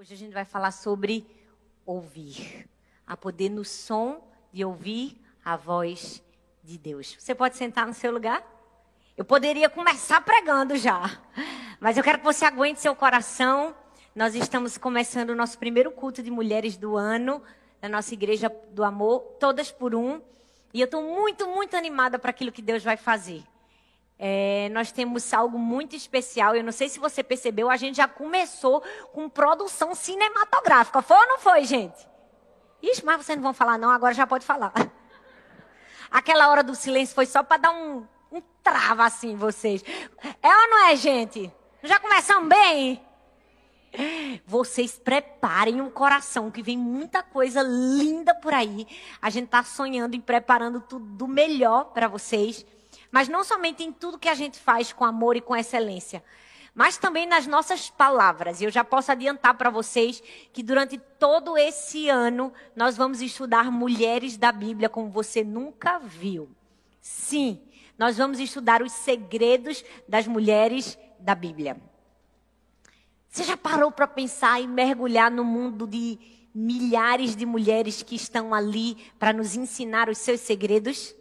Hoje 0.00 0.14
a 0.14 0.16
gente 0.16 0.32
vai 0.32 0.46
falar 0.46 0.70
sobre 0.70 1.26
ouvir. 1.84 2.66
A 3.06 3.18
poder 3.18 3.50
no 3.50 3.66
som 3.66 4.26
de 4.50 4.64
ouvir 4.64 5.20
a 5.44 5.58
voz 5.58 6.22
de 6.64 6.78
Deus. 6.78 7.14
Você 7.18 7.34
pode 7.34 7.54
sentar 7.58 7.86
no 7.86 7.92
seu 7.92 8.10
lugar? 8.10 8.42
Eu 9.14 9.26
poderia 9.26 9.68
começar 9.68 10.22
pregando 10.22 10.74
já, 10.78 11.20
mas 11.78 11.98
eu 11.98 12.02
quero 12.02 12.16
que 12.16 12.24
você 12.24 12.46
aguente 12.46 12.80
seu 12.80 12.96
coração. 12.96 13.76
Nós 14.14 14.34
estamos 14.34 14.78
começando 14.78 15.28
o 15.30 15.36
nosso 15.36 15.58
primeiro 15.58 15.90
culto 15.90 16.22
de 16.22 16.30
mulheres 16.30 16.78
do 16.78 16.96
ano, 16.96 17.42
da 17.78 17.86
nossa 17.86 18.14
Igreja 18.14 18.50
do 18.70 18.82
Amor, 18.82 19.20
todas 19.38 19.70
por 19.70 19.94
um. 19.94 20.22
E 20.72 20.80
eu 20.80 20.86
estou 20.86 21.02
muito, 21.02 21.46
muito 21.46 21.76
animada 21.76 22.18
para 22.18 22.30
aquilo 22.30 22.50
que 22.50 22.62
Deus 22.62 22.82
vai 22.82 22.96
fazer. 22.96 23.44
É, 24.22 24.68
nós 24.70 24.92
temos 24.92 25.32
algo 25.32 25.58
muito 25.58 25.96
especial. 25.96 26.54
Eu 26.54 26.62
não 26.62 26.72
sei 26.72 26.90
se 26.90 27.00
você 27.00 27.22
percebeu, 27.22 27.70
a 27.70 27.76
gente 27.78 27.96
já 27.96 28.06
começou 28.06 28.82
com 29.14 29.30
produção 29.30 29.94
cinematográfica. 29.94 31.00
Foi 31.00 31.16
ou 31.16 31.26
não 31.26 31.38
foi, 31.38 31.64
gente? 31.64 32.06
Ixi, 32.82 33.02
mas 33.02 33.24
vocês 33.24 33.36
não 33.36 33.42
vão 33.42 33.54
falar, 33.54 33.78
não, 33.78 33.90
agora 33.90 34.12
já 34.12 34.26
pode 34.26 34.44
falar. 34.44 34.74
Aquela 36.10 36.50
hora 36.50 36.62
do 36.62 36.74
silêncio 36.74 37.14
foi 37.14 37.24
só 37.24 37.42
para 37.42 37.56
dar 37.56 37.70
um, 37.72 38.06
um 38.30 38.42
trava 38.62 39.06
assim, 39.06 39.36
vocês. 39.36 39.82
É 40.42 40.48
ou 40.48 40.68
não 40.68 40.88
é, 40.88 40.96
gente? 40.96 41.50
Já 41.82 41.98
começamos 41.98 42.46
bem? 42.46 43.02
Vocês 44.44 44.98
preparem 44.98 45.80
o 45.80 45.90
coração, 45.90 46.50
que 46.50 46.62
vem 46.62 46.76
muita 46.76 47.22
coisa 47.22 47.62
linda 47.62 48.34
por 48.34 48.52
aí. 48.52 48.86
A 49.20 49.30
gente 49.30 49.46
está 49.46 49.62
sonhando 49.62 50.14
e 50.14 50.20
preparando 50.20 50.78
tudo 50.78 51.06
do 51.06 51.26
melhor 51.26 51.84
para 51.94 52.06
vocês 52.06 52.66
mas 53.10 53.28
não 53.28 53.42
somente 53.44 53.82
em 53.82 53.92
tudo 53.92 54.18
que 54.18 54.28
a 54.28 54.34
gente 54.34 54.58
faz 54.58 54.92
com 54.92 55.04
amor 55.04 55.36
e 55.36 55.40
com 55.40 55.56
excelência, 55.56 56.22
mas 56.74 56.96
também 56.96 57.26
nas 57.26 57.46
nossas 57.46 57.90
palavras. 57.90 58.60
E 58.60 58.64
eu 58.64 58.70
já 58.70 58.84
posso 58.84 59.10
adiantar 59.10 59.54
para 59.54 59.70
vocês 59.70 60.22
que 60.52 60.62
durante 60.62 60.98
todo 61.18 61.58
esse 61.58 62.08
ano 62.08 62.52
nós 62.76 62.96
vamos 62.96 63.20
estudar 63.20 63.70
mulheres 63.70 64.36
da 64.36 64.52
Bíblia 64.52 64.88
como 64.88 65.10
você 65.10 65.42
nunca 65.42 65.98
viu. 65.98 66.48
Sim, 67.00 67.60
nós 67.98 68.16
vamos 68.16 68.38
estudar 68.38 68.82
os 68.82 68.92
segredos 68.92 69.84
das 70.08 70.26
mulheres 70.26 70.98
da 71.18 71.34
Bíblia. 71.34 71.76
Você 73.28 73.44
já 73.44 73.56
parou 73.56 73.92
para 73.92 74.06
pensar 74.06 74.60
e 74.60 74.66
mergulhar 74.66 75.30
no 75.30 75.44
mundo 75.44 75.86
de 75.86 76.18
milhares 76.52 77.36
de 77.36 77.46
mulheres 77.46 78.02
que 78.02 78.16
estão 78.16 78.52
ali 78.52 78.96
para 79.18 79.32
nos 79.32 79.54
ensinar 79.54 80.08
os 80.08 80.18
seus 80.18 80.40
segredos? 80.40 81.14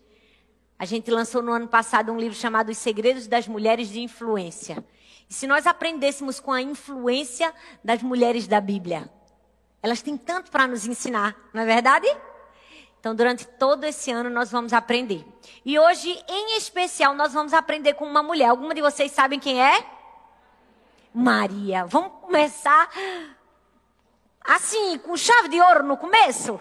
A 0.80 0.86
gente 0.86 1.12
lançou 1.12 1.42
no 1.42 1.52
ano 1.52 1.68
passado 1.68 2.10
um 2.10 2.18
livro 2.18 2.38
chamado 2.38 2.70
Os 2.70 2.78
Segredos 2.78 3.28
das 3.28 3.46
Mulheres 3.50 3.90
de 3.90 4.00
Influência. 4.00 4.82
E 5.30 5.34
se 5.34 5.46
nós 5.46 5.68
aprendêssemos 5.68 6.40
com 6.40 6.54
a 6.54 6.62
influência 6.62 7.54
das 7.84 8.02
mulheres 8.02 8.48
da 8.48 8.62
Bíblia, 8.62 9.12
elas 9.84 10.02
têm 10.02 10.16
tanto 10.16 10.50
para 10.50 10.66
nos 10.66 10.88
ensinar, 10.88 11.36
não 11.54 11.64
é 11.64 11.66
verdade? 11.66 12.08
Então, 12.98 13.14
durante 13.14 13.46
todo 13.46 13.84
esse 13.84 14.10
ano, 14.10 14.30
nós 14.30 14.52
vamos 14.52 14.72
aprender. 14.72 15.26
E 15.66 15.78
hoje, 15.78 16.18
em 16.30 16.56
especial, 16.56 17.14
nós 17.14 17.34
vamos 17.34 17.54
aprender 17.54 17.96
com 17.96 18.06
uma 18.06 18.24
mulher. 18.24 18.48
Alguma 18.48 18.74
de 18.74 18.82
vocês 18.82 19.12
sabem 19.12 19.38
quem 19.38 19.62
é? 19.62 19.86
Maria. 21.14 21.86
Vamos 21.86 22.14
começar 22.22 22.90
assim, 24.46 24.98
com 25.00 25.18
chave 25.18 25.50
de 25.50 25.60
ouro 25.60 25.84
no 25.84 25.98
começo? 25.98 26.60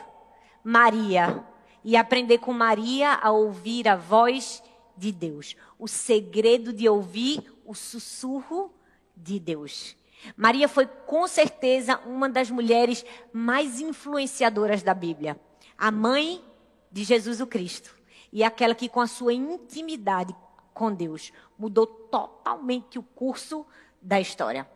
Maria 0.65 1.45
e 1.89 1.97
aprender 1.97 2.37
com 2.37 2.53
Maria 2.53 3.15
a 3.15 3.31
ouvir 3.31 3.89
a 3.89 3.97
voz 3.97 4.63
de 4.95 5.11
Deus. 5.11 5.57
O 5.79 5.89
segredo 5.89 6.71
de 6.71 6.87
ouvir 6.87 7.43
o 7.65 7.75
sussurro 7.75 8.71
de 9.17 9.41
Deus. 9.41 9.97
Maria 10.37 10.69
foi 10.69 10.85
com 10.85 11.27
certeza 11.27 11.99
uma 12.05 12.29
das 12.29 12.51
mulheres 12.51 13.07
mais 13.33 13.81
influenciadoras 13.81 14.83
da 14.83 14.93
Bíblia. 14.93 15.41
A 15.79 15.91
mãe 15.91 16.45
de 16.93 17.05
Jesus 17.05 17.41
o 17.41 17.47
Cristo. 17.47 17.95
E 18.31 18.45
aquela 18.45 18.75
que, 18.75 18.91
com 18.91 19.01
a 19.01 19.07
sua 19.07 19.33
intimidade 19.33 20.37
com 20.75 20.93
Deus, 20.93 21.33
mudou 21.59 21.87
totalmente 21.87 22.99
o 22.99 23.03
curso 23.03 23.65
da 24.03 24.21
história. 24.21 24.69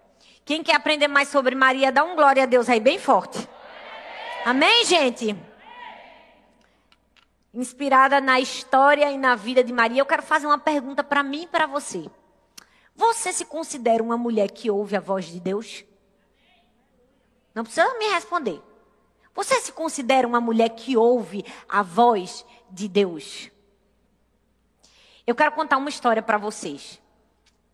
Quem 0.47 0.63
quer 0.63 0.77
aprender 0.77 1.09
mais 1.09 1.29
sobre 1.29 1.55
Maria, 1.55 1.93
dá 1.93 2.05
um 2.05 2.17
glória 2.17 2.45
a 2.45 2.47
Deus 2.47 2.71
aí 2.71 2.81
bem 2.81 2.99
forte. 2.99 3.47
Amém, 4.47 4.87
gente? 4.87 5.52
Inspirada 7.53 8.21
na 8.21 8.41
história 8.41 9.11
e 9.11 9.19
na 9.19 9.35
vida 9.35 9.63
de 9.63 9.73
Maria, 9.73 10.01
eu 10.01 10.07
quero 10.07 10.23
fazer 10.23 10.47
uma 10.47 10.59
pergunta 10.59 11.05
para 11.05 11.23
mim 11.23 11.43
e 11.43 11.47
para 11.47 11.67
você. 11.67 12.11
Você 12.95 13.33
se 13.33 13.45
considera 13.45 14.03
uma 14.03 14.17
mulher 14.17 14.51
que 14.51 14.71
ouve 14.71 14.97
a 14.97 15.01
voz 15.01 15.27
de 15.27 15.41
Deus? 15.41 15.85
Não 17.55 17.65
precisa 17.65 17.99
me 17.99 18.09
responder. 18.09 18.63
Você 19.35 19.61
se 19.61 19.73
considera 19.73 20.27
uma 20.27 20.41
mulher 20.41 20.71
que 20.71 20.97
ouve 20.97 21.45
a 21.69 21.83
voz 21.83 22.45
de 22.71 22.89
Deus? 22.89 23.51
Eu 25.27 25.35
quero 25.35 25.53
contar 25.53 25.77
uma 25.77 25.89
história 25.89 26.23
para 26.23 26.39
vocês. 26.39 27.01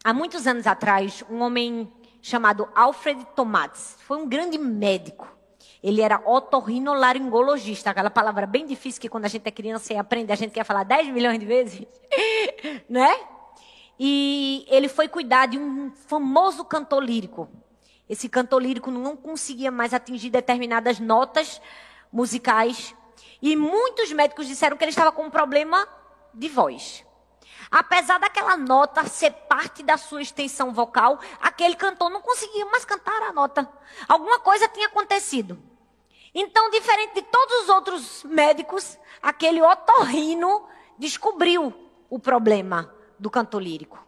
Há 0.04 0.12
muitos 0.12 0.46
anos 0.46 0.66
atrás, 0.66 1.24
um 1.28 1.40
homem 1.40 1.92
chamado 2.20 2.68
Alfred 2.74 3.24
Tomates 3.34 3.96
foi 4.00 4.18
um 4.18 4.28
grande 4.28 4.58
médico. 4.58 5.37
Ele 5.82 6.00
era 6.00 6.20
otorrinolaringologista, 6.24 7.90
aquela 7.90 8.10
palavra 8.10 8.46
bem 8.46 8.66
difícil 8.66 9.00
que 9.00 9.08
quando 9.08 9.26
a 9.26 9.28
gente 9.28 9.46
é 9.46 9.50
criança 9.50 9.92
e 9.92 9.96
aprende, 9.96 10.32
a 10.32 10.36
gente 10.36 10.50
quer 10.50 10.64
falar 10.64 10.84
10 10.84 11.08
milhões 11.08 11.38
de 11.38 11.46
vezes, 11.46 11.86
né? 12.88 13.14
E 13.98 14.66
ele 14.68 14.88
foi 14.88 15.08
cuidar 15.08 15.46
de 15.46 15.58
um 15.58 15.90
famoso 16.06 16.64
cantor 16.64 17.02
lírico. 17.02 17.48
Esse 18.08 18.28
cantor 18.28 18.62
lírico 18.62 18.90
não 18.90 19.16
conseguia 19.16 19.70
mais 19.70 19.92
atingir 19.92 20.30
determinadas 20.30 20.98
notas 20.98 21.60
musicais. 22.12 22.94
E 23.42 23.54
muitos 23.54 24.12
médicos 24.12 24.46
disseram 24.46 24.76
que 24.76 24.84
ele 24.84 24.90
estava 24.90 25.12
com 25.12 25.24
um 25.24 25.30
problema 25.30 25.86
de 26.32 26.48
voz. 26.48 27.04
Apesar 27.70 28.18
daquela 28.18 28.56
nota 28.56 29.06
ser 29.06 29.30
parte 29.30 29.82
da 29.82 29.96
sua 29.96 30.22
extensão 30.22 30.72
vocal, 30.72 31.20
aquele 31.40 31.76
cantor 31.76 32.10
não 32.10 32.22
conseguia 32.22 32.64
mais 32.66 32.84
cantar 32.84 33.22
a 33.22 33.32
nota. 33.32 33.68
Alguma 34.08 34.38
coisa 34.40 34.68
tinha 34.68 34.86
acontecido. 34.86 35.58
Então, 36.34 36.70
diferente 36.70 37.14
de 37.14 37.22
todos 37.22 37.62
os 37.62 37.68
outros 37.68 38.24
médicos, 38.24 38.98
aquele 39.22 39.60
otorrino 39.60 40.66
descobriu 40.98 41.74
o 42.08 42.18
problema 42.18 42.94
do 43.18 43.30
cantor 43.30 43.62
lírico. 43.62 44.06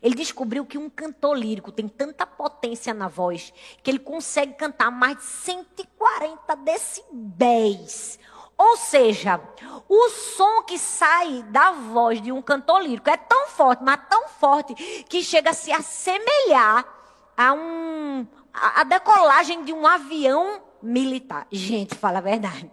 Ele 0.00 0.14
descobriu 0.14 0.64
que 0.64 0.78
um 0.78 0.88
cantor 0.88 1.36
lírico 1.36 1.72
tem 1.72 1.88
tanta 1.88 2.26
potência 2.26 2.94
na 2.94 3.08
voz 3.08 3.52
que 3.82 3.90
ele 3.90 3.98
consegue 3.98 4.54
cantar 4.54 4.90
mais 4.90 5.18
de 5.18 5.24
140 5.24 6.56
decibéis. 6.56 8.18
Ou 8.56 8.76
seja, 8.76 9.40
o 9.94 10.08
som 10.08 10.62
que 10.62 10.78
sai 10.78 11.42
da 11.50 11.72
voz 11.72 12.18
de 12.22 12.32
um 12.32 12.40
cantor 12.40 12.80
lírico 12.80 13.10
é 13.10 13.16
tão 13.18 13.48
forte, 13.48 13.84
mas 13.84 14.00
tão 14.08 14.26
forte, 14.26 14.74
que 15.04 15.22
chega 15.22 15.50
a 15.50 15.52
se 15.52 15.70
assemelhar 15.70 16.82
a, 17.36 17.52
um, 17.52 18.26
a 18.54 18.84
decolagem 18.84 19.64
de 19.64 19.70
um 19.70 19.86
avião 19.86 20.62
militar. 20.82 21.46
Gente, 21.52 21.94
fala 21.94 22.18
a 22.18 22.22
verdade. 22.22 22.70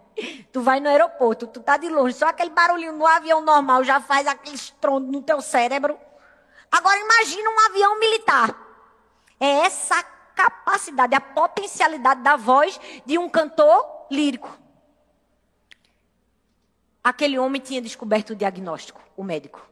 Tu 0.50 0.62
vai 0.62 0.80
no 0.80 0.88
aeroporto, 0.88 1.46
tu 1.46 1.60
tá 1.60 1.76
de 1.76 1.90
longe, 1.90 2.16
só 2.16 2.26
aquele 2.26 2.48
barulhinho 2.48 2.94
no 2.94 3.06
avião 3.06 3.42
normal 3.42 3.84
já 3.84 4.00
faz 4.00 4.26
aquele 4.26 4.56
estrondo 4.56 5.12
no 5.12 5.20
teu 5.20 5.42
cérebro. 5.42 5.98
Agora 6.72 6.98
imagina 6.98 7.50
um 7.50 7.66
avião 7.66 7.98
militar. 7.98 8.56
É 9.38 9.66
essa 9.66 10.02
capacidade, 10.34 11.14
a 11.14 11.20
potencialidade 11.20 12.22
da 12.22 12.36
voz 12.36 12.80
de 13.04 13.18
um 13.18 13.28
cantor 13.28 14.06
lírico. 14.10 14.58
Aquele 17.02 17.38
homem 17.38 17.60
tinha 17.60 17.80
descoberto 17.80 18.30
o 18.30 18.36
diagnóstico, 18.36 19.00
o 19.16 19.24
médico. 19.24 19.68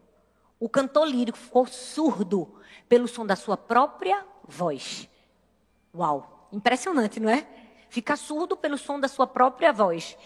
O 0.59 0.69
cantor 0.69 1.07
lírico 1.07 1.39
ficou 1.39 1.67
surdo 1.67 2.61
pelo 2.89 3.07
som 3.07 3.25
da 3.25 3.37
sua 3.37 3.57
própria 3.57 4.25
voz. 4.45 5.09
Uau, 5.95 6.49
impressionante, 6.53 7.21
não 7.21 7.29
é? 7.29 7.47
fica 7.89 8.17
surdo 8.17 8.57
pelo 8.57 8.79
som 8.79 9.01
da 9.01 9.09
sua 9.09 9.27
própria 9.27 9.73
voz. 9.73 10.17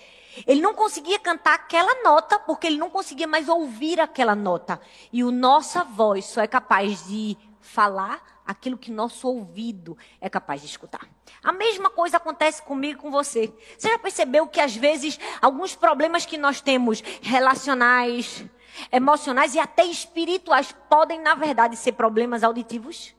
Ele 0.47 0.61
não 0.61 0.75
conseguia 0.75 1.19
cantar 1.19 1.55
aquela 1.55 2.03
nota 2.03 2.39
porque 2.39 2.67
ele 2.67 2.79
não 2.79 2.91
conseguia 2.91 3.27
mais 3.27 3.49
ouvir 3.49 4.01
aquela 4.01 4.35
nota. 4.35 4.81
E 5.13 5.23
o 5.23 5.31
nossa 5.31 5.85
voz 5.85 6.25
só 6.25 6.41
é 6.41 6.47
capaz 6.47 7.07
de 7.07 7.37
falar 7.61 8.32
aquilo 8.47 8.77
que 8.77 8.91
nosso 8.91 9.29
ouvido 9.29 9.97
é 10.21 10.29
capaz 10.29 10.61
de 10.61 10.67
escutar. 10.67 11.09
A 11.43 11.53
mesma 11.53 11.91
coisa 11.91 12.17
acontece 12.17 12.63
comigo 12.63 12.99
e 12.99 13.03
com 13.03 13.11
você. 13.11 13.53
Você 13.79 13.89
já 13.89 13.99
percebeu 13.99 14.47
que 14.47 14.61
às 14.61 14.77
vezes 14.77 15.19
alguns 15.41 15.75
problemas 15.75 16.27
que 16.27 16.37
nós 16.37 16.61
temos 16.61 17.03
relacionais, 17.21 18.45
emocionais 18.91 19.55
e 19.55 19.59
até 19.59 19.85
espirituais 19.85 20.75
podem 20.89 21.21
na 21.21 21.35
verdade 21.35 21.77
ser 21.77 21.93
problemas 21.93 22.43
auditivos? 22.43 23.15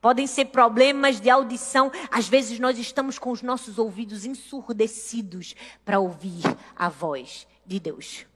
Podem 0.00 0.26
ser 0.26 0.46
problemas 0.46 1.20
de 1.20 1.28
audição. 1.28 1.92
Às 2.10 2.26
vezes 2.26 2.58
nós 2.58 2.78
estamos 2.78 3.18
com 3.18 3.30
os 3.30 3.42
nossos 3.42 3.78
ouvidos 3.78 4.24
ensurdecidos 4.24 5.54
para 5.84 6.00
ouvir 6.00 6.42
a 6.74 6.88
voz 6.88 7.46
de 7.66 7.78
Deus. 7.78 8.29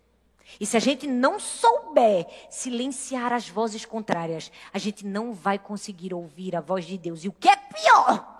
E 0.60 0.66
se 0.66 0.76
a 0.76 0.80
gente 0.80 1.06
não 1.06 1.38
souber 1.38 2.26
silenciar 2.50 3.32
as 3.32 3.48
vozes 3.48 3.84
contrárias, 3.84 4.50
a 4.72 4.78
gente 4.78 5.06
não 5.06 5.32
vai 5.32 5.58
conseguir 5.58 6.14
ouvir 6.14 6.54
a 6.56 6.60
voz 6.60 6.84
de 6.84 6.96
Deus. 6.96 7.24
E 7.24 7.28
o 7.28 7.32
que 7.32 7.48
é 7.48 7.56
pior, 7.56 8.36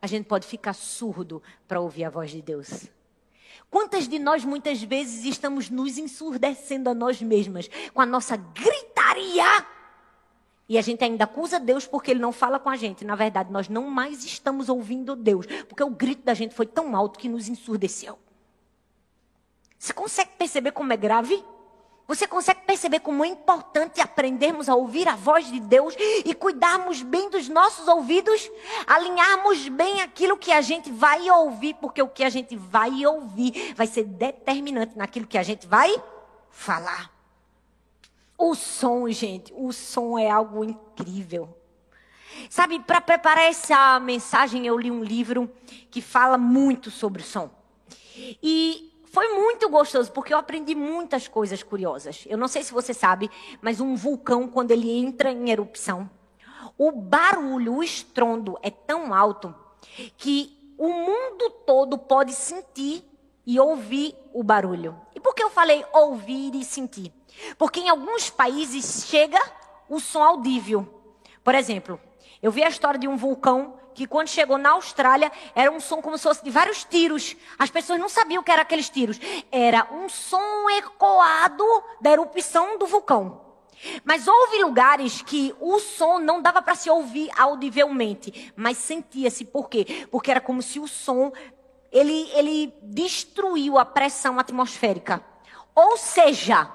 a 0.00 0.06
gente 0.06 0.26
pode 0.26 0.46
ficar 0.46 0.72
surdo 0.72 1.42
para 1.68 1.80
ouvir 1.80 2.04
a 2.04 2.10
voz 2.10 2.30
de 2.30 2.40
Deus. 2.40 2.88
Quantas 3.70 4.08
de 4.08 4.18
nós 4.18 4.44
muitas 4.44 4.82
vezes 4.82 5.24
estamos 5.24 5.70
nos 5.70 5.96
ensurdecendo 5.96 6.90
a 6.90 6.94
nós 6.94 7.22
mesmas 7.22 7.70
com 7.94 8.00
a 8.00 8.06
nossa 8.06 8.36
gritaria? 8.36 9.66
E 10.68 10.78
a 10.78 10.82
gente 10.82 11.02
ainda 11.02 11.24
acusa 11.24 11.58
Deus 11.58 11.86
porque 11.86 12.12
ele 12.12 12.20
não 12.20 12.32
fala 12.32 12.58
com 12.58 12.68
a 12.68 12.76
gente. 12.76 13.04
Na 13.04 13.14
verdade, 13.14 13.52
nós 13.52 13.68
não 13.68 13.90
mais 13.90 14.24
estamos 14.24 14.68
ouvindo 14.68 15.16
Deus, 15.16 15.44
porque 15.68 15.82
o 15.82 15.90
grito 15.90 16.22
da 16.22 16.32
gente 16.32 16.54
foi 16.54 16.66
tão 16.66 16.94
alto 16.96 17.18
que 17.18 17.28
nos 17.28 17.48
ensurdeceu. 17.48 18.18
Você 19.80 19.94
consegue 19.94 20.32
perceber 20.36 20.72
como 20.72 20.92
é 20.92 20.96
grave? 20.96 21.42
Você 22.06 22.26
consegue 22.26 22.60
perceber 22.66 23.00
como 23.00 23.24
é 23.24 23.28
importante 23.28 23.98
aprendermos 23.98 24.68
a 24.68 24.74
ouvir 24.74 25.08
a 25.08 25.16
voz 25.16 25.50
de 25.50 25.58
Deus 25.58 25.94
e 26.22 26.34
cuidarmos 26.34 27.00
bem 27.00 27.30
dos 27.30 27.48
nossos 27.48 27.88
ouvidos, 27.88 28.50
alinharmos 28.86 29.68
bem 29.68 30.02
aquilo 30.02 30.36
que 30.36 30.52
a 30.52 30.60
gente 30.60 30.92
vai 30.92 31.30
ouvir, 31.30 31.76
porque 31.80 32.02
o 32.02 32.08
que 32.08 32.22
a 32.22 32.28
gente 32.28 32.56
vai 32.56 33.06
ouvir 33.06 33.72
vai 33.74 33.86
ser 33.86 34.04
determinante 34.04 34.98
naquilo 34.98 35.26
que 35.26 35.38
a 35.38 35.42
gente 35.42 35.66
vai 35.66 35.90
falar. 36.50 37.10
O 38.36 38.54
som, 38.54 39.08
gente, 39.08 39.50
o 39.56 39.72
som 39.72 40.18
é 40.18 40.28
algo 40.28 40.62
incrível. 40.62 41.56
Sabe, 42.50 42.80
para 42.80 43.00
preparar 43.00 43.44
essa 43.44 43.98
mensagem, 43.98 44.66
eu 44.66 44.76
li 44.76 44.90
um 44.90 45.02
livro 45.02 45.50
que 45.90 46.02
fala 46.02 46.36
muito 46.36 46.90
sobre 46.90 47.22
o 47.22 47.24
som. 47.24 47.50
E 48.42 48.89
foi 49.10 49.28
muito 49.34 49.68
gostoso, 49.68 50.12
porque 50.12 50.32
eu 50.32 50.38
aprendi 50.38 50.74
muitas 50.74 51.26
coisas 51.26 51.62
curiosas. 51.62 52.24
Eu 52.28 52.38
não 52.38 52.46
sei 52.46 52.62
se 52.62 52.72
você 52.72 52.94
sabe, 52.94 53.28
mas 53.60 53.80
um 53.80 53.96
vulcão, 53.96 54.46
quando 54.46 54.70
ele 54.70 54.90
entra 54.90 55.32
em 55.32 55.50
erupção, 55.50 56.08
o 56.78 56.92
barulho, 56.92 57.74
o 57.74 57.82
estrondo 57.82 58.56
é 58.62 58.70
tão 58.70 59.12
alto 59.12 59.54
que 60.16 60.56
o 60.78 60.88
mundo 60.88 61.50
todo 61.66 61.98
pode 61.98 62.32
sentir 62.32 63.04
e 63.44 63.58
ouvir 63.58 64.14
o 64.32 64.44
barulho. 64.44 64.96
E 65.14 65.18
por 65.18 65.34
que 65.34 65.42
eu 65.42 65.50
falei 65.50 65.84
ouvir 65.92 66.54
e 66.54 66.64
sentir? 66.64 67.12
Porque 67.58 67.80
em 67.80 67.88
alguns 67.88 68.30
países 68.30 69.06
chega 69.06 69.40
o 69.88 69.98
som 69.98 70.22
audível. 70.22 70.86
Por 71.42 71.54
exemplo, 71.56 72.00
eu 72.40 72.52
vi 72.52 72.62
a 72.62 72.68
história 72.68 73.00
de 73.00 73.08
um 73.08 73.16
vulcão 73.16 73.79
que 73.94 74.06
quando 74.06 74.28
chegou 74.28 74.58
na 74.58 74.70
Austrália 74.70 75.30
era 75.54 75.70
um 75.70 75.80
som 75.80 76.00
como 76.00 76.16
se 76.16 76.24
fosse 76.24 76.44
de 76.44 76.50
vários 76.50 76.84
tiros. 76.84 77.36
As 77.58 77.70
pessoas 77.70 77.98
não 77.98 78.08
sabiam 78.08 78.40
o 78.40 78.44
que 78.44 78.50
eram 78.50 78.62
aqueles 78.62 78.88
tiros. 78.88 79.18
Era 79.50 79.86
um 79.92 80.08
som 80.08 80.68
ecoado 80.70 81.64
da 82.00 82.10
erupção 82.10 82.78
do 82.78 82.86
vulcão. 82.86 83.40
Mas 84.04 84.28
houve 84.28 84.62
lugares 84.62 85.22
que 85.22 85.54
o 85.58 85.78
som 85.78 86.18
não 86.18 86.42
dava 86.42 86.60
para 86.60 86.74
se 86.74 86.90
ouvir 86.90 87.30
audivelmente, 87.36 88.52
mas 88.54 88.76
sentia-se. 88.76 89.44
Por 89.44 89.68
quê? 89.68 90.06
Porque 90.10 90.30
era 90.30 90.40
como 90.40 90.62
se 90.62 90.78
o 90.78 90.86
som 90.86 91.32
ele, 91.90 92.30
ele 92.34 92.74
destruiu 92.82 93.78
a 93.78 93.84
pressão 93.84 94.38
atmosférica. 94.38 95.24
Ou 95.74 95.96
seja, 95.96 96.70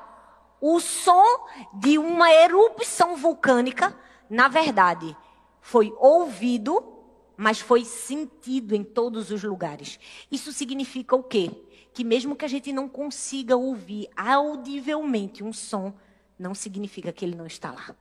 o 0.59 0.79
som 0.79 1.47
de 1.73 1.97
uma 1.97 2.31
erupção 2.31 3.15
vulcânica, 3.15 3.95
na 4.29 4.47
verdade, 4.47 5.15
foi 5.61 5.93
ouvido 5.99 6.94
mas 7.37 7.59
foi 7.59 7.83
sentido 7.83 8.75
em 8.75 8.83
todos 8.83 9.31
os 9.31 9.43
lugares. 9.43 9.99
Isso 10.31 10.51
significa 10.51 11.15
o 11.15 11.23
quê? 11.23 11.51
Que 11.93 12.03
mesmo 12.03 12.35
que 12.35 12.45
a 12.45 12.47
gente 12.47 12.71
não 12.71 12.87
consiga 12.87 13.55
ouvir 13.55 14.09
audivelmente 14.15 15.43
um 15.43 15.53
som, 15.53 15.93
não 16.37 16.53
significa 16.53 17.11
que 17.11 17.25
ele 17.25 17.35
não 17.35 17.45
está 17.45 17.71
lá. 17.71 17.95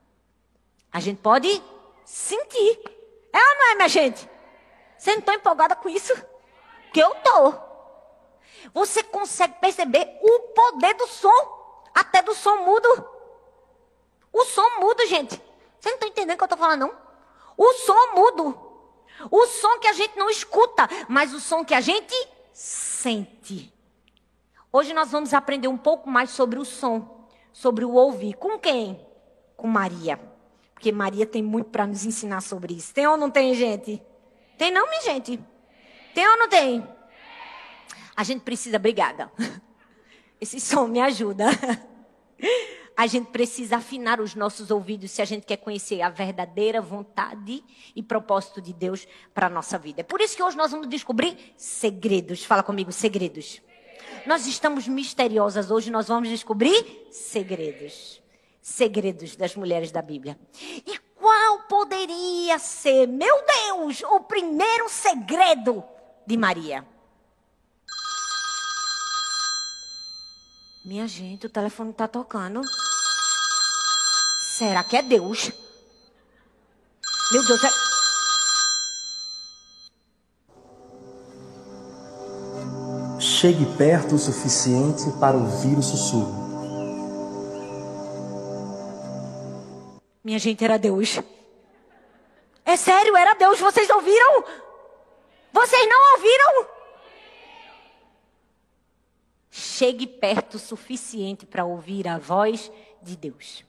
A 0.91 0.99
gente 0.99 1.19
pode 1.21 1.61
sentir. 2.03 2.79
É 3.33 3.37
ou 3.37 3.55
não 3.55 3.71
é, 3.71 3.75
minha 3.75 3.89
gente? 3.89 4.29
Você 4.97 5.11
não 5.11 5.19
está 5.19 5.33
empolgada 5.33 5.75
com 5.75 5.89
isso? 5.89 6.13
Que 6.93 7.01
eu 7.01 7.13
tô. 7.15 7.53
Você 8.73 9.03
consegue 9.03 9.55
perceber 9.59 10.17
o 10.21 10.39
poder 10.53 10.93
do 10.95 11.07
som, 11.07 11.83
até 11.93 12.21
do 12.21 12.33
som 12.33 12.57
mudo. 12.57 13.09
O 14.31 14.45
som 14.45 14.79
mudo, 14.79 15.05
gente. 15.07 15.41
Você 15.79 15.89
não 15.89 15.95
está 15.95 16.07
entendendo 16.07 16.35
o 16.35 16.37
que 16.37 16.43
eu 16.43 16.45
estou 16.45 16.57
falando, 16.57 16.81
não? 16.81 16.97
O 17.57 17.73
som 17.73 18.13
mudo. 18.15 18.64
O 19.31 19.45
som 19.47 19.79
que 19.79 19.87
a 19.87 19.93
gente 19.93 20.17
não 20.17 20.29
escuta, 20.29 20.87
mas 21.07 21.33
o 21.33 21.39
som 21.39 21.63
que 21.63 21.73
a 21.73 21.81
gente 21.81 22.13
sente. 22.53 23.73
Hoje 24.71 24.93
nós 24.93 25.11
vamos 25.11 25.33
aprender 25.33 25.67
um 25.67 25.77
pouco 25.77 26.09
mais 26.09 26.31
sobre 26.31 26.59
o 26.59 26.65
som, 26.65 27.27
sobre 27.53 27.85
o 27.85 27.91
ouvir. 27.93 28.33
Com 28.33 28.59
quem? 28.59 28.99
Com 29.55 29.67
Maria. 29.67 30.19
Porque 30.73 30.91
Maria 30.91 31.25
tem 31.25 31.41
muito 31.41 31.69
para 31.69 31.87
nos 31.87 32.05
ensinar 32.05 32.41
sobre 32.41 32.73
isso. 32.73 32.93
Tem 32.93 33.07
ou 33.07 33.15
não 33.15 33.31
tem, 33.31 33.53
gente? 33.55 34.01
Tem 34.57 34.71
não, 34.71 34.87
minha 34.87 35.01
gente? 35.01 35.39
Tem 36.13 36.27
ou 36.27 36.37
não 36.37 36.49
tem? 36.49 36.85
A 38.15 38.23
gente 38.23 38.41
precisa, 38.41 38.77
obrigada. 38.77 39.31
Esse 40.39 40.59
som 40.59 40.87
me 40.87 41.01
ajuda. 41.01 41.45
a 42.95 43.07
gente 43.07 43.27
precisa 43.27 43.77
afinar 43.77 44.21
os 44.21 44.35
nossos 44.35 44.71
ouvidos 44.71 45.11
se 45.11 45.21
a 45.21 45.25
gente 45.25 45.45
quer 45.45 45.57
conhecer 45.57 46.01
a 46.01 46.09
verdadeira 46.09 46.81
vontade 46.81 47.63
e 47.95 48.01
propósito 48.01 48.61
de 48.61 48.71
Deus 48.71 49.07
para 49.33 49.47
a 49.47 49.49
nossa 49.49 49.77
vida. 49.77 50.01
É 50.01 50.03
por 50.03 50.21
isso 50.21 50.35
que 50.35 50.43
hoje 50.43 50.55
nós 50.55 50.71
vamos 50.71 50.87
descobrir 50.87 51.53
segredos. 51.57 52.45
Fala 52.45 52.63
comigo, 52.63 52.91
segredos. 52.91 53.61
Nós 54.25 54.47
estamos 54.47 54.87
misteriosas 54.87 55.69
hoje, 55.69 55.91
nós 55.91 56.07
vamos 56.07 56.29
descobrir 56.29 57.07
segredos. 57.11 58.21
Segredos 58.61 59.35
das 59.35 59.55
mulheres 59.55 59.91
da 59.91 60.01
Bíblia. 60.01 60.39
E 60.87 60.97
qual 61.15 61.59
poderia 61.67 62.57
ser, 62.57 63.07
meu 63.07 63.43
Deus, 63.45 64.01
o 64.03 64.21
primeiro 64.21 64.89
segredo 64.89 65.83
de 66.25 66.37
Maria? 66.37 66.94
Minha 70.85 71.07
gente, 71.07 71.47
o 71.47 71.49
telefone 71.49 71.89
está 71.89 72.07
tocando. 72.07 72.61
Será 74.51 74.83
que 74.83 74.95
é 74.95 75.01
Deus? 75.01 75.51
Meu 77.31 77.43
Deus, 77.43 77.63
é... 77.63 77.69
Chegue 83.19 83.65
perto 83.75 84.13
o 84.13 84.19
suficiente 84.19 85.09
para 85.19 85.35
ouvir 85.35 85.75
o 85.75 85.81
sussurro. 85.81 86.45
Minha 90.23 90.37
gente, 90.37 90.63
era 90.63 90.77
Deus. 90.77 91.19
É 92.63 92.77
sério, 92.77 93.17
era 93.17 93.33
Deus. 93.33 93.59
Vocês 93.59 93.89
ouviram? 93.89 94.43
Vocês 95.51 95.89
não 95.89 96.13
ouviram? 96.13 96.74
Chegue 99.75 100.07
perto 100.07 100.55
o 100.55 100.59
suficiente 100.59 101.45
para 101.45 101.65
ouvir 101.65 102.07
a 102.07 102.17
voz 102.17 102.71
de 103.01 103.17
Deus. 103.17 103.65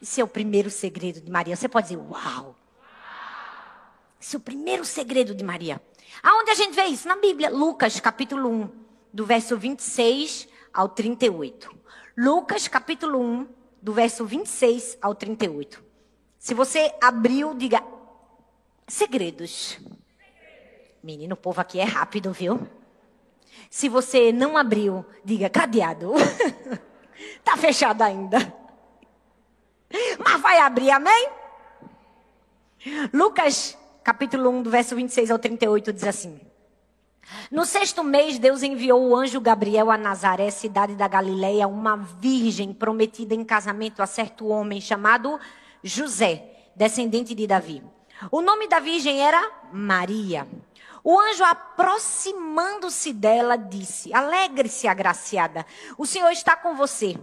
Esse 0.00 0.20
é 0.20 0.24
o 0.24 0.28
primeiro 0.28 0.70
segredo 0.70 1.20
de 1.20 1.30
Maria. 1.30 1.54
Você 1.54 1.68
pode 1.68 1.88
dizer, 1.88 2.00
uau! 2.00 2.56
Esse 4.18 4.36
é 4.36 4.38
o 4.38 4.40
primeiro 4.40 4.84
segredo 4.86 5.34
de 5.34 5.44
Maria. 5.44 5.80
Aonde 6.22 6.50
a 6.50 6.54
gente 6.54 6.74
vê 6.74 6.84
isso? 6.84 7.06
Na 7.06 7.16
Bíblia, 7.16 7.50
Lucas, 7.50 8.00
capítulo 8.00 8.48
1, 8.48 8.70
do 9.12 9.26
verso 9.26 9.56
26 9.56 10.48
ao 10.72 10.88
38. 10.88 11.70
Lucas, 12.16 12.66
capítulo 12.66 13.20
1, 13.20 13.48
do 13.82 13.92
verso 13.92 14.24
26 14.24 14.96
ao 15.02 15.14
38. 15.14 15.84
Se 16.38 16.54
você 16.54 16.94
abriu, 17.02 17.54
diga 17.54 17.84
segredos. 18.88 19.78
Menino, 21.02 21.34
o 21.34 21.38
povo 21.38 21.60
aqui 21.60 21.78
é 21.78 21.84
rápido, 21.84 22.32
viu? 22.32 22.66
Se 23.68 23.88
você 23.88 24.32
não 24.32 24.56
abriu, 24.56 25.04
diga 25.24 25.48
cadeado. 25.48 26.14
Está 27.38 27.56
fechado 27.58 28.02
ainda. 28.02 28.52
Mas 30.18 30.40
vai 30.40 30.58
abrir, 30.58 30.90
amém? 30.90 31.28
Lucas, 33.12 33.76
capítulo 34.02 34.50
1, 34.50 34.62
do 34.62 34.70
verso 34.70 34.96
26 34.96 35.30
ao 35.30 35.38
38, 35.38 35.92
diz 35.92 36.04
assim. 36.04 36.40
No 37.50 37.64
sexto 37.64 38.02
mês, 38.02 38.38
Deus 38.38 38.62
enviou 38.62 39.08
o 39.08 39.14
anjo 39.14 39.40
Gabriel 39.40 39.90
a 39.90 39.98
Nazaré, 39.98 40.50
cidade 40.50 40.94
da 40.94 41.06
Galileia, 41.06 41.68
uma 41.68 41.96
virgem 41.96 42.72
prometida 42.72 43.34
em 43.34 43.44
casamento 43.44 44.02
a 44.02 44.06
certo 44.06 44.46
homem 44.48 44.80
chamado 44.80 45.38
José, 45.82 46.70
descendente 46.74 47.34
de 47.34 47.46
Davi. 47.46 47.82
O 48.30 48.40
nome 48.40 48.68
da 48.68 48.80
virgem 48.80 49.20
era 49.20 49.40
Maria. 49.72 50.46
O 51.02 51.18
anjo, 51.18 51.44
aproximando-se 51.44 53.12
dela, 53.12 53.56
disse: 53.56 54.12
Alegre-se, 54.12 54.86
agraciada, 54.86 55.64
o 55.96 56.06
Senhor 56.06 56.30
está 56.30 56.56
com 56.56 56.74
você. 56.74 57.18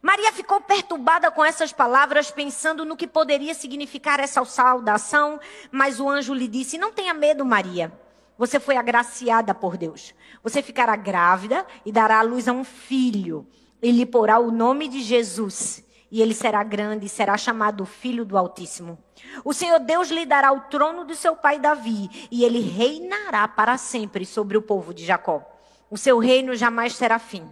Maria 0.00 0.32
ficou 0.32 0.60
perturbada 0.60 1.30
com 1.30 1.44
essas 1.44 1.72
palavras, 1.72 2.30
pensando 2.30 2.84
no 2.84 2.96
que 2.96 3.06
poderia 3.06 3.52
significar 3.52 4.20
essa 4.20 4.44
saudação, 4.44 5.40
mas 5.70 5.98
o 5.98 6.08
anjo 6.08 6.32
lhe 6.32 6.48
disse: 6.48 6.78
Não 6.78 6.92
tenha 6.92 7.12
medo, 7.12 7.44
Maria. 7.44 7.92
Você 8.38 8.60
foi 8.60 8.76
agraciada 8.76 9.52
por 9.52 9.76
Deus. 9.76 10.14
Você 10.44 10.62
ficará 10.62 10.94
grávida 10.94 11.66
e 11.84 11.90
dará 11.90 12.20
à 12.20 12.22
luz 12.22 12.46
a 12.46 12.52
um 12.52 12.62
filho. 12.62 13.44
E 13.82 13.90
lhe 13.90 14.06
porá 14.06 14.38
o 14.38 14.52
nome 14.52 14.88
de 14.88 15.00
Jesus. 15.02 15.84
E 16.10 16.22
ele 16.22 16.34
será 16.34 16.62
grande 16.62 17.06
e 17.06 17.08
será 17.08 17.36
chamado 17.36 17.84
Filho 17.84 18.24
do 18.24 18.36
Altíssimo. 18.38 18.98
O 19.44 19.52
Senhor 19.52 19.78
Deus 19.80 20.08
lhe 20.08 20.24
dará 20.24 20.52
o 20.52 20.62
trono 20.62 21.04
do 21.04 21.14
seu 21.14 21.36
pai 21.36 21.58
Davi, 21.58 22.28
e 22.30 22.44
ele 22.44 22.60
reinará 22.60 23.46
para 23.46 23.76
sempre 23.76 24.24
sobre 24.24 24.56
o 24.56 24.62
povo 24.62 24.94
de 24.94 25.04
Jacó. 25.04 25.42
O 25.90 25.96
seu 25.96 26.18
reino 26.18 26.54
jamais 26.54 26.96
terá 26.96 27.18
fim. 27.18 27.46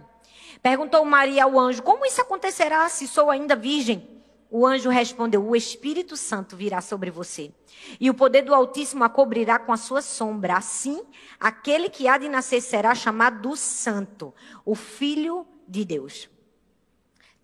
Perguntou 0.61 1.03
Maria 1.05 1.43
ao 1.43 1.59
anjo: 1.59 1.83
Como 1.83 2.05
isso 2.05 2.21
acontecerá 2.21 2.87
se 2.89 3.07
sou 3.07 3.29
ainda 3.29 3.55
virgem? 3.55 4.17
O 4.49 4.65
anjo 4.65 4.89
respondeu: 4.89 5.45
O 5.45 5.55
Espírito 5.55 6.15
Santo 6.15 6.55
virá 6.55 6.81
sobre 6.81 7.11
você, 7.11 7.51
e 7.99 8.09
o 8.09 8.13
poder 8.13 8.43
do 8.43 8.55
Altíssimo 8.55 9.03
a 9.03 9.09
cobrirá 9.09 9.59
com 9.59 9.71
a 9.71 9.77
sua 9.77 10.01
sombra. 10.01 10.57
Assim, 10.57 11.03
aquele 11.39 11.89
que 11.89 12.07
há 12.07 12.17
de 12.17 12.29
nascer 12.29 12.61
será 12.61 12.95
chamado 12.95 13.55
Santo, 13.55 14.33
o 14.65 14.73
Filho 14.73 15.45
de 15.67 15.83
Deus. 15.83 16.29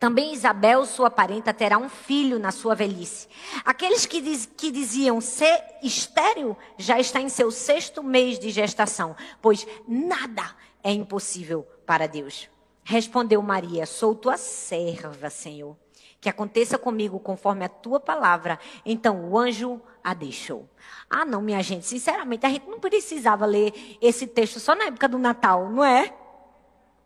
Também 0.03 0.33
Isabel, 0.33 0.85
sua 0.85 1.09
parenta, 1.09 1.53
terá 1.53 1.77
um 1.77 1.87
filho 1.87 2.37
na 2.37 2.51
sua 2.51 2.75
velhice. 2.75 3.25
Aqueles 3.63 4.05
que, 4.05 4.19
diz, 4.19 4.45
que 4.45 4.69
diziam 4.69 5.21
ser 5.21 5.63
estéril 5.81 6.57
já 6.77 6.99
está 6.99 7.21
em 7.21 7.29
seu 7.29 7.49
sexto 7.49 8.03
mês 8.03 8.37
de 8.37 8.49
gestação, 8.49 9.15
pois 9.41 9.65
nada 9.87 10.43
é 10.83 10.91
impossível 10.91 11.65
para 11.85 12.05
Deus. 12.05 12.49
Respondeu 12.83 13.41
Maria: 13.41 13.85
Sou 13.85 14.13
tua 14.13 14.35
serva, 14.35 15.29
Senhor. 15.29 15.77
Que 16.19 16.27
aconteça 16.27 16.77
comigo 16.77 17.17
conforme 17.17 17.63
a 17.63 17.69
tua 17.69 17.97
palavra. 17.97 18.59
Então 18.85 19.29
o 19.29 19.39
anjo 19.39 19.81
a 20.03 20.13
deixou. 20.13 20.67
Ah, 21.09 21.23
não, 21.23 21.41
minha 21.41 21.63
gente, 21.63 21.85
sinceramente, 21.85 22.45
a 22.45 22.49
gente 22.49 22.67
não 22.67 22.77
precisava 22.77 23.45
ler 23.45 23.97
esse 24.01 24.27
texto 24.27 24.59
só 24.59 24.75
na 24.75 24.87
época 24.87 25.07
do 25.07 25.17
Natal, 25.17 25.69
não 25.69 25.81
é? 25.81 26.13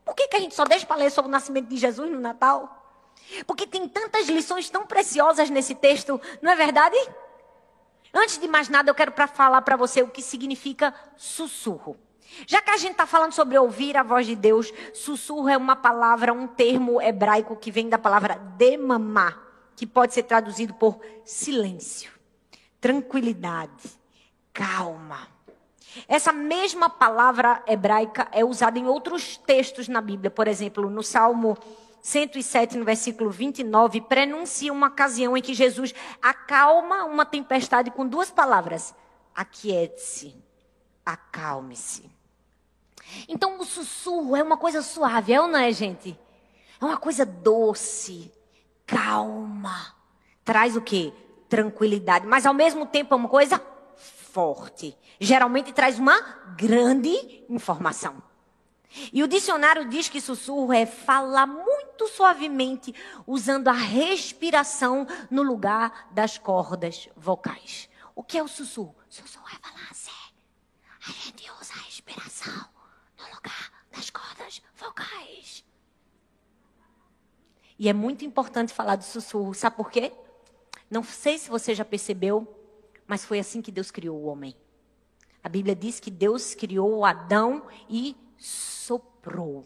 Por 0.04 0.16
que, 0.16 0.30
que 0.30 0.36
a 0.36 0.40
gente 0.40 0.56
só 0.56 0.64
deixa 0.64 0.88
para 0.88 0.96
ler 0.96 1.12
sobre 1.12 1.30
o 1.30 1.32
nascimento 1.32 1.68
de 1.68 1.78
Jesus 1.78 2.10
no 2.10 2.20
Natal? 2.20 2.77
Porque 3.46 3.68
tem 3.68 3.88
tantas 3.88 4.28
lições 4.28 4.70
tão 4.70 4.86
preciosas 4.86 5.50
nesse 5.50 5.76
texto, 5.76 6.20
não 6.42 6.52
é 6.52 6.56
verdade? 6.56 6.98
Antes 8.14 8.38
de 8.38 8.48
mais 8.48 8.70
nada, 8.70 8.90
eu 8.90 8.96
quero 8.96 9.12
para 9.12 9.28
falar 9.28 9.62
para 9.62 9.76
você 9.76 10.02
o 10.02 10.08
que 10.08 10.22
significa 10.22 10.94
sussurro. 11.16 11.98
Já 12.46 12.62
que 12.62 12.70
a 12.70 12.78
gente 12.78 12.92
está 12.92 13.06
falando 13.06 13.32
sobre 13.32 13.58
ouvir 13.58 13.96
a 13.96 14.04
voz 14.04 14.26
de 14.26 14.36
Deus, 14.36 14.72
sussurro 14.94 15.50
é 15.50 15.58
uma 15.58 15.76
palavra, 15.76 16.34
um 16.34 16.48
termo 16.48 17.02
hebraico 17.02 17.56
que 17.56 17.72
vem 17.72 17.90
da 17.90 17.98
palavra 17.98 18.36
demamá, 18.58 19.38
que 19.76 19.86
pode 19.86 20.14
ser 20.14 20.24
traduzido 20.24 20.74
por 20.74 21.00
silêncio, 21.24 22.12
tranquilidade, 22.82 23.98
calma. 24.54 25.28
Essa 26.08 26.34
mesma 26.34 26.90
palavra 26.90 27.64
hebraica 27.66 28.28
é 28.32 28.44
usada 28.44 28.78
em 28.78 28.86
outros 28.86 29.38
textos 29.38 29.88
na 29.88 30.02
Bíblia, 30.02 30.30
por 30.30 30.48
exemplo, 30.48 30.90
no 30.90 31.02
Salmo 31.02 31.58
107, 32.08 32.78
no 32.78 32.86
versículo 32.86 33.30
29, 33.30 34.00
prenuncia 34.00 34.72
uma 34.72 34.88
ocasião 34.88 35.36
em 35.36 35.42
que 35.42 35.54
Jesus 35.54 35.94
acalma 36.22 37.04
uma 37.04 37.26
tempestade 37.26 37.92
com 37.92 38.08
duas 38.08 38.32
palavras: 38.32 38.96
aquiete-se, 39.36 40.34
acalme-se. 41.06 42.10
Então 43.28 43.60
o 43.60 43.66
sussurro 43.66 44.38
é 44.38 44.42
uma 44.42 44.56
coisa 44.56 44.82
suave, 44.82 45.34
é 45.34 45.42
ou 45.42 45.50
não 45.50 45.60
é, 45.60 45.70
gente? 45.74 46.18
É 46.80 46.86
uma 46.86 46.96
coisa 46.96 47.26
doce, 47.26 48.32
calma. 48.86 49.94
Traz 50.46 50.78
o 50.78 50.82
quê? 50.82 51.12
Tranquilidade, 51.50 52.26
mas 52.26 52.46
ao 52.46 52.54
mesmo 52.54 52.86
tempo 52.86 53.14
é 53.14 53.18
uma 53.18 53.28
coisa 53.28 53.62
forte. 53.98 54.98
Geralmente 55.20 55.74
traz 55.74 56.00
uma 56.00 56.18
grande 56.56 57.44
informação. 57.50 58.27
E 59.12 59.22
o 59.22 59.28
dicionário 59.28 59.88
diz 59.90 60.10
que 60.10 60.22
sussurro 60.22 60.74
é 60.74 60.86
falar 60.86 61.46
muito 61.46 62.08
suavemente, 62.08 62.94
usando 63.26 63.68
a 63.68 63.74
respiração 63.74 65.06
no 65.30 65.44
lugar 65.44 66.08
das 66.12 66.38
cordas 66.38 67.10
vocais. 67.16 67.90
O 68.16 68.24
que 68.24 68.38
é 68.38 68.44
o 68.44 68.48
sussurro? 68.48 68.96
Sussurro 69.10 69.46
é 69.54 69.68
falar 69.68 69.88
assim. 69.92 70.12
A 71.08 71.12
gente 71.12 71.50
usa 71.62 71.74
a 71.74 71.84
respiração 71.84 72.66
no 73.20 73.36
lugar 73.36 73.72
das 73.92 74.10
cordas 74.10 74.62
vocais. 74.76 75.64
E 77.80 77.88
é 77.88 77.94
muito 77.94 78.26
importante 78.26 78.74
falar 78.74 78.96
do 78.96 79.04
sussurro. 79.04 79.54
Sabe 79.54 79.76
por 79.76 79.92
quê? 79.92 80.12
Não 80.90 81.04
sei 81.04 81.38
se 81.38 81.50
você 81.50 81.76
já 81.76 81.86
percebeu, 81.86 82.48
mas 83.06 83.24
foi 83.24 83.40
assim 83.40 83.62
que 83.62 83.72
Deus 83.72 83.92
criou 83.92 84.18
o 84.18 84.26
homem. 84.26 84.56
A 85.44 85.50
Bíblia 85.50 85.76
diz 85.76 86.00
que 86.00 86.10
Deus 86.10 86.56
criou 86.56 87.06
Adão 87.06 87.68
e 87.88 88.16
soprou. 88.38 89.66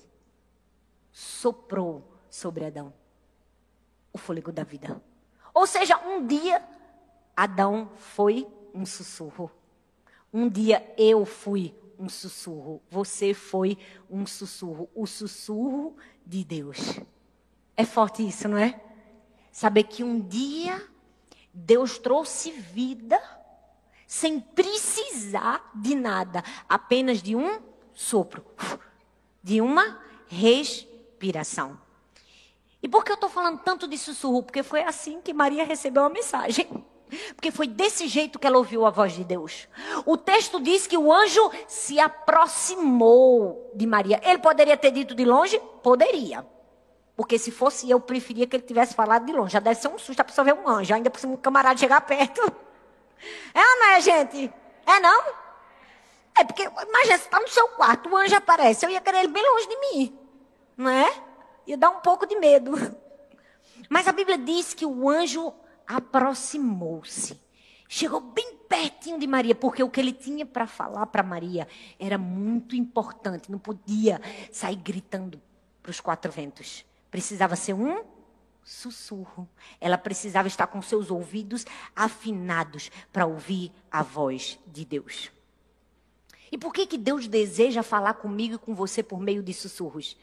Soprou 1.11 2.03
sobre 2.29 2.65
Adão 2.65 2.93
o 4.13 4.17
fôlego 4.17 4.51
da 4.51 4.63
vida. 4.63 5.01
Ou 5.53 5.65
seja, 5.65 5.97
um 6.05 6.25
dia 6.25 6.63
Adão 7.35 7.89
foi 7.95 8.47
um 8.73 8.85
sussurro. 8.85 9.51
Um 10.33 10.49
dia 10.49 10.93
eu 10.97 11.25
fui 11.25 11.73
um 11.97 12.09
sussurro. 12.09 12.81
Você 12.89 13.33
foi 13.33 13.77
um 14.09 14.25
sussurro. 14.25 14.89
O 14.95 15.05
sussurro 15.05 15.95
de 16.25 16.43
Deus. 16.43 16.99
É 17.75 17.85
forte 17.85 18.27
isso, 18.27 18.47
não 18.47 18.57
é? 18.57 18.79
Saber 19.51 19.83
que 19.83 20.03
um 20.03 20.19
dia 20.19 20.81
Deus 21.53 21.97
trouxe 21.97 22.51
vida 22.51 23.21
sem 24.07 24.39
precisar 24.39 25.71
de 25.73 25.95
nada, 25.95 26.43
apenas 26.67 27.21
de 27.21 27.35
um 27.35 27.61
sopro, 28.01 28.43
de 29.43 29.61
uma 29.61 29.99
respiração. 30.27 31.79
E 32.81 32.87
por 32.87 33.05
que 33.05 33.11
eu 33.11 33.15
estou 33.15 33.29
falando 33.29 33.59
tanto 33.59 33.87
de 33.87 33.97
sussurro? 33.97 34.41
Porque 34.41 34.63
foi 34.63 34.81
assim 34.81 35.21
que 35.21 35.33
Maria 35.33 35.63
recebeu 35.63 36.03
a 36.03 36.09
mensagem. 36.09 36.67
Porque 37.35 37.51
foi 37.51 37.67
desse 37.67 38.07
jeito 38.07 38.39
que 38.39 38.47
ela 38.47 38.57
ouviu 38.57 38.85
a 38.85 38.89
voz 38.89 39.13
de 39.13 39.23
Deus. 39.23 39.67
O 40.05 40.17
texto 40.17 40.59
diz 40.61 40.87
que 40.87 40.97
o 40.97 41.11
anjo 41.11 41.51
se 41.67 41.99
aproximou 41.99 43.69
de 43.75 43.85
Maria. 43.85 44.19
Ele 44.23 44.39
poderia 44.39 44.77
ter 44.77 44.91
dito 44.91 45.13
de 45.13 45.25
longe? 45.25 45.59
Poderia. 45.83 46.45
Porque 47.15 47.37
se 47.37 47.51
fosse 47.51 47.89
eu, 47.89 47.99
preferia 47.99 48.47
que 48.47 48.55
ele 48.55 48.63
tivesse 48.63 48.95
falado 48.95 49.25
de 49.25 49.33
longe. 49.33 49.53
Já 49.53 49.59
deve 49.59 49.79
ser 49.79 49.89
um 49.89 49.99
susto 49.99 50.21
a 50.21 50.23
pessoa 50.23 50.45
ver 50.45 50.53
um 50.53 50.67
anjo. 50.67 50.93
Ainda 50.93 51.09
por 51.09 51.19
cima 51.19 51.33
um 51.33 51.37
camarada 51.37 51.77
chegar 51.77 52.01
perto. 52.01 52.41
É 53.53 53.59
ou 53.59 53.79
não 53.79 53.87
é, 53.89 54.01
gente? 54.01 54.51
É 54.87 54.99
não? 54.99 55.40
É 56.37 56.43
porque, 56.43 56.63
imagina, 56.63 57.17
você 57.17 57.25
está 57.25 57.39
no 57.39 57.47
seu 57.47 57.67
quarto, 57.69 58.09
o 58.09 58.15
anjo 58.15 58.35
aparece. 58.35 58.85
Eu 58.85 58.89
ia 58.89 59.01
querer 59.01 59.19
ele 59.19 59.27
bem 59.27 59.43
longe 59.43 59.67
de 59.67 59.77
mim. 59.77 60.19
Não 60.77 60.89
é? 60.89 61.23
Ia 61.67 61.77
dar 61.77 61.89
um 61.89 61.99
pouco 61.99 62.25
de 62.25 62.35
medo. 62.35 62.73
Mas 63.89 64.07
a 64.07 64.11
Bíblia 64.11 64.37
diz 64.37 64.73
que 64.73 64.85
o 64.85 65.09
anjo 65.09 65.53
aproximou-se. 65.87 67.39
Chegou 67.87 68.21
bem 68.21 68.55
pertinho 68.69 69.19
de 69.19 69.27
Maria, 69.27 69.53
porque 69.53 69.83
o 69.83 69.89
que 69.89 69.99
ele 69.99 70.13
tinha 70.13 70.45
para 70.45 70.65
falar 70.65 71.05
para 71.07 71.21
Maria 71.21 71.67
era 71.99 72.17
muito 72.17 72.75
importante. 72.75 73.51
Não 73.51 73.59
podia 73.59 74.21
sair 74.49 74.77
gritando 74.77 75.41
para 75.83 75.89
os 75.89 75.99
quatro 75.99 76.31
ventos. 76.31 76.85
Precisava 77.09 77.57
ser 77.57 77.73
um 77.73 78.01
sussurro. 78.63 79.47
Ela 79.79 79.97
precisava 79.97 80.47
estar 80.47 80.67
com 80.67 80.81
seus 80.81 81.11
ouvidos 81.11 81.65
afinados 81.93 82.89
para 83.11 83.25
ouvir 83.25 83.73
a 83.91 84.01
voz 84.01 84.57
de 84.67 84.85
Deus. 84.85 85.31
E 86.51 86.57
por 86.57 86.73
que, 86.73 86.85
que 86.85 86.97
Deus 86.97 87.27
deseja 87.27 87.81
falar 87.81 88.15
comigo 88.15 88.55
e 88.55 88.57
com 88.57 88.75
você 88.75 89.01
por 89.01 89.19
meio 89.19 89.41
de 89.41 89.53
sussurros? 89.53 90.17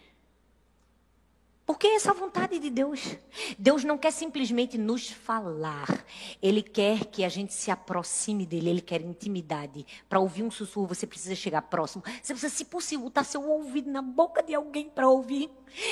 Porque 1.69 1.87
é 1.87 1.97
essa 1.97 2.15
vontade 2.15 2.59
de 2.59 2.71
Deus. 2.71 3.15
Deus 3.59 3.85
não 3.85 3.99
quer 3.99 4.11
simplesmente 4.11 4.79
nos 4.79 5.11
falar. 5.11 6.03
Ele 6.41 6.63
quer 6.63 7.05
que 7.05 7.23
a 7.23 7.29
gente 7.29 7.53
se 7.53 7.71
aproxime 7.71 8.47
dele. 8.47 8.71
Ele 8.71 8.81
quer 8.81 9.03
intimidade. 9.03 9.87
Para 10.09 10.19
ouvir 10.19 10.43
um 10.43 10.51
sussurro, 10.51 10.87
você 10.87 11.07
precisa 11.07 11.35
chegar 11.35 11.61
próximo. 11.61 12.03
Você 12.23 12.33
precisa, 12.33 12.49
se 12.49 12.65
possível, 12.65 13.05
botar 13.05 13.23
seu 13.23 13.47
ouvido 13.47 13.91
na 13.91 14.01
boca 14.01 14.43
de 14.43 14.55
alguém 14.55 14.89
para 14.89 15.11
ouvir. 15.11 15.51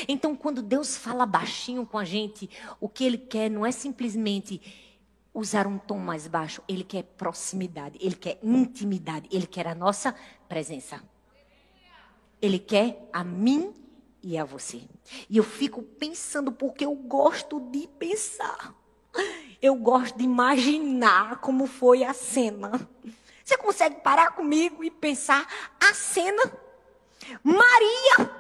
Então, 0.09 0.35
quando 0.35 0.63
Deus 0.63 0.97
fala 0.97 1.27
baixinho 1.27 1.85
com 1.85 1.99
a 1.99 2.07
gente, 2.07 2.49
o 2.81 2.89
que 2.89 3.05
ele 3.05 3.19
quer 3.19 3.51
não 3.51 3.67
é 3.67 3.71
simplesmente 3.71 4.63
usar 5.37 5.67
um 5.67 5.77
tom 5.77 5.99
mais 5.99 6.27
baixo. 6.27 6.63
Ele 6.67 6.83
quer 6.83 7.03
proximidade. 7.03 7.99
Ele 8.01 8.15
quer 8.17 8.39
intimidade. 8.43 9.29
Ele 9.31 9.47
quer 9.47 9.69
a 9.69 9.75
nossa 9.75 10.15
presença. 10.49 11.03
Ele 12.41 12.59
quer 12.59 13.09
a 13.13 13.23
mim 13.23 13.75
e 14.23 14.39
a 14.39 14.45
você. 14.45 14.83
E 15.29 15.37
eu 15.37 15.45
fico 15.45 15.83
pensando 15.83 16.51
porque 16.51 16.87
eu 16.87 16.95
gosto 16.95 17.61
de 17.61 17.87
pensar. 17.87 18.75
Eu 19.61 19.75
gosto 19.75 20.17
de 20.17 20.25
imaginar 20.25 21.41
como 21.41 21.67
foi 21.67 22.03
a 22.03 22.15
cena. 22.15 22.89
Você 23.45 23.57
consegue 23.59 23.97
parar 23.97 24.33
comigo 24.33 24.83
e 24.83 24.91
pensar 24.91 25.47
a 25.81 25.95
cena? 25.95 26.43
Maria 27.43 28.35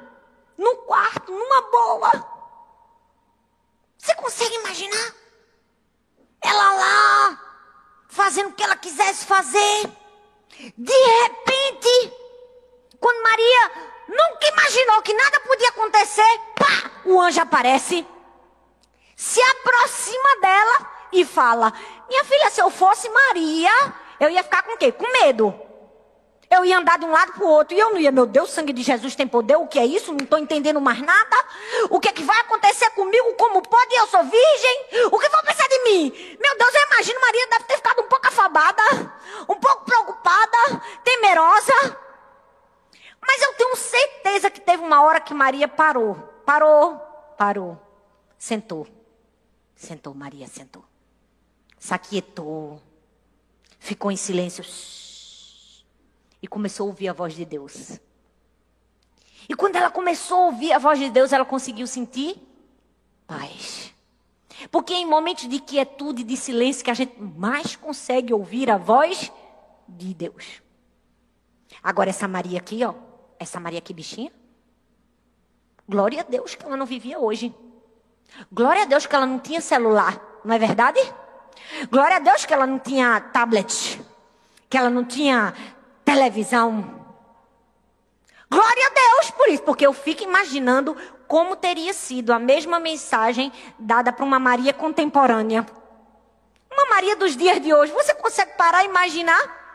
no 0.56 0.76
quarto, 0.78 1.32
numa 1.32 1.62
boa. 1.70 2.36
Você 3.98 4.14
consegue 4.14 4.54
imaginar? 4.56 5.25
Ela 6.48 6.72
lá, 6.74 7.40
fazendo 8.08 8.50
o 8.50 8.52
que 8.52 8.62
ela 8.62 8.76
quisesse 8.76 9.26
fazer. 9.26 9.90
De 10.78 10.92
repente, 11.22 12.12
quando 13.00 13.22
Maria 13.22 13.72
nunca 14.08 14.48
imaginou 14.48 15.02
que 15.02 15.12
nada 15.12 15.40
podia 15.40 15.68
acontecer, 15.68 16.40
pá, 16.56 16.90
o 17.04 17.20
anjo 17.20 17.40
aparece. 17.40 18.06
se 19.16 19.40
aproxima 19.40 20.40
dela 20.40 20.90
e 21.12 21.24
fala: 21.24 21.72
Minha 22.08 22.24
filha, 22.24 22.50
se 22.50 22.60
eu 22.60 22.70
fosse 22.70 23.08
Maria, 23.08 23.72
eu 24.20 24.30
ia 24.30 24.42
ficar 24.44 24.62
com 24.62 24.74
o 24.74 24.76
quê? 24.76 24.92
Com 24.92 25.10
medo. 25.12 25.65
Eu 26.48 26.64
ia 26.64 26.78
andar 26.78 26.98
de 26.98 27.04
um 27.04 27.10
lado 27.10 27.32
para 27.32 27.44
o 27.44 27.48
outro 27.48 27.76
e 27.76 27.80
eu 27.80 27.90
não 27.90 27.98
ia, 27.98 28.12
meu 28.12 28.24
Deus, 28.24 28.50
sangue 28.50 28.72
de 28.72 28.82
Jesus 28.82 29.16
tem 29.16 29.26
poder, 29.26 29.56
o 29.56 29.66
que 29.66 29.78
é 29.78 29.84
isso? 29.84 30.12
Não 30.12 30.24
estou 30.24 30.38
entendendo 30.38 30.80
mais 30.80 31.00
nada. 31.00 31.36
O 31.90 31.98
que 31.98 32.08
é 32.08 32.12
que 32.12 32.22
vai 32.22 32.40
acontecer 32.40 32.88
comigo? 32.90 33.34
Como 33.34 33.60
pode? 33.62 33.94
Eu 33.94 34.06
sou 34.06 34.22
virgem? 34.22 34.86
O 35.10 35.18
que 35.18 35.28
vão 35.28 35.42
pensar 35.42 35.68
de 35.68 35.78
mim? 35.84 36.36
Meu 36.40 36.58
Deus, 36.58 36.74
eu 36.74 36.86
imagino 36.86 37.20
Maria 37.20 37.46
deve 37.48 37.64
ter 37.64 37.76
ficado 37.76 38.00
um 38.00 38.06
pouco 38.06 38.26
afabada, 38.28 38.82
um 39.48 39.56
pouco 39.56 39.84
preocupada, 39.84 40.82
temerosa. 41.02 41.98
Mas 43.20 43.42
eu 43.42 43.52
tenho 43.54 43.76
certeza 43.76 44.50
que 44.50 44.60
teve 44.60 44.84
uma 44.84 45.02
hora 45.02 45.20
que 45.20 45.34
Maria 45.34 45.66
parou. 45.66 46.14
Parou, 46.44 46.96
parou, 47.36 47.76
sentou. 48.38 48.86
Sentou, 49.74 50.14
Maria 50.14 50.46
sentou. 50.46 50.84
Saquietou. 51.78 52.80
Ficou 53.80 54.12
em 54.12 54.16
silêncio. 54.16 54.64
E 56.46 56.48
começou 56.48 56.84
a 56.84 56.86
ouvir 56.90 57.08
a 57.08 57.12
voz 57.12 57.34
de 57.34 57.44
Deus. 57.44 57.98
E 59.48 59.54
quando 59.56 59.74
ela 59.74 59.90
começou 59.90 60.44
a 60.44 60.46
ouvir 60.46 60.72
a 60.72 60.78
voz 60.78 60.96
de 60.96 61.10
Deus, 61.10 61.32
ela 61.32 61.44
conseguiu 61.44 61.88
sentir 61.88 62.40
paz. 63.26 63.92
Porque 64.70 64.94
em 64.94 65.04
momentos 65.04 65.48
de 65.48 65.58
quietude 65.58 66.22
e 66.22 66.24
de 66.24 66.36
silêncio 66.36 66.84
que 66.84 66.90
a 66.92 66.94
gente 66.94 67.20
mais 67.20 67.74
consegue 67.74 68.32
ouvir 68.32 68.70
a 68.70 68.76
voz 68.76 69.32
de 69.88 70.14
Deus. 70.14 70.62
Agora 71.82 72.10
essa 72.10 72.28
Maria 72.28 72.58
aqui, 72.58 72.84
ó, 72.84 72.94
essa 73.40 73.58
Maria 73.58 73.80
aqui 73.80 73.92
bichinha, 73.92 74.30
glória 75.88 76.20
a 76.20 76.22
Deus 76.24 76.54
que 76.54 76.64
ela 76.64 76.76
não 76.76 76.86
vivia 76.86 77.18
hoje. 77.18 77.52
Glória 78.52 78.82
a 78.82 78.86
Deus 78.86 79.04
que 79.04 79.16
ela 79.16 79.26
não 79.26 79.40
tinha 79.40 79.60
celular, 79.60 80.40
não 80.44 80.54
é 80.54 80.60
verdade? 80.60 81.00
Glória 81.90 82.18
a 82.18 82.20
Deus 82.20 82.44
que 82.44 82.54
ela 82.54 82.68
não 82.68 82.78
tinha 82.78 83.20
tablet, 83.20 84.00
que 84.70 84.78
ela 84.78 84.90
não 84.90 85.04
tinha 85.04 85.52
televisão. 86.06 87.04
Glória 88.48 88.86
a 88.86 88.90
Deus 88.90 89.30
por 89.32 89.48
isso, 89.48 89.62
porque 89.64 89.84
eu 89.84 89.92
fico 89.92 90.22
imaginando 90.22 90.96
como 91.26 91.56
teria 91.56 91.92
sido 91.92 92.32
a 92.32 92.38
mesma 92.38 92.78
mensagem 92.78 93.52
dada 93.76 94.12
para 94.12 94.25
uma 94.25 94.38
Maria 94.38 94.72
contemporânea. 94.72 95.66
Uma 96.72 96.86
Maria 96.86 97.16
dos 97.16 97.36
dias 97.36 97.60
de 97.60 97.75
hoje. 97.75 97.92
Você 97.92 98.14
consegue 98.14 98.52
parar 98.56 98.84
e 98.84 98.86
imaginar? 98.86 99.65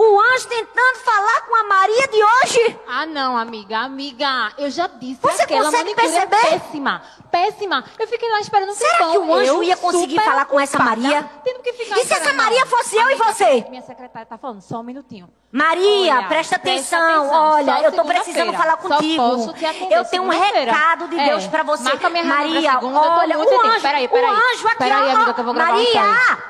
O 0.00 0.20
anjo 0.20 0.46
tentando 0.46 0.98
falar 1.00 1.40
com 1.40 1.56
a 1.56 1.64
Maria 1.64 2.06
de 2.06 2.22
hoje. 2.22 2.78
Ah, 2.86 3.04
não, 3.04 3.36
amiga, 3.36 3.78
amiga, 3.80 4.52
eu 4.56 4.70
já 4.70 4.86
disse. 4.86 5.20
Você 5.20 5.42
aquela 5.42 5.64
consegue 5.64 5.92
manicure 5.96 6.16
é 6.16 6.26
perceber? 6.26 6.60
péssima, 6.60 7.02
péssima. 7.32 7.84
Eu 7.98 8.06
fiquei 8.06 8.30
lá 8.30 8.38
esperando 8.38 8.70
um 8.70 8.74
Será 8.76 8.92
tempão. 8.92 9.10
que 9.10 9.18
o 9.18 9.34
anjo 9.34 9.54
eu, 9.54 9.62
ia 9.64 9.76
conseguir 9.76 10.20
falar 10.20 10.44
com 10.44 10.60
essa 10.60 10.78
Maria? 10.78 11.28
Tendo 11.42 11.60
que 11.64 11.72
ficar 11.72 11.98
E 11.98 12.04
se 12.04 12.14
essa. 12.14 12.32
Maria 12.32 12.64
fosse 12.66 12.96
eu 12.96 13.10
e 13.10 13.16
você? 13.16 13.66
Minha 13.68 13.82
secretária 13.82 14.24
tá 14.24 14.38
falando, 14.38 14.60
só 14.60 14.78
um 14.78 14.84
minutinho. 14.84 15.28
Maria, 15.50 16.16
Olha, 16.18 16.28
presta 16.28 16.28
presta 16.28 16.56
atenção. 16.56 17.00
atenção, 17.20 17.52
Olha, 17.52 17.72
só 17.76 17.80
eu 17.80 17.92
tô 17.92 18.04
precisando 18.04 18.52
falar 18.52 18.76
contigo. 18.76 19.54
eu 19.90 20.04
tenho 20.04 20.22
um 20.24 20.28
recado 20.28 21.08
de 21.08 21.16
Deus 21.16 21.44
É, 21.44 21.48
pra 21.48 21.62
você. 21.62 21.84
marca 21.84 22.10
minha 22.10 22.22
reunião 22.22 22.52
Maria, 22.52 22.70
segunda, 22.72 22.98
eu 22.98 23.02
tô 23.02 23.10
olha, 23.18 23.38
o 23.38 23.42
anjo, 23.66 23.80
Peraí, 23.80 24.08
peraí. 24.08 24.30
o 24.30 24.34
anjo 24.34 24.66
aqui, 24.68 24.76
Peraí, 24.76 25.08
ó. 25.08 25.16
amiga, 25.16 25.32
que 25.34 25.40
eu 25.40 25.44
vou 25.44 25.54
gravar 25.54 25.72
Maria. 25.72 26.02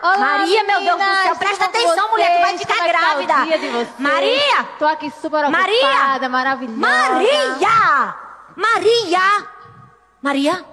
Olá, 0.02 0.18
Maria, 0.18 0.64
meu 0.64 0.80
Deus 0.80 0.98
do 1.00 1.22
céu, 1.22 1.36
presta 1.36 1.64
atenção, 1.66 2.04
com 2.06 2.10
mulher, 2.10 2.34
tu 2.36 2.40
vai 2.40 2.58
ficar 2.58 2.76
tá 2.76 2.86
grávida. 2.88 3.34
vocês? 3.46 3.88
Maria, 4.00 4.64
Tô 4.80 4.86
aqui 4.88 5.12
super 5.22 5.48
Maria! 5.48 5.86
ocupada, 5.86 6.28
maravilhosa. 6.28 6.80
Maria, 6.80 8.14
Maria, 8.56 9.46
Maria. 10.20 10.64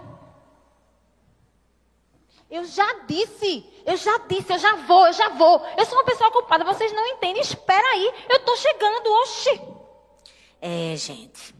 Eu 2.55 2.63
já 2.63 3.01
disse, 3.05 3.65
eu 3.85 3.97
já 3.97 4.17
disse, 4.19 4.53
eu 4.53 4.57
já 4.57 4.75
vou, 4.77 5.05
eu 5.07 5.11
já 5.11 5.27
vou. 5.27 5.61
Eu 5.77 5.85
sou 5.85 5.97
uma 5.97 6.05
pessoa 6.05 6.29
ocupada, 6.29 6.63
vocês 6.63 6.89
não 6.93 7.05
entendem. 7.05 7.41
Espera 7.41 7.85
aí, 7.85 8.13
eu 8.29 8.39
tô 8.45 8.55
chegando, 8.55 9.11
oxi. 9.23 9.61
É, 10.61 10.95
gente. 10.95 11.53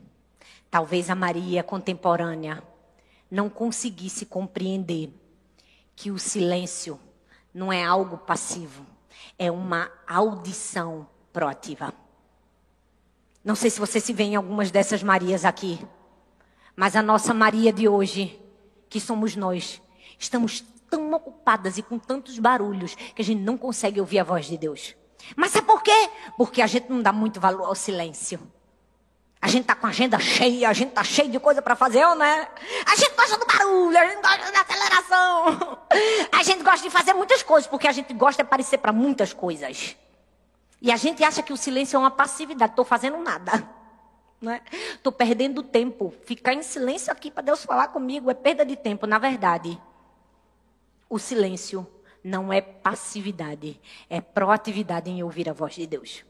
Talvez 0.72 1.10
a 1.10 1.16
Maria 1.16 1.62
contemporânea 1.64 2.64
não 3.30 3.50
conseguisse 3.50 4.26
compreender 4.26 5.12
que 5.98 6.12
o 6.12 6.18
silêncio 6.18 6.98
não 7.54 7.74
é 7.74 7.84
algo 7.84 8.18
passivo, 8.20 8.86
é 9.38 9.52
uma 9.52 9.92
audição 10.08 11.10
proativa. 11.34 11.94
Não 13.44 13.56
sei 13.56 13.70
se 13.70 13.82
você 13.82 14.00
se 14.00 14.14
vê 14.14 14.24
em 14.24 14.36
algumas 14.38 14.72
dessas 14.72 15.04
Marias 15.04 15.44
aqui, 15.44 15.78
mas 16.74 16.96
a 16.96 17.02
nossa 17.02 17.34
Maria 17.34 17.74
de 17.74 17.86
hoje, 17.86 18.40
que 18.88 19.02
somos 19.02 19.36
nós, 19.36 19.82
estamos 20.18 20.64
tão 20.90 21.14
ocupadas 21.14 21.78
e 21.78 21.82
com 21.82 21.98
tantos 21.98 22.40
barulhos 22.40 22.96
que 22.96 23.22
a 23.22 23.26
gente 23.26 23.42
não 23.42 23.58
consegue 23.58 24.00
ouvir 24.00 24.20
a 24.20 24.24
voz 24.24 24.46
de 24.46 24.58
Deus. 24.58 24.96
Mas 25.36 25.52
sabe 25.52 25.68
por 25.68 25.82
quê? 25.82 26.10
Porque 26.38 26.62
a 26.62 26.68
gente 26.68 26.90
não 26.90 27.02
dá 27.02 27.12
muito 27.12 27.40
valor 27.40 27.66
ao 27.66 27.76
silêncio. 27.76 28.40
A 29.42 29.48
gente 29.48 29.66
tá 29.66 29.76
com 29.76 29.86
a 29.86 29.90
agenda 29.90 30.18
cheia, 30.18 30.68
a 30.68 30.74
gente 30.74 30.92
tá 30.92 31.04
cheio 31.04 31.30
de 31.30 31.40
coisa 31.40 31.62
para 31.62 31.76
fazer, 31.76 32.04
ou 32.06 32.16
né? 32.16 32.48
A 32.86 32.96
gente 32.96 33.16
gosta 33.16 33.38
do 33.38 33.46
barulho, 33.46 33.98
a 33.98 34.08
gente 34.08 34.22
gosta 34.22 34.52
da 34.52 34.62
aceleração. 34.62 35.80
A 36.32 36.44
gente 36.44 36.64
gosta 36.64 36.82
de 36.82 36.90
fazer 36.90 37.14
muitas 37.14 37.44
coisas, 37.44 37.70
porque 37.70 37.88
a 37.88 37.92
gente 37.92 38.12
gosta 38.14 38.42
de 38.42 38.48
aparecer 38.48 38.80
para 38.80 38.92
muitas 38.92 39.34
coisas. 39.34 39.96
E 40.82 40.92
a 40.92 40.98
gente 40.98 41.24
acha 41.24 41.44
que 41.44 41.54
o 41.54 41.58
silêncio 41.58 41.96
é 41.96 42.00
uma 42.00 42.12
passividade, 42.12 42.76
tô 42.76 42.84
fazendo 42.84 43.18
nada. 43.18 43.70
Não 44.42 44.52
é? 44.52 44.62
Tô 45.02 45.12
perdendo 45.12 45.64
tempo. 45.64 46.14
Ficar 46.26 46.54
em 46.54 46.62
silêncio 46.62 47.12
aqui 47.12 47.32
para 47.32 47.44
Deus 47.44 47.64
falar 47.64 47.90
comigo 47.90 48.30
é 48.30 48.34
perda 48.34 48.66
de 48.66 48.76
tempo, 48.76 49.08
na 49.08 49.18
verdade. 49.18 49.80
O 51.10 51.20
silêncio 51.20 51.88
não 52.24 52.52
é 52.52 52.60
passividade, 52.60 53.80
é 54.10 54.20
proatividade 54.20 55.10
em 55.10 55.22
ouvir 55.22 55.48
a 55.50 55.54
voz 55.54 55.76
de 55.76 55.86
Deus. 55.86 56.26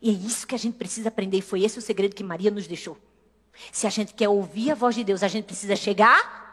E 0.00 0.10
é 0.10 0.12
isso 0.12 0.46
que 0.46 0.54
a 0.54 0.58
gente 0.58 0.76
precisa 0.76 1.08
aprender, 1.08 1.38
e 1.38 1.42
foi 1.42 1.62
esse 1.62 1.78
o 1.78 1.82
segredo 1.82 2.14
que 2.14 2.22
Maria 2.22 2.50
nos 2.50 2.66
deixou. 2.66 2.98
Se 3.72 3.86
a 3.86 3.90
gente 3.90 4.12
quer 4.12 4.28
ouvir 4.28 4.70
a 4.70 4.74
voz 4.74 4.94
de 4.94 5.04
Deus, 5.04 5.22
a 5.22 5.28
gente 5.28 5.46
precisa 5.46 5.76
chegar 5.76 6.44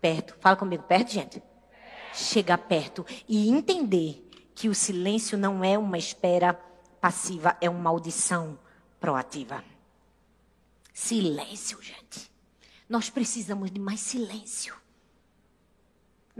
perto. 0.00 0.36
Fala 0.40 0.56
comigo, 0.56 0.82
perto, 0.84 1.10
gente. 1.10 1.42
Chegar 2.14 2.58
perto 2.58 3.04
e 3.28 3.48
entender 3.48 4.28
que 4.54 4.68
o 4.68 4.74
silêncio 4.74 5.38
não 5.38 5.64
é 5.64 5.78
uma 5.78 5.98
espera 5.98 6.54
passiva, 7.00 7.56
é 7.60 7.68
uma 7.68 7.90
audição 7.90 8.58
proativa. 9.00 9.64
Silêncio, 10.92 11.80
gente. 11.82 12.30
Nós 12.88 13.08
precisamos 13.08 13.70
de 13.70 13.80
mais 13.80 14.00
silêncio. 14.00 14.74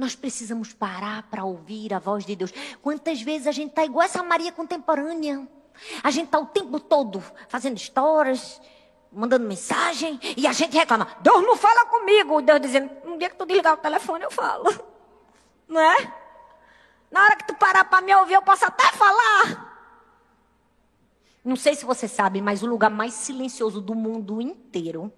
Nós 0.00 0.16
precisamos 0.16 0.72
parar 0.72 1.24
para 1.24 1.44
ouvir 1.44 1.92
a 1.92 1.98
voz 1.98 2.24
de 2.24 2.34
Deus. 2.34 2.50
Quantas 2.80 3.20
vezes 3.20 3.46
a 3.46 3.52
gente 3.52 3.68
está 3.68 3.84
igual 3.84 4.02
essa 4.02 4.22
Maria 4.22 4.50
contemporânea? 4.50 5.46
A 6.02 6.10
gente 6.10 6.24
está 6.24 6.38
o 6.38 6.46
tempo 6.46 6.80
todo 6.80 7.22
fazendo 7.48 7.76
histórias, 7.76 8.58
mandando 9.12 9.46
mensagem, 9.46 10.18
e 10.38 10.46
a 10.46 10.54
gente 10.54 10.74
reclama: 10.74 11.06
Deus 11.20 11.42
não 11.42 11.54
fala 11.54 11.84
comigo. 11.84 12.40
Deus 12.40 12.62
dizendo: 12.62 12.90
um 13.04 13.18
dia 13.18 13.28
que 13.28 13.36
tu 13.36 13.44
desligar 13.44 13.74
o 13.74 13.76
telefone, 13.76 14.24
eu 14.24 14.30
falo. 14.30 14.72
Não 15.68 15.78
é? 15.78 16.14
Na 17.10 17.22
hora 17.22 17.36
que 17.36 17.46
tu 17.46 17.54
parar 17.54 17.84
para 17.84 18.00
me 18.00 18.14
ouvir, 18.16 18.34
eu 18.34 18.42
posso 18.42 18.64
até 18.64 18.90
falar. 18.92 19.70
Não 21.44 21.56
sei 21.56 21.74
se 21.74 21.84
você 21.84 22.08
sabe, 22.08 22.40
mas 22.40 22.62
o 22.62 22.66
lugar 22.66 22.90
mais 22.90 23.12
silencioso 23.12 23.82
do 23.82 23.94
mundo 23.94 24.40
inteiro 24.40 25.12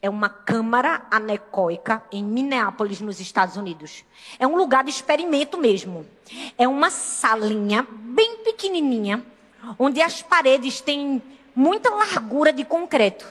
é 0.00 0.08
uma 0.08 0.28
câmara 0.28 1.02
anecoica 1.10 2.02
em 2.10 2.22
Minneapolis, 2.22 3.00
nos 3.00 3.20
Estados 3.20 3.56
Unidos. 3.56 4.04
É 4.38 4.46
um 4.46 4.56
lugar 4.56 4.84
de 4.84 4.90
experimento 4.90 5.58
mesmo. 5.58 6.06
É 6.56 6.66
uma 6.66 6.90
salinha 6.90 7.86
bem 7.90 8.38
pequenininha, 8.38 9.24
onde 9.78 10.00
as 10.00 10.22
paredes 10.22 10.80
têm 10.80 11.22
muita 11.54 11.90
largura 11.90 12.52
de 12.52 12.64
concreto. 12.64 13.26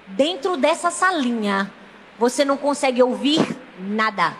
Dentro 0.08 0.58
dessa 0.58 0.92
salinha, 0.92 1.72
você 2.18 2.44
não 2.44 2.58
consegue 2.58 3.02
ouvir 3.02 3.58
nada. 3.80 4.36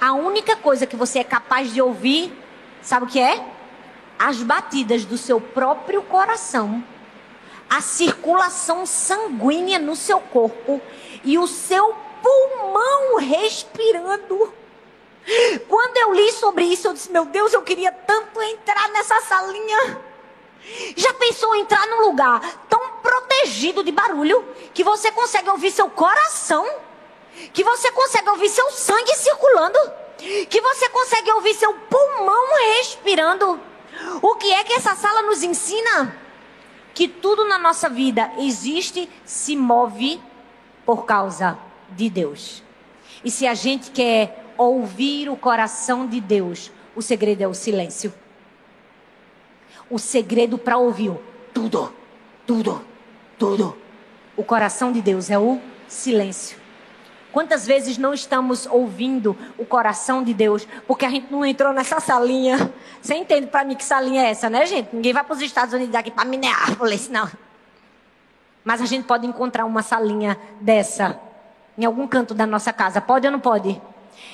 A 0.00 0.12
única 0.12 0.56
coisa 0.56 0.86
que 0.86 0.96
você 0.96 1.20
é 1.20 1.24
capaz 1.24 1.72
de 1.72 1.80
ouvir, 1.80 2.32
sabe 2.82 3.06
o 3.06 3.08
que 3.08 3.18
é? 3.18 3.44
As 4.18 4.42
batidas 4.42 5.04
do 5.04 5.16
seu 5.16 5.40
próprio 5.40 6.02
coração, 6.02 6.84
a 7.68 7.80
circulação 7.80 8.86
sanguínea 8.86 9.78
no 9.78 9.96
seu 9.96 10.20
corpo 10.20 10.80
e 11.24 11.38
o 11.38 11.46
seu 11.46 11.96
pulmão 12.22 13.18
respirando. 13.18 14.52
Quando 15.68 15.96
eu 15.96 16.14
li 16.14 16.32
sobre 16.32 16.64
isso, 16.64 16.86
eu 16.86 16.92
disse: 16.92 17.10
Meu 17.10 17.24
Deus, 17.24 17.52
eu 17.52 17.62
queria 17.62 17.90
tanto 17.90 18.40
entrar 18.42 18.88
nessa 18.90 19.20
salinha. 19.22 20.00
Já 20.96 21.12
pensou 21.14 21.54
em 21.54 21.60
entrar 21.60 21.86
num 21.86 22.06
lugar 22.06 22.40
tão 22.68 22.80
protegido 23.02 23.84
de 23.84 23.92
barulho 23.92 24.44
que 24.74 24.82
você 24.82 25.10
consegue 25.12 25.48
ouvir 25.50 25.70
seu 25.70 25.88
coração? 25.88 26.66
Que 27.52 27.62
você 27.62 27.90
consegue 27.92 28.28
ouvir 28.30 28.48
seu 28.48 28.70
sangue 28.70 29.14
circulando? 29.14 29.78
Que 30.48 30.60
você 30.60 30.88
consegue 30.88 31.30
ouvir 31.32 31.54
seu 31.54 31.72
pulmão 31.74 32.54
respirando? 32.76 33.60
O 34.22 34.34
que 34.36 34.52
é 34.52 34.64
que 34.64 34.72
essa 34.72 34.94
sala 34.94 35.22
nos 35.22 35.42
ensina? 35.42 36.16
Que 36.94 37.06
tudo 37.06 37.44
na 37.44 37.58
nossa 37.58 37.88
vida 37.88 38.32
existe, 38.38 39.08
se 39.24 39.54
move 39.54 40.20
por 40.84 41.04
causa 41.04 41.58
de 41.90 42.08
Deus. 42.08 42.62
E 43.22 43.30
se 43.30 43.46
a 43.46 43.54
gente 43.54 43.90
quer 43.90 44.45
ouvir 44.56 45.28
o 45.28 45.36
coração 45.36 46.06
de 46.06 46.20
Deus, 46.20 46.70
o 46.94 47.02
segredo 47.02 47.42
é 47.42 47.48
o 47.48 47.54
silêncio. 47.54 48.12
O 49.88 49.98
segredo 49.98 50.58
para 50.58 50.78
ouvir 50.78 51.12
tudo, 51.54 51.92
tudo, 52.46 52.82
tudo. 53.38 53.76
O 54.36 54.42
coração 54.42 54.92
de 54.92 55.00
Deus 55.00 55.30
é 55.30 55.38
o 55.38 55.60
silêncio. 55.86 56.58
Quantas 57.32 57.66
vezes 57.66 57.98
não 57.98 58.14
estamos 58.14 58.66
ouvindo 58.66 59.36
o 59.58 59.64
coração 59.66 60.22
de 60.22 60.32
Deus 60.32 60.66
porque 60.86 61.04
a 61.04 61.10
gente 61.10 61.30
não 61.30 61.44
entrou 61.44 61.72
nessa 61.72 62.00
salinha? 62.00 62.72
Você 63.00 63.14
entende 63.14 63.46
para 63.46 63.62
mim 63.62 63.74
que 63.76 63.84
salinha 63.84 64.22
é 64.22 64.30
essa, 64.30 64.48
né, 64.48 64.64
gente? 64.64 64.94
Ninguém 64.94 65.12
vai 65.12 65.22
para 65.22 65.34
os 65.34 65.42
Estados 65.42 65.74
Unidos 65.74 65.94
aqui 65.94 66.10
para 66.10 66.24
Minneapolis, 66.24 67.08
não. 67.10 67.30
Mas 68.64 68.80
a 68.80 68.86
gente 68.86 69.04
pode 69.04 69.26
encontrar 69.26 69.66
uma 69.66 69.82
salinha 69.82 70.38
dessa 70.60 71.20
em 71.76 71.84
algum 71.84 72.08
canto 72.08 72.32
da 72.32 72.46
nossa 72.46 72.72
casa. 72.72 73.00
Pode 73.00 73.26
ou 73.26 73.32
não 73.32 73.38
pode? 73.38 73.80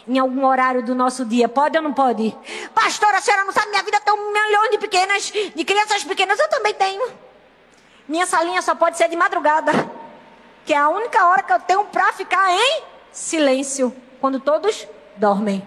Em 0.06 0.18
algum 0.18 0.44
horário 0.44 0.82
do 0.82 0.94
nosso 0.94 1.24
dia. 1.24 1.48
Pode 1.48 1.76
ou 1.76 1.82
não 1.82 1.92
pode? 1.92 2.36
Pastora, 2.74 3.18
a 3.18 3.20
senhora 3.20 3.44
não 3.44 3.52
sabe, 3.52 3.70
minha 3.70 3.82
vida 3.82 4.00
tem 4.00 4.14
um 4.14 4.32
milhão 4.32 4.70
de 4.70 4.78
pequenas, 4.78 5.32
de 5.54 5.64
crianças 5.64 6.04
pequenas. 6.04 6.38
Eu 6.38 6.48
também 6.48 6.74
tenho. 6.74 7.10
Minha 8.08 8.26
salinha 8.26 8.60
só 8.62 8.74
pode 8.74 8.96
ser 8.96 9.08
de 9.08 9.16
madrugada. 9.16 9.72
Que 10.64 10.72
é 10.72 10.76
a 10.76 10.88
única 10.88 11.26
hora 11.26 11.42
que 11.42 11.52
eu 11.52 11.60
tenho 11.60 11.84
para 11.86 12.12
ficar 12.12 12.50
em 12.50 12.82
silêncio. 13.10 13.94
Quando 14.20 14.38
todos 14.38 14.86
dormem. 15.16 15.66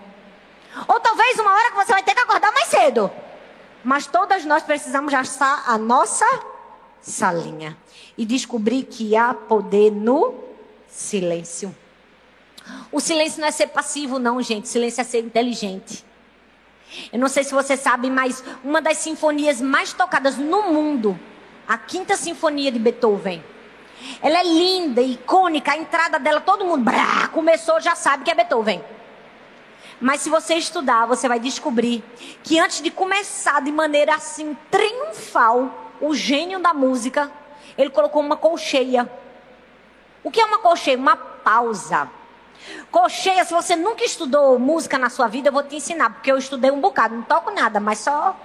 Ou 0.88 0.99
talvez 0.99 1.39
uma 1.39 1.51
hora 1.51 1.71
que 1.71 1.78
você 1.78 1.91
vai 1.91 2.04
ter 2.04 2.13
que 2.13 2.21
acordar 2.21 2.51
mais 2.51 2.67
cedo. 2.67 3.12
Mas 3.84 4.08
todas 4.08 4.45
nós 4.45 4.63
precisamos 4.63 5.13
achar 5.13 5.63
a 5.67 5.78
nossa 5.78 6.25
salinha. 7.01 7.78
E 8.17 8.25
descobrir 8.25 8.84
que 8.84 9.15
há 9.15 9.34
poder 9.34 9.91
no 9.91 10.36
silêncio. 10.88 11.75
O 12.91 12.99
silêncio 12.99 13.41
não 13.41 13.47
é 13.47 13.51
ser 13.51 13.67
passivo, 13.67 14.19
não, 14.19 14.41
gente. 14.41 14.67
Silêncio 14.67 15.01
é 15.01 15.04
ser 15.04 15.19
inteligente. 15.19 16.04
Eu 17.12 17.19
não 17.19 17.28
sei 17.28 17.43
se 17.43 17.54
você 17.54 17.75
sabe, 17.75 18.10
mas 18.10 18.43
uma 18.63 18.82
das 18.82 18.97
sinfonias 18.97 19.62
mais 19.62 19.93
tocadas 19.93 20.38
no 20.38 20.63
mundo, 20.71 21.19
a 21.67 21.78
Quinta 21.78 22.15
Sinfonia 22.15 22.71
de 22.71 22.80
Beethoven, 22.80 23.43
ela 24.21 24.39
é 24.39 24.43
linda, 24.43 25.01
icônica, 25.01 25.71
a 25.71 25.78
entrada 25.78 26.19
dela, 26.19 26.41
todo 26.41 26.65
mundo 26.65 26.84
brá, 26.84 27.28
começou, 27.30 27.80
já 27.82 27.95
sabe 27.95 28.23
que 28.23 28.32
é 28.32 28.36
Beethoven. 28.36 28.84
Mas 29.99 30.21
se 30.21 30.30
você 30.30 30.56
estudar, 30.56 31.06
você 31.06 31.28
vai 31.28 31.39
descobrir 31.39 32.04
que 32.43 32.60
antes 32.60 32.82
de 32.82 32.91
começar 32.91 33.62
de 33.62 33.71
maneira 33.71 34.15
assim 34.15 34.56
triunfal, 34.69 35.93
o 36.01 36.13
gênio 36.13 36.60
da 36.60 36.73
música, 36.73 37.32
ele 37.78 37.89
colocou 37.89 38.21
uma 38.21 38.36
colcheia. 38.36 39.10
O 40.23 40.30
que 40.30 40.41
é 40.41 40.45
uma 40.45 40.60
colcheia? 40.60 40.97
Uma 40.97 41.15
pausa. 41.15 42.10
Colcheia, 42.91 43.43
se 43.45 43.54
você 43.54 43.75
nunca 43.75 44.04
estudou 44.04 44.58
música 44.58 44.97
na 44.97 45.10
sua 45.10 45.28
vida, 45.28 45.49
eu 45.49 45.54
vou 45.54 45.63
te 45.63 45.75
ensinar, 45.75 46.10
porque 46.10 46.32
eu 46.32 46.38
estudei 46.38 46.71
um 46.71 46.80
bocado, 46.80 47.15
não 47.15 47.23
toco 47.23 47.51
nada, 47.51 47.80
mas 47.80 47.99
só 47.99 48.36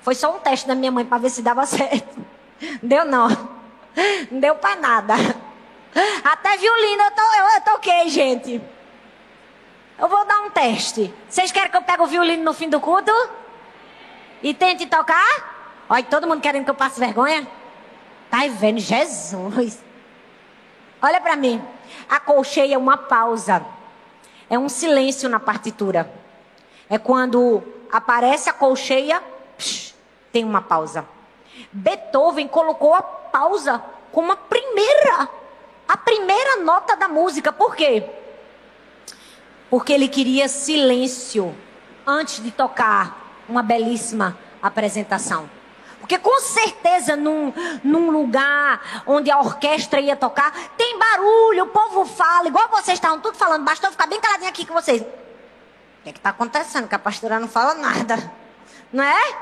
foi 0.00 0.14
só 0.14 0.34
um 0.34 0.40
teste 0.40 0.66
da 0.66 0.74
minha 0.74 0.90
mãe 0.90 1.04
para 1.04 1.18
ver 1.18 1.30
se 1.30 1.42
dava 1.42 1.64
certo. 1.66 2.24
Deu 2.82 3.04
não. 3.04 3.28
Não 4.30 4.40
deu 4.40 4.54
para 4.56 4.76
nada. 4.76 5.14
Até 6.24 6.56
violino 6.56 7.02
eu, 7.02 7.10
to, 7.10 7.20
eu, 7.20 7.44
eu 7.54 7.60
toquei, 7.62 8.08
gente. 8.08 8.62
Eu 9.98 10.08
vou 10.08 10.24
dar 10.24 10.40
um 10.40 10.50
teste. 10.50 11.12
Vocês 11.28 11.52
querem 11.52 11.70
que 11.70 11.76
eu 11.76 11.82
pegue 11.82 12.02
o 12.02 12.06
violino 12.06 12.42
no 12.42 12.54
fim 12.54 12.68
do 12.68 12.80
culto? 12.80 13.12
E 14.42 14.54
tente 14.54 14.86
tocar? 14.86 15.84
Olha, 15.88 16.02
todo 16.04 16.26
mundo 16.26 16.40
querendo 16.40 16.64
que 16.64 16.70
eu 16.70 16.74
passe 16.74 16.98
vergonha? 16.98 17.46
Tá 18.30 18.38
vendo? 18.48 18.78
Jesus. 18.78 19.82
Olha 21.02 21.20
para 21.20 21.36
mim. 21.36 21.62
A 22.10 22.18
colcheia 22.18 22.74
é 22.74 22.78
uma 22.78 22.96
pausa. 22.96 23.64
É 24.50 24.58
um 24.58 24.68
silêncio 24.68 25.28
na 25.28 25.38
partitura. 25.38 26.12
É 26.88 26.98
quando 26.98 27.62
aparece 27.92 28.50
a 28.50 28.52
colcheia, 28.52 29.22
psh, 29.56 29.94
tem 30.32 30.44
uma 30.44 30.60
pausa. 30.60 31.06
Beethoven 31.72 32.48
colocou 32.48 32.94
a 32.94 33.02
pausa 33.02 33.80
como 34.10 34.32
a 34.32 34.36
primeira, 34.36 35.28
a 35.86 35.96
primeira 35.96 36.56
nota 36.56 36.96
da 36.96 37.06
música. 37.06 37.52
Por 37.52 37.76
quê? 37.76 38.04
Porque 39.70 39.92
ele 39.92 40.08
queria 40.08 40.48
silêncio 40.48 41.54
antes 42.04 42.42
de 42.42 42.50
tocar 42.50 43.44
uma 43.48 43.62
belíssima 43.62 44.36
apresentação. 44.60 45.48
Porque 46.10 46.28
com 46.28 46.40
certeza 46.40 47.14
num, 47.14 47.52
num 47.84 48.10
lugar 48.10 49.04
onde 49.06 49.30
a 49.30 49.38
orquestra 49.38 50.00
ia 50.00 50.16
tocar, 50.16 50.52
tem 50.76 50.98
barulho, 50.98 51.62
o 51.62 51.68
povo 51.68 52.04
fala, 52.04 52.48
igual 52.48 52.68
vocês 52.68 52.94
estavam 52.98 53.20
tudo 53.20 53.36
falando, 53.36 53.64
bastou 53.64 53.92
ficar 53.92 54.08
bem 54.08 54.20
caladinho 54.20 54.48
aqui 54.48 54.66
com 54.66 54.74
vocês. 54.74 55.02
O 55.02 55.04
que 56.02 56.08
é 56.08 56.10
está 56.10 56.30
acontecendo? 56.30 56.88
Que 56.88 56.96
a 56.96 56.98
pastora 56.98 57.38
não 57.38 57.46
fala 57.46 57.74
nada. 57.74 58.32
Não 58.92 59.04
é? 59.04 59.36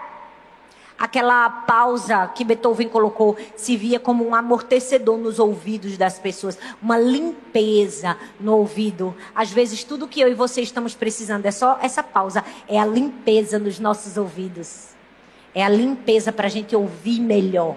Aquela 0.99 1.49
pausa 1.49 2.27
que 2.35 2.45
Beethoven 2.45 2.91
colocou 2.91 3.35
se 3.57 3.75
via 3.75 3.99
como 3.99 4.29
um 4.29 4.35
amortecedor 4.35 5.17
nos 5.17 5.39
ouvidos 5.39 5.97
das 5.97 6.19
pessoas, 6.19 6.59
uma 6.83 6.99
limpeza 6.99 8.15
no 8.39 8.55
ouvido. 8.55 9.17
Às 9.35 9.51
vezes, 9.51 9.85
tudo 9.85 10.07
que 10.07 10.21
eu 10.21 10.29
e 10.29 10.35
você 10.35 10.61
estamos 10.61 10.95
precisando 10.95 11.47
é 11.47 11.51
só 11.51 11.79
essa 11.81 12.03
pausa, 12.03 12.45
é 12.69 12.79
a 12.79 12.85
limpeza 12.85 13.59
nos 13.59 13.79
nossos 13.79 14.19
ouvidos. 14.19 14.98
É 15.59 15.65
a 15.65 15.69
limpeza 15.69 16.33
para 16.33 16.47
a 16.47 16.51
gente 16.51 16.77
ouvir 16.77 17.21
melhor, 17.21 17.77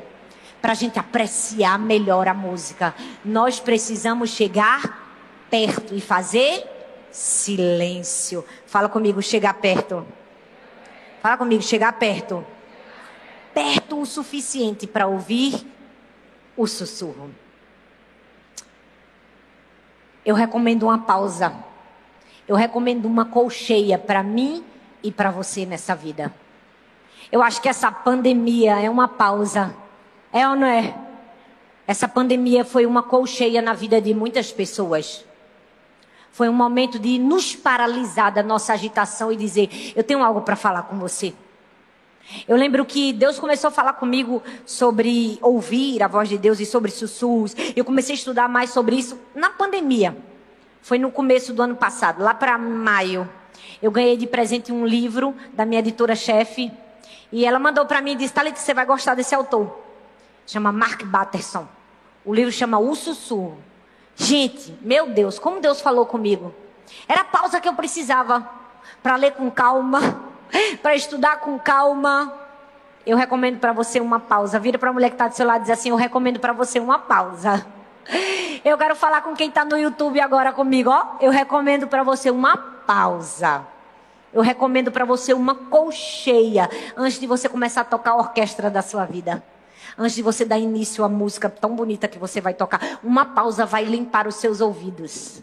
para 0.61 0.73
a 0.73 0.75
gente 0.75 0.99
apreciar 0.99 1.79
melhor 1.79 2.27
a 2.27 2.33
música. 2.33 2.93
Nós 3.25 3.59
precisamos 3.59 4.29
chegar 4.29 5.15
perto 5.49 5.95
e 5.95 6.01
fazer 6.01 6.63
silêncio. 7.11 8.45
Fala 8.65 8.87
comigo, 8.87 9.21
chegar 9.21 9.55
perto. 9.55 10.05
Fala 11.21 11.37
comigo, 11.37 11.63
chegar 11.63 11.93
perto 11.93 12.45
perto 13.53 13.99
o 13.99 14.05
suficiente 14.05 14.87
para 14.87 15.07
ouvir 15.07 15.65
o 16.55 16.67
sussurro. 16.67 17.29
Eu 20.25 20.35
recomendo 20.35 20.83
uma 20.83 20.99
pausa. 20.99 21.53
Eu 22.47 22.55
recomendo 22.55 23.05
uma 23.05 23.25
colcheia 23.25 23.97
para 23.97 24.21
mim 24.21 24.63
e 25.01 25.11
para 25.11 25.31
você 25.31 25.65
nessa 25.65 25.95
vida. 25.95 26.33
Eu 27.31 27.41
acho 27.41 27.61
que 27.61 27.69
essa 27.69 27.91
pandemia 27.91 28.79
é 28.79 28.89
uma 28.89 29.07
pausa. 29.07 29.73
É 30.33 30.47
ou 30.47 30.55
não 30.55 30.67
é? 30.67 30.93
Essa 31.87 32.07
pandemia 32.07 32.63
foi 32.65 32.85
uma 32.85 33.03
colcheia 33.03 33.61
na 33.61 33.73
vida 33.73 34.01
de 34.01 34.13
muitas 34.13 34.51
pessoas. 34.51 35.25
Foi 36.31 36.47
um 36.47 36.53
momento 36.53 36.97
de 36.97 37.19
nos 37.19 37.55
paralisar 37.55 38.33
da 38.33 38.41
nossa 38.41 38.73
agitação 38.73 39.31
e 39.31 39.35
dizer: 39.35 39.93
Eu 39.95 40.03
tenho 40.03 40.23
algo 40.23 40.41
para 40.41 40.55
falar 40.55 40.83
com 40.83 40.97
você. 40.97 41.33
Eu 42.47 42.55
lembro 42.55 42.85
que 42.85 43.11
Deus 43.11 43.39
começou 43.39 43.67
a 43.67 43.71
falar 43.71 43.93
comigo 43.93 44.41
sobre 44.65 45.37
ouvir 45.41 46.01
a 46.01 46.07
voz 46.07 46.29
de 46.29 46.37
Deus 46.37 46.59
e 46.59 46.65
sobre 46.65 46.91
sussurros. 46.91 47.55
Eu 47.75 47.83
comecei 47.83 48.13
a 48.13 48.17
estudar 48.17 48.47
mais 48.47 48.69
sobre 48.69 48.95
isso 48.95 49.19
na 49.35 49.49
pandemia. 49.49 50.15
Foi 50.81 50.97
no 50.97 51.11
começo 51.11 51.53
do 51.53 51.61
ano 51.61 51.75
passado, 51.75 52.23
lá 52.23 52.33
para 52.33 52.57
maio. 52.57 53.29
Eu 53.81 53.91
ganhei 53.91 54.15
de 54.15 54.27
presente 54.27 54.71
um 54.71 54.85
livro 54.85 55.35
da 55.53 55.65
minha 55.65 55.79
editora-chefe. 55.79 56.71
E 57.32 57.45
ela 57.45 57.60
mandou 57.60 57.86
para 57.86 58.02
mim 58.02 58.12
e 58.12 58.15
disse: 58.15 58.34
Thalita, 58.34 58.60
você 58.60 58.74
vai 58.74 58.86
gostar 58.86 59.15
desse 59.15 59.34
autor. 59.34 59.80
Chama 60.45 60.71
Mark 60.71 61.04
Batterson. 61.04 61.67
O 62.26 62.34
livro 62.34 62.52
chama 62.52 62.80
O 62.80 62.93
Sussurro. 62.95 63.58
Gente, 64.15 64.78
meu 64.82 65.10
Deus, 65.10 65.39
como 65.39 65.62
Deus 65.62 65.82
falou 65.82 66.06
comigo. 66.06 66.54
Era 67.08 67.21
a 67.21 67.26
pausa 67.26 67.60
que 67.60 67.67
eu 67.67 67.74
precisava 67.74 68.47
para 69.02 69.15
ler 69.15 69.32
com 69.32 69.50
calma 69.50 70.32
para 70.82 70.95
estudar 70.95 71.38
com 71.38 71.58
calma, 71.58 72.34
eu 73.06 73.17
recomendo 73.17 73.60
para 73.60 73.74
você 73.74 74.00
uma 74.00 74.19
pausa. 74.19 74.60
Vira 74.60 74.78
para 74.78 74.89
a 74.89 74.93
mulher 74.93 75.10
que 75.10 75.15
está 75.15 75.28
do 75.28 75.36
seu 75.36 75.45
lado 75.45 75.62
e 75.62 75.63
diz 75.63 75.71
assim: 75.71 75.89
Eu 75.89 75.95
recomendo 75.95 76.39
para 76.39 76.54
você 76.54 76.80
uma 76.80 77.00
pausa. 77.00 77.65
Eu 78.63 78.78
quero 78.78 78.95
falar 78.95 79.21
com 79.21 79.36
quem 79.36 79.50
está 79.50 79.65
no 79.65 79.76
YouTube 79.76 80.19
agora 80.19 80.54
comigo, 80.54 80.91
ó. 80.91 81.15
Eu 81.19 81.32
recomendo 81.32 81.88
para 81.88 82.04
você 82.04 82.30
uma 82.30 82.56
pausa. 82.56 83.65
Eu 84.33 84.41
recomendo 84.41 84.91
para 84.91 85.05
você 85.05 85.33
uma 85.33 85.55
colcheia 85.55 86.69
antes 86.95 87.19
de 87.19 87.27
você 87.27 87.49
começar 87.49 87.81
a 87.81 87.85
tocar 87.85 88.11
a 88.11 88.15
orquestra 88.17 88.69
da 88.69 88.81
sua 88.81 89.05
vida. 89.05 89.43
Antes 89.97 90.15
de 90.15 90.21
você 90.21 90.45
dar 90.45 90.57
início 90.57 91.03
à 91.03 91.09
música 91.09 91.49
tão 91.49 91.75
bonita 91.75 92.07
que 92.07 92.17
você 92.17 92.39
vai 92.39 92.53
tocar, 92.53 92.99
uma 93.03 93.25
pausa 93.25 93.65
vai 93.65 93.83
limpar 93.83 94.27
os 94.27 94.35
seus 94.35 94.61
ouvidos 94.61 95.41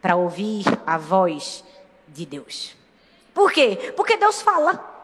para 0.00 0.16
ouvir 0.16 0.64
a 0.86 0.96
voz 0.96 1.62
de 2.08 2.24
Deus. 2.24 2.74
Por 3.34 3.52
quê? 3.52 3.92
Porque 3.96 4.16
Deus 4.16 4.40
fala. 4.40 4.94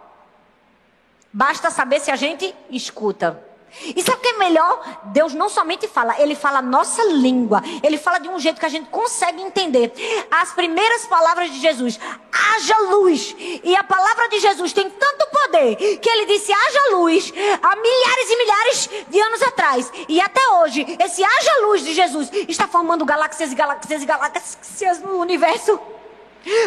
Basta 1.31 1.71
saber 1.71 2.01
se 2.01 2.11
a 2.11 2.17
gente 2.17 2.55
escuta. 2.71 3.52
E 3.81 4.03
sabe 4.03 4.19
o 4.19 4.21
que 4.21 4.29
é 4.29 4.39
melhor? 4.39 5.01
Deus 5.05 5.33
não 5.33 5.49
somente 5.49 5.89
fala, 5.89 6.21
ele 6.21 6.35
fala 6.35 6.59
a 6.59 6.63
nossa 6.63 7.03
língua. 7.05 7.63
Ele 7.83 7.97
fala 7.97 8.19
de 8.19 8.29
um 8.29 8.39
jeito 8.39 8.61
que 8.61 8.67
a 8.67 8.69
gente 8.69 8.89
consegue 8.91 9.41
entender. 9.41 9.93
As 10.31 10.53
primeiras 10.53 11.07
palavras 11.07 11.51
de 11.51 11.59
Jesus, 11.59 11.99
haja 12.31 12.79
luz. 12.91 13.35
E 13.39 13.75
a 13.75 13.83
palavra 13.83 14.29
de 14.29 14.41
Jesus 14.41 14.73
tem 14.73 14.89
tanto 14.91 15.27
poder 15.31 15.77
que 15.99 16.09
ele 16.09 16.27
disse 16.27 16.53
haja 16.53 16.97
luz 16.97 17.33
há 17.63 17.77
milhares 17.77 18.31
e 18.31 18.37
milhares 18.37 18.91
de 19.09 19.21
anos 19.21 19.43
atrás. 19.43 19.93
E 20.09 20.21
até 20.21 20.47
hoje, 20.61 20.87
esse 21.01 21.25
haja 21.25 21.67
luz 21.67 21.83
de 21.83 21.95
Jesus 21.95 22.31
está 22.49 22.69
formando 22.69 23.05
galáxias 23.05 23.53
e 23.53 23.55
galáxias 23.55 24.03
e 24.03 24.07
galáxias 24.07 25.01
no 25.01 25.19
universo. 25.19 25.81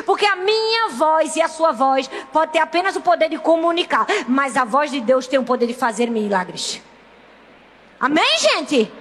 Porque 0.05 0.25
a 0.25 0.37
minha 0.37 0.89
voz 0.89 1.35
e 1.35 1.41
a 1.41 1.49
sua 1.49 1.71
voz 1.71 2.09
pode 2.31 2.53
ter 2.53 2.59
apenas 2.59 2.95
o 2.95 3.01
poder 3.01 3.29
de 3.29 3.37
comunicar, 3.37 4.07
mas 4.27 4.55
a 4.55 4.63
voz 4.63 4.89
de 4.89 5.01
Deus 5.01 5.27
tem 5.27 5.37
o 5.37 5.43
poder 5.43 5.67
de 5.67 5.73
fazer 5.73 6.09
milagres. 6.09 6.81
Amém, 7.99 8.37
gente? 8.37 8.91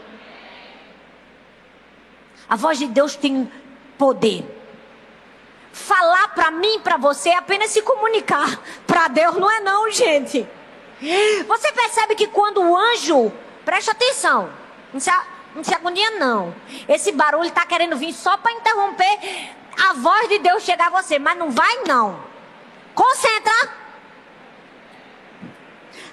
A 2.49 2.57
voz 2.57 2.79
de 2.79 2.87
Deus 2.87 3.17
tem 3.17 3.51
poder. 3.99 4.45
Falar 5.73 6.29
para 6.29 6.51
mim, 6.51 6.79
para 6.81 6.97
você, 6.97 7.31
é 7.31 7.37
apenas 7.37 7.71
se 7.71 7.83
comunicar. 7.83 8.61
Para 8.87 9.09
Deus 9.09 9.37
não 9.37 9.51
é 9.51 9.61
não, 9.61 9.91
gente. 9.91 10.47
Você 11.47 11.73
percebe 11.73 12.15
que 12.15 12.29
quando 12.29 12.63
o 12.63 12.77
anjo, 12.77 13.33
preste 13.65 13.91
atenção, 13.91 14.49
não 14.93 15.01
se, 15.01 15.11
não 15.55 15.65
se 15.65 15.75
agonia 15.75 16.13
não. 16.13 16.55
Esse 16.89 17.11
barulho 17.13 17.49
está 17.49 17.67
querendo 17.67 17.97
vir 17.97 18.13
só 18.13 18.37
para 18.37 18.53
interromper 18.53 19.19
a 19.89 19.95
voz 19.95 20.29
de 20.29 20.39
Deus 20.39 20.63
chegar 20.63 20.87
a 20.87 21.03
você, 21.03 21.19
mas 21.19 21.37
não 21.37 21.51
vai 21.51 21.83
não. 21.87 22.23
Concentra. 22.95 23.85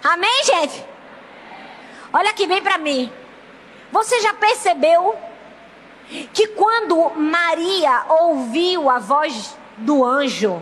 Amém, 0.04 0.44
gente? 0.44 0.91
Olha 2.14 2.32
aqui 2.32 2.46
bem 2.46 2.62
para 2.62 2.78
mim. 2.78 3.12
Você 3.92 4.20
já 4.22 4.34
percebeu 4.34 5.16
que 6.34 6.48
quando 6.48 7.12
Maria 7.16 8.04
ouviu 8.10 8.90
a 8.90 9.00
voz 9.00 9.58
do 9.78 10.04
anjo, 10.04 10.62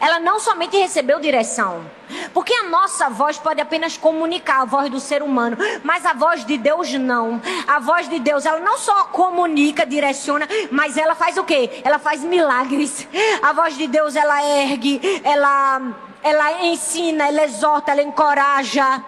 ela 0.00 0.18
não 0.20 0.38
somente 0.38 0.76
recebeu 0.76 1.20
direção, 1.20 1.84
porque 2.32 2.54
a 2.54 2.62
nossa 2.64 3.10
voz 3.10 3.36
pode 3.36 3.60
apenas 3.60 3.96
comunicar 3.96 4.62
a 4.62 4.64
voz 4.64 4.88
do 4.90 5.00
ser 5.00 5.22
humano, 5.22 5.56
mas 5.82 6.06
a 6.06 6.14
voz 6.14 6.44
de 6.44 6.56
Deus 6.56 6.92
não. 6.94 7.42
A 7.66 7.80
voz 7.80 8.08
de 8.08 8.18
Deus, 8.18 8.46
ela 8.46 8.60
não 8.60 8.78
só 8.78 9.04
comunica, 9.04 9.84
direciona, 9.84 10.48
mas 10.70 10.96
ela 10.96 11.14
faz 11.14 11.36
o 11.36 11.44
quê? 11.44 11.82
Ela 11.84 11.98
faz 11.98 12.22
milagres. 12.22 13.06
A 13.42 13.52
voz 13.52 13.76
de 13.76 13.86
Deus, 13.86 14.16
ela 14.16 14.42
ergue, 14.42 15.00
ela 15.24 15.82
ela 16.22 16.64
ensina, 16.64 17.28
ela 17.28 17.44
exorta, 17.44 17.92
ela 17.92 18.02
encoraja 18.02 19.04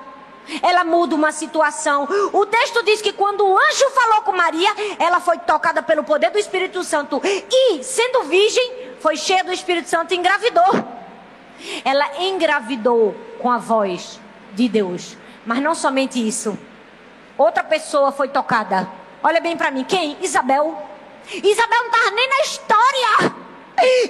ela 0.63 0.85
muda 0.85 1.15
uma 1.15 1.33
situação. 1.33 2.09
O 2.33 2.47
texto 2.47 2.83
diz 2.83 3.03
que 3.03 3.13
quando 3.13 3.47
o 3.47 3.59
anjo 3.59 3.91
falou 3.91 4.23
com 4.23 4.33
Maria, 4.33 4.71
ela 4.99 5.21
foi 5.21 5.39
tocada 5.39 5.83
pelo 5.83 6.05
poder 6.05 6.31
do 6.31 6.39
Espírito 6.39 6.83
Santo 6.85 7.21
e, 7.25 7.83
sendo 7.83 8.25
virgem, 8.25 8.95
foi 9.01 9.17
cheia 9.17 9.45
do 9.45 9.53
Espírito 9.53 9.89
Santo 9.89 10.15
e 10.15 10.17
engravidou. 10.17 10.97
Ela 11.85 12.23
engravidou 12.23 13.15
com 13.41 13.51
a 13.51 13.59
voz 13.59 14.21
de 14.53 14.69
Deus. 14.69 15.17
Mas 15.45 15.61
não 15.61 15.75
somente 15.75 16.27
isso. 16.27 16.59
Outra 17.39 17.63
pessoa 17.63 18.11
foi 18.11 18.29
tocada. 18.29 18.89
Olha 19.23 19.41
bem 19.41 19.57
para 19.57 19.71
mim, 19.71 19.85
quem? 19.85 20.17
Isabel. 20.21 20.83
Isabel 21.33 21.83
não 21.83 21.91
estava 21.91 22.11
nem 22.11 22.29
na 22.29 22.41
história. 22.41 23.35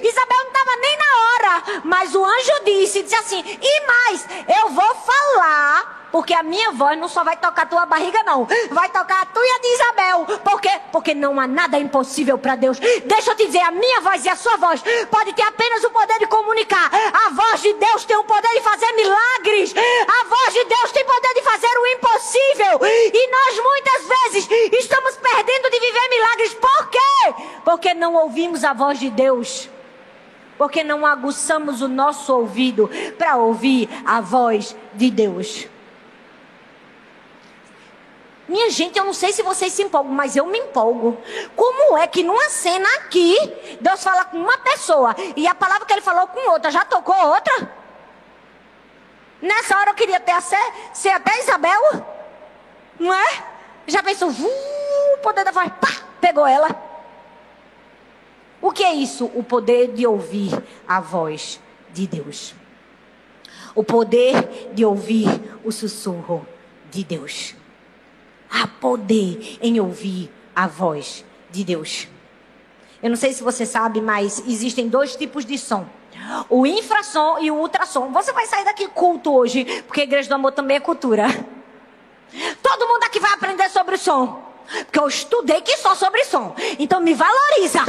Isabel 0.01 0.37
não 0.39 0.47
estava 0.47 0.75
nem 0.81 0.97
na 0.97 1.05
hora. 1.23 1.81
Mas 1.83 2.15
o 2.15 2.23
anjo 2.23 2.63
disse, 2.65 3.03
disse 3.03 3.15
assim: 3.15 3.43
e 3.61 3.87
mais, 3.87 4.25
eu 4.61 4.69
vou 4.69 4.95
falar 4.95 5.96
porque 6.11 6.33
a 6.33 6.43
minha 6.43 6.71
voz 6.71 6.97
não 6.97 7.07
só 7.07 7.23
vai 7.23 7.37
tocar 7.37 7.63
a 7.63 7.65
tua 7.65 7.85
barriga, 7.85 8.23
não. 8.23 8.47
Vai 8.71 8.89
tocar 8.89 9.21
a 9.21 9.25
tua 9.25 9.43
e 9.45 9.49
a 9.49 9.59
de 9.59 9.67
Isabel. 9.67 10.39
Por 10.39 10.61
quê? 10.61 10.71
Porque 10.91 11.13
não 11.13 11.39
há 11.39 11.47
nada 11.47 11.77
impossível 11.77 12.37
para 12.37 12.55
Deus. 12.55 12.79
Deixa 12.79 13.31
eu 13.31 13.35
te 13.35 13.45
dizer, 13.45 13.61
a 13.61 13.71
minha 13.71 14.01
voz 14.01 14.23
e 14.25 14.29
a 14.29 14.35
sua 14.35 14.57
voz 14.57 14.81
pode 15.11 15.33
ter 15.33 15.43
apenas 15.43 15.83
o 15.83 15.89
poder 15.89 16.19
de 16.19 16.27
comunicar. 16.27 16.89
A 16.93 17.29
voz 17.31 17.61
de 17.61 17.73
Deus 17.73 18.05
tem 18.05 18.15
o 18.17 18.23
poder 18.23 18.49
de 18.53 18.61
fazer 18.61 18.91
milagres. 18.93 19.73
A 19.77 20.25
voz 20.27 20.53
de 20.53 20.65
Deus 20.65 20.91
tem 20.91 21.03
o 21.03 21.07
poder 21.07 21.33
de 21.33 21.41
fazer 21.41 21.77
o 21.77 21.87
impossível. 21.87 22.79
E 23.13 23.31
nós 23.31 23.63
muitas 23.63 24.07
vezes 24.07 24.49
estamos 24.79 25.17
perdendo 25.17 25.69
de 25.69 25.79
viver 25.79 26.09
milagres. 26.09 26.53
Por 26.53 26.89
quê? 26.89 27.33
Porque 27.65 27.93
não 27.93 28.15
ouvimos 28.15 28.63
a 28.63 28.73
voz 28.73 28.99
de 28.99 29.09
Deus 29.09 29.69
porque 30.57 30.83
não 30.83 31.05
aguçamos 31.05 31.83
o 31.83 31.87
nosso 31.87 32.33
ouvido 32.33 32.89
para 33.15 33.37
ouvir 33.37 33.87
a 34.03 34.19
voz 34.21 34.75
de 34.95 35.11
Deus. 35.11 35.67
Minha 38.47 38.69
gente, 38.69 38.97
eu 38.97 39.03
não 39.03 39.13
sei 39.13 39.33
se 39.33 39.43
vocês 39.43 39.73
se 39.73 39.83
empolgam, 39.83 40.13
mas 40.13 40.35
eu 40.35 40.45
me 40.45 40.57
empolgo. 40.57 41.17
Como 41.55 41.97
é 41.97 42.07
que 42.07 42.23
numa 42.23 42.49
cena 42.49 42.87
aqui, 42.99 43.35
Deus 43.81 44.01
fala 44.01 44.23
com 44.25 44.37
uma 44.37 44.57
pessoa 44.59 45.13
e 45.35 45.45
a 45.45 45.53
palavra 45.53 45.85
que 45.85 45.93
ele 45.93 46.01
falou 46.01 46.27
com 46.27 46.51
outra 46.51 46.71
já 46.71 46.85
tocou 46.85 47.15
outra? 47.27 47.69
Nessa 49.41 49.77
hora 49.77 49.91
eu 49.91 49.95
queria 49.95 50.19
ter 50.19 50.41
ser, 50.41 50.73
ser 50.93 51.09
até 51.09 51.39
Isabel, 51.39 52.05
não 52.97 53.13
é? 53.13 53.43
Já 53.85 54.01
pensou, 54.01 54.29
o 54.29 55.17
poder 55.21 55.43
da 55.43 55.51
voz, 55.51 55.69
pá, 55.79 55.89
pegou 56.21 56.47
ela. 56.47 56.69
O 58.61 58.71
que 58.71 58.83
é 58.83 58.93
isso? 58.93 59.25
O 59.35 59.43
poder 59.43 59.93
de 59.93 60.07
ouvir 60.07 60.51
a 60.87 61.01
voz 61.01 61.59
de 61.91 62.07
Deus. 62.07 62.55
O 63.75 63.83
poder 63.83 64.69
de 64.73 64.85
ouvir 64.85 65.27
o 65.63 65.71
sussurro 65.71 66.47
de 66.89 67.03
Deus. 67.03 67.56
Há 68.49 68.67
poder 68.67 69.57
em 69.61 69.79
ouvir 69.79 70.31
a 70.55 70.67
voz 70.67 71.25
de 71.49 71.63
Deus. 71.63 72.07
Eu 73.01 73.09
não 73.09 73.17
sei 73.17 73.33
se 73.33 73.43
você 73.43 73.65
sabe, 73.65 74.01
mas 74.01 74.43
existem 74.47 74.87
dois 74.87 75.15
tipos 75.15 75.45
de 75.45 75.57
som. 75.57 75.87
O 76.49 76.65
infrassom 76.65 77.37
e 77.39 77.51
o 77.51 77.55
ultrassom. 77.55 78.11
Você 78.11 78.31
vai 78.33 78.45
sair 78.47 78.65
daqui 78.65 78.87
culto 78.87 79.33
hoje, 79.33 79.65
porque 79.83 80.01
a 80.01 80.03
Igreja 80.03 80.29
do 80.29 80.35
Amor 80.35 80.51
também 80.51 80.77
é 80.77 80.79
cultura. 80.79 81.25
Todo 82.61 82.87
mundo 82.87 83.03
aqui 83.03 83.19
vai 83.19 83.33
aprender 83.33 83.69
sobre 83.69 83.95
o 83.95 83.97
som. 83.97 84.43
Porque 84.85 84.99
eu 84.99 85.07
estudei 85.07 85.61
que 85.61 85.77
só 85.77 85.95
sobre 85.95 86.23
som. 86.25 86.55
Então 86.79 86.99
me 86.99 87.13
valoriza. 87.13 87.81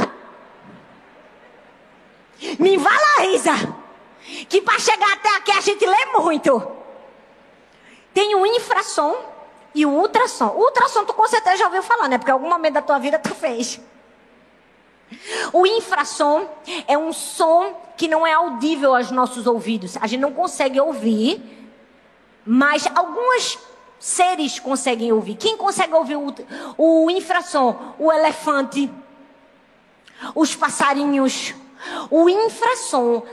Me 2.57 2.77
valoriza. 2.77 3.53
Que 4.47 4.61
para 4.61 4.79
chegar 4.79 5.11
até 5.13 5.35
aqui 5.35 5.51
a 5.51 5.61
gente 5.61 5.85
lê 5.85 6.05
muito. 6.17 6.65
Tem 8.13 8.35
o 8.35 8.45
infrassom 8.45 9.28
e 9.73 9.85
o 9.85 9.89
ultrassom. 9.89 10.47
O 10.47 10.65
ultrassom 10.65 11.05
tu 11.05 11.13
com 11.13 11.27
certeza 11.27 11.57
já 11.57 11.65
ouviu 11.65 11.83
falar, 11.83 12.07
né? 12.07 12.17
Porque 12.17 12.31
em 12.31 12.33
algum 12.33 12.49
momento 12.49 12.73
da 12.73 12.81
tua 12.81 12.99
vida 12.99 13.19
tu 13.19 13.33
fez. 13.35 13.79
O 15.51 15.65
infrassom 15.65 16.47
é 16.87 16.97
um 16.97 17.11
som 17.11 17.73
que 17.97 18.07
não 18.07 18.25
é 18.25 18.33
audível 18.33 18.95
aos 18.95 19.11
nossos 19.11 19.47
ouvidos. 19.47 19.97
A 19.97 20.07
gente 20.07 20.21
não 20.21 20.31
consegue 20.31 20.79
ouvir, 20.79 21.41
mas 22.45 22.87
alguns 22.95 23.59
seres 23.99 24.59
conseguem 24.59 25.11
ouvir. 25.11 25.35
Quem 25.35 25.57
consegue 25.57 25.93
ouvir 25.93 26.15
o, 26.15 26.33
o 26.77 27.11
infrassom? 27.11 27.95
O 27.97 28.11
elefante, 28.11 28.89
os 30.35 30.55
passarinhos. 30.55 31.55
O 32.09 32.29
infrassom 32.29 33.23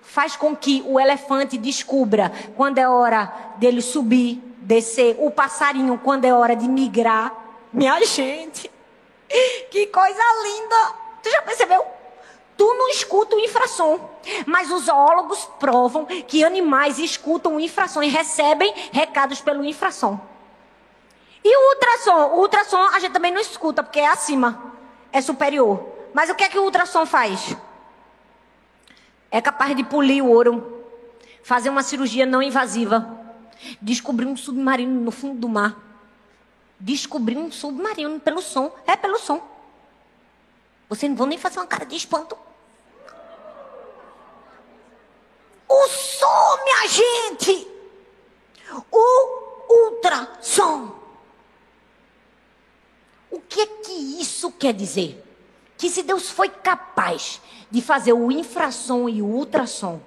faz 0.00 0.36
com 0.36 0.54
que 0.54 0.82
o 0.86 0.98
elefante 0.98 1.56
descubra 1.56 2.32
quando 2.56 2.78
é 2.78 2.88
hora 2.88 3.32
dele 3.58 3.80
subir 3.80 4.51
descer, 4.62 5.16
o 5.18 5.30
passarinho 5.30 6.00
quando 6.02 6.24
é 6.24 6.32
hora 6.32 6.54
de 6.54 6.68
migrar. 6.68 7.32
Minha 7.72 8.04
gente, 8.04 8.70
que 9.70 9.86
coisa 9.86 10.22
linda! 10.42 10.94
Tu 11.22 11.30
já 11.30 11.42
percebeu? 11.42 11.84
Tu 12.56 12.64
não 12.74 12.88
escuta 12.90 13.34
o 13.34 13.40
infrassom, 13.40 13.98
mas 14.46 14.70
os 14.70 14.84
zoólogos 14.84 15.44
provam 15.58 16.04
que 16.04 16.44
animais 16.44 16.98
escutam 16.98 17.56
o 17.56 17.60
infrassom 17.60 18.02
e 18.02 18.08
recebem 18.08 18.72
recados 18.92 19.40
pelo 19.40 19.64
infrassom. 19.64 20.20
E 21.44 21.56
o 21.56 21.70
ultrassom? 21.70 22.36
O 22.36 22.40
ultrassom 22.40 22.76
a 22.92 23.00
gente 23.00 23.12
também 23.12 23.32
não 23.32 23.40
escuta, 23.40 23.82
porque 23.82 24.00
é 24.00 24.06
acima, 24.06 24.72
é 25.10 25.20
superior. 25.20 25.84
Mas 26.12 26.30
o 26.30 26.34
que 26.34 26.44
é 26.44 26.48
que 26.48 26.58
o 26.58 26.64
ultrassom 26.64 27.06
faz? 27.06 27.56
É 29.30 29.40
capaz 29.40 29.74
de 29.74 29.82
polir 29.82 30.22
o 30.22 30.28
ouro, 30.28 30.84
fazer 31.42 31.70
uma 31.70 31.82
cirurgia 31.82 32.26
não 32.26 32.42
invasiva 32.42 33.21
Descobri 33.80 34.26
um 34.26 34.36
submarino 34.36 35.00
no 35.00 35.10
fundo 35.10 35.38
do 35.38 35.48
mar. 35.48 35.76
Descobri 36.78 37.36
um 37.36 37.50
submarino 37.50 38.18
pelo 38.20 38.42
som. 38.42 38.74
É 38.86 38.96
pelo 38.96 39.18
som. 39.18 39.40
Vocês 40.88 41.08
não 41.08 41.16
vão 41.16 41.26
nem 41.26 41.38
fazer 41.38 41.58
uma 41.58 41.66
cara 41.66 41.86
de 41.86 41.96
espanto. 41.96 42.36
O 45.68 45.88
som, 45.88 46.64
minha 46.64 46.88
gente! 46.88 47.68
O 48.90 49.42
ultrassom. 49.70 50.94
O 53.30 53.40
que 53.40 53.60
é 53.60 53.66
que 53.66 53.92
isso 54.20 54.52
quer 54.52 54.74
dizer? 54.74 55.24
Que 55.78 55.88
se 55.88 56.02
Deus 56.02 56.30
foi 56.30 56.48
capaz 56.48 57.40
de 57.70 57.80
fazer 57.80 58.12
o 58.12 58.30
infrassom 58.30 59.08
e 59.08 59.22
o 59.22 59.26
ultrassom 59.26 60.00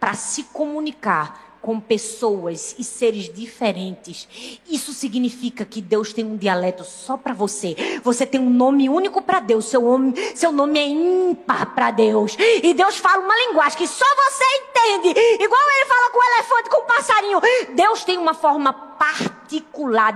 para 0.00 0.14
se 0.14 0.42
comunicar 0.44 1.53
com 1.64 1.80
pessoas 1.80 2.76
e 2.78 2.84
seres 2.84 3.32
diferentes. 3.32 4.28
Isso 4.68 4.92
significa 4.92 5.64
que 5.64 5.80
Deus 5.80 6.12
tem 6.12 6.22
um 6.22 6.36
dialeto 6.36 6.84
só 6.84 7.16
para 7.16 7.32
você. 7.32 7.74
Você 8.04 8.26
tem 8.26 8.38
um 8.38 8.50
nome 8.50 8.86
único 8.86 9.22
para 9.22 9.40
Deus. 9.40 9.64
Seu 9.64 9.80
nome, 9.80 10.14
seu 10.34 10.52
nome 10.52 10.78
é 10.78 10.86
ímpar 10.86 11.74
para 11.74 11.90
Deus. 11.90 12.36
E 12.38 12.74
Deus 12.74 12.98
fala 12.98 13.24
uma 13.24 13.34
linguagem 13.48 13.78
que 13.78 13.88
só 13.88 14.04
você 14.04 14.44
entende. 14.44 15.18
Igual 15.42 15.60
ele 15.76 15.86
fala 15.86 16.10
com 16.10 16.18
o 16.18 16.34
elefante, 16.34 16.68
com 16.68 16.82
o 16.82 16.84
passarinho. 16.84 17.40
Deus 17.74 18.04
tem 18.04 18.18
uma 18.18 18.34
forma 18.34 18.70
particular 18.70 19.43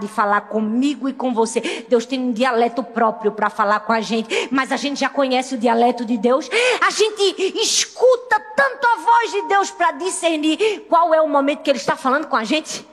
de 0.01 0.09
falar 0.09 0.43
comigo 0.43 1.09
e 1.09 1.13
com 1.13 1.33
você. 1.33 1.85
Deus 1.89 2.07
tem 2.07 2.19
um 2.21 2.33
dialeto 2.33 2.83
próprio 2.83 3.33
para 3.33 3.51
falar 3.51 3.81
com 3.81 3.93
a 3.93 4.01
gente, 4.01 4.49
mas 4.51 4.73
a 4.73 4.77
gente 4.77 5.01
já 5.01 5.09
conhece 5.09 5.55
o 5.55 5.59
dialeto 5.59 6.05
de 6.05 6.17
Deus. 6.17 6.49
A 6.81 6.91
gente 6.91 7.59
escuta 7.61 8.41
tanto 8.57 8.87
a 8.87 8.97
voz 8.97 9.31
de 9.33 9.43
Deus 9.43 9.71
para 9.71 9.93
discernir 9.93 10.87
qual 10.89 11.13
é 11.15 11.21
o 11.21 11.29
momento 11.29 11.63
que 11.63 11.71
ele 11.71 11.79
está 11.79 11.97
falando 11.97 12.27
com 12.27 12.37
a 12.37 12.45
gente. 12.45 12.87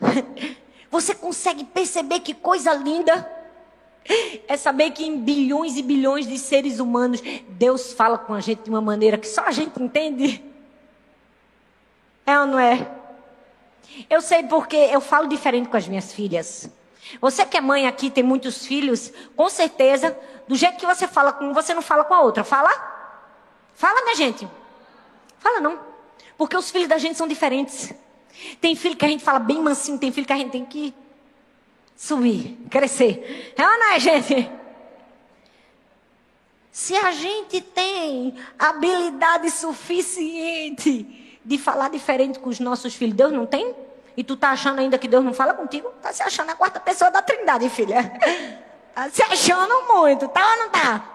Você 0.90 1.14
consegue 1.14 1.64
perceber 1.64 2.20
que 2.20 2.34
coisa 2.34 2.74
linda? 2.74 3.30
É 4.48 4.56
saber 4.56 4.90
que 4.90 5.04
em 5.04 5.18
bilhões 5.18 5.76
e 5.76 5.82
bilhões 5.82 6.26
de 6.26 6.38
seres 6.38 6.80
humanos, 6.80 7.22
Deus 7.48 7.92
fala 7.92 8.18
com 8.18 8.34
a 8.34 8.40
gente 8.40 8.64
de 8.64 8.70
uma 8.70 8.80
maneira 8.80 9.16
que 9.16 9.26
só 9.26 9.42
a 9.42 9.52
gente 9.52 9.82
entende. 9.82 10.42
É 12.26 12.38
ou 12.38 12.46
não 12.46 12.58
é? 12.58 12.86
Eu 14.08 14.20
sei 14.20 14.42
porque 14.44 14.76
eu 14.76 15.00
falo 15.00 15.26
diferente 15.28 15.68
com 15.68 15.76
as 15.76 15.86
minhas 15.86 16.12
filhas. 16.12 16.70
Você 17.20 17.44
que 17.44 17.56
é 17.56 17.60
mãe 17.60 17.86
aqui, 17.86 18.10
tem 18.10 18.22
muitos 18.22 18.66
filhos, 18.66 19.12
com 19.36 19.48
certeza, 19.48 20.16
do 20.48 20.54
jeito 20.54 20.78
que 20.78 20.86
você 20.86 21.06
fala 21.06 21.32
com 21.32 21.46
um, 21.46 21.52
você 21.52 21.74
não 21.74 21.82
fala 21.82 22.04
com 22.04 22.14
a 22.14 22.20
outra. 22.20 22.44
Fala? 22.44 22.70
Fala, 23.74 24.02
minha 24.02 24.16
gente. 24.16 24.48
Fala 25.38 25.60
não. 25.60 25.78
Porque 26.38 26.56
os 26.56 26.70
filhos 26.70 26.88
da 26.88 26.98
gente 26.98 27.16
são 27.16 27.26
diferentes. 27.26 27.92
Tem 28.60 28.74
filho 28.74 28.96
que 28.96 29.04
a 29.04 29.08
gente 29.08 29.22
fala 29.22 29.38
bem 29.38 29.60
mansinho, 29.60 29.98
tem 29.98 30.12
filho 30.12 30.26
que 30.26 30.32
a 30.32 30.36
gente 30.36 30.50
tem 30.50 30.64
que 30.64 30.94
subir, 31.96 32.58
crescer. 32.70 33.54
É 33.56 33.62
ou 33.62 33.78
não 33.78 33.92
é, 33.92 34.00
gente? 34.00 34.50
Se 36.70 36.96
a 36.96 37.12
gente 37.12 37.60
tem 37.60 38.34
habilidade 38.58 39.50
suficiente 39.50 41.21
de 41.44 41.58
falar 41.58 41.90
diferente 41.90 42.38
com 42.38 42.48
os 42.48 42.60
nossos 42.60 42.94
filhos, 42.94 43.14
Deus 43.16 43.32
não 43.32 43.46
tem? 43.46 43.74
E 44.16 44.22
tu 44.22 44.36
tá 44.36 44.50
achando 44.50 44.78
ainda 44.78 44.98
que 44.98 45.08
Deus 45.08 45.24
não 45.24 45.32
fala 45.32 45.54
contigo? 45.54 45.88
Tá 46.02 46.12
se 46.12 46.22
achando 46.22 46.50
a 46.50 46.54
quarta 46.54 46.78
pessoa 46.78 47.10
da 47.10 47.22
trindade, 47.22 47.68
filha. 47.68 48.12
Tá 48.94 49.08
se 49.08 49.22
achando 49.22 49.86
muito, 49.88 50.28
tá 50.28 50.46
ou 50.46 50.58
não 50.58 50.68
tá? 50.68 51.12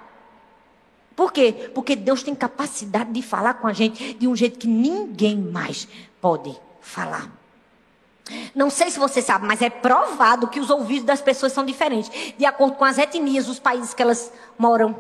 Por 1.16 1.32
quê? 1.32 1.70
Porque 1.76 1.96
Deus 1.96 2.24
tem 2.24 2.34
capacidade 2.34 3.12
de 3.12 3.22
falar 3.22 3.56
com 3.56 3.68
a 3.68 3.74
gente 3.74 4.16
de 4.16 4.28
um 4.28 4.36
jeito 4.36 4.58
que 4.58 4.68
ninguém 4.68 5.38
mais 5.38 5.88
pode 6.20 6.60
falar. 6.82 7.30
Não 8.54 8.70
sei 8.70 8.92
se 8.92 9.00
você 9.00 9.22
sabe, 9.22 9.46
mas 9.46 9.62
é 9.62 9.70
provado 9.70 10.48
que 10.48 10.60
os 10.60 10.70
ouvidos 10.70 11.06
das 11.06 11.22
pessoas 11.22 11.54
são 11.54 11.66
diferentes, 11.66 12.12
de 12.38 12.46
acordo 12.46 12.76
com 12.76 12.86
as 12.86 12.98
etnias, 12.98 13.48
os 13.48 13.60
países 13.60 13.94
que 13.94 14.02
elas 14.02 14.32
moram. 14.58 14.96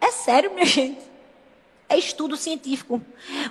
É 0.00 0.10
sério, 0.10 0.52
minha 0.52 0.64
gente. 0.66 1.07
É 1.88 1.96
estudo 1.96 2.36
científico. 2.36 3.00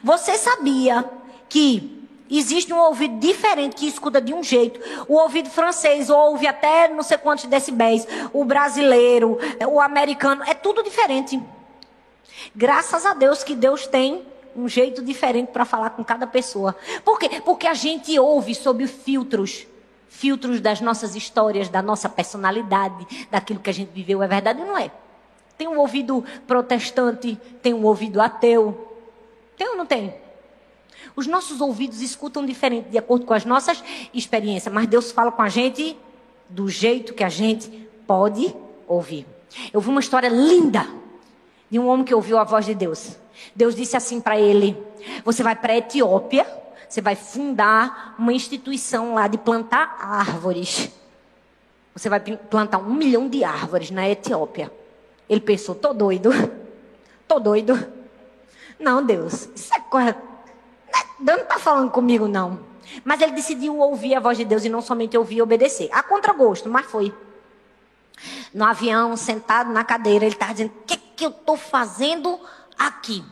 Você 0.04 0.38
sabia 0.38 1.04
que 1.50 2.06
existe 2.30 2.72
um 2.72 2.80
ouvido 2.80 3.20
diferente 3.20 3.76
que 3.76 3.88
escuta 3.88 4.22
de 4.22 4.34
um 4.34 4.44
jeito? 4.44 4.80
O 5.08 5.16
ouvido 5.16 5.50
francês 5.50 6.10
ouve 6.10 6.46
até 6.46 6.88
não 6.88 7.02
sei 7.02 7.18
quantos 7.18 7.46
decibéis. 7.46 8.06
O 8.32 8.46
brasileiro, 8.46 9.40
o 9.68 9.82
americano, 9.82 10.44
é 10.46 10.54
tudo 10.54 10.84
diferente. 10.84 11.42
Graças 12.56 13.06
a 13.06 13.14
Deus 13.14 13.44
que 13.44 13.56
Deus 13.56 13.88
tem 13.88 14.24
um 14.56 14.68
jeito 14.68 15.04
diferente 15.04 15.50
para 15.52 15.66
falar 15.66 15.92
com 15.92 16.04
cada 16.04 16.28
pessoa. 16.28 16.76
Por 17.04 17.20
quê? 17.20 17.42
Porque 17.44 17.68
a 17.68 17.74
gente 17.74 18.18
ouve 18.20 18.54
sob 18.54 18.86
filtros. 18.88 19.66
Filtros 20.10 20.60
das 20.60 20.82
nossas 20.82 21.16
histórias, 21.16 21.70
da 21.70 21.82
nossa 21.82 22.10
personalidade, 22.10 23.28
daquilo 23.30 23.60
que 23.60 23.70
a 23.70 23.74
gente 23.74 23.90
viveu. 23.90 24.24
É 24.24 24.28
verdade 24.28 24.62
ou 24.62 24.68
não 24.68 24.78
é? 24.78 24.92
Tem 25.58 25.68
um 25.68 25.78
ouvido 25.80 26.24
protestante, 26.46 27.38
tem 27.62 27.74
um 27.74 27.84
ouvido 27.86 28.22
ateu. 28.22 28.96
Tem 29.58 29.68
ou 29.70 29.76
não 29.76 29.86
tem? 29.86 30.14
Os 31.16 31.26
nossos 31.26 31.62
ouvidos 31.62 32.02
escutam 32.02 32.46
diferente 32.46 32.90
de 32.90 32.98
acordo 32.98 33.26
com 33.26 33.34
as 33.34 33.44
nossas 33.44 33.84
experiências, 34.14 34.72
mas 34.72 34.88
Deus 34.88 35.12
fala 35.12 35.32
com 35.32 35.42
a 35.42 35.50
gente 35.50 35.98
do 36.48 36.70
jeito 36.70 37.14
que 37.14 37.24
a 37.24 37.30
gente 37.30 37.70
pode 38.06 38.56
ouvir. 38.88 39.26
Eu 39.74 39.82
vi 39.82 39.90
uma 39.90 40.00
história 40.00 40.30
linda 40.30 40.88
de 41.70 41.80
um 41.80 41.88
homem 41.88 42.06
que 42.06 42.14
ouviu 42.14 42.38
a 42.38 42.44
voz 42.44 42.66
de 42.66 42.76
Deus. 42.76 43.18
Deus 43.56 43.76
disse 43.76 43.98
assim 43.98 44.22
para 44.22 44.40
ele: 44.40 44.78
Você 45.24 45.42
vai 45.42 45.56
para 45.56 45.74
a 45.74 45.78
Etiópia, 45.78 46.46
você 46.88 47.02
vai 47.02 47.16
fundar 47.16 48.16
uma 48.18 48.34
instituição 48.34 49.16
lá 49.16 49.28
de 49.28 49.38
plantar 49.38 49.98
árvores. 50.00 50.90
Você 51.96 52.10
vai 52.10 52.20
plantar 52.20 52.78
um 52.78 52.94
milhão 52.94 53.28
de 53.28 53.44
árvores 53.44 53.90
na 53.90 54.08
Etiópia. 54.08 54.72
Ele 55.30 55.42
pensou: 55.42 55.76
Tô 55.76 55.94
doido, 55.94 56.32
tô 57.28 57.40
doido. 57.40 57.92
Não, 58.80 59.04
Deus, 59.04 59.50
isso 59.56 59.74
é 59.74 59.80
coisa. 59.80 60.16
Deus 61.20 61.38
não 61.38 61.44
está 61.44 61.60
falando 61.60 61.92
comigo, 61.92 62.28
não. 62.28 62.60
Mas 63.04 63.22
ele 63.22 63.34
decidiu 63.34 63.78
ouvir 63.80 64.16
a 64.16 64.20
voz 64.20 64.38
de 64.38 64.46
Deus 64.46 64.64
e 64.64 64.70
não 64.70 64.82
somente 64.82 65.18
ouvir 65.18 65.38
e 65.38 65.42
obedecer. 65.42 65.90
A 65.92 66.04
contragosto, 66.04 66.70
mas 66.70 66.86
foi. 66.86 67.14
No 68.54 68.66
avião, 68.66 69.16
sentado 69.18 69.72
na 69.72 69.84
cadeira, 69.84 70.26
ele 70.26 70.36
estava 70.36 70.54
dizendo: 70.54 70.72
O 70.72 70.84
que, 70.86 70.98
que 70.98 71.26
eu 71.26 71.30
estou 71.30 71.58
fazendo 71.58 72.40
aqui. 72.78 73.24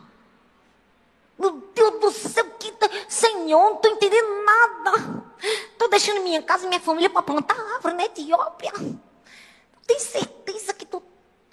Meu 1.38 1.62
Deus 1.74 2.00
do 2.00 2.12
céu, 2.12 2.46
que 2.58 2.72
tá... 2.72 2.90
Senhor, 3.10 3.62
não 3.62 3.76
estou 3.76 3.92
entendendo 3.92 4.46
nada. 4.46 5.24
Estou 5.72 5.90
deixando 5.90 6.24
minha 6.24 6.42
casa 6.42 6.66
e 6.66 6.70
minha 6.70 6.80
família 6.80 7.10
para 7.10 7.22
plantar 7.22 7.60
árvore 7.76 7.96
na 7.96 8.06
Etiópia. 8.06 8.72
Tem 9.86 10.00
certeza 10.00 10.74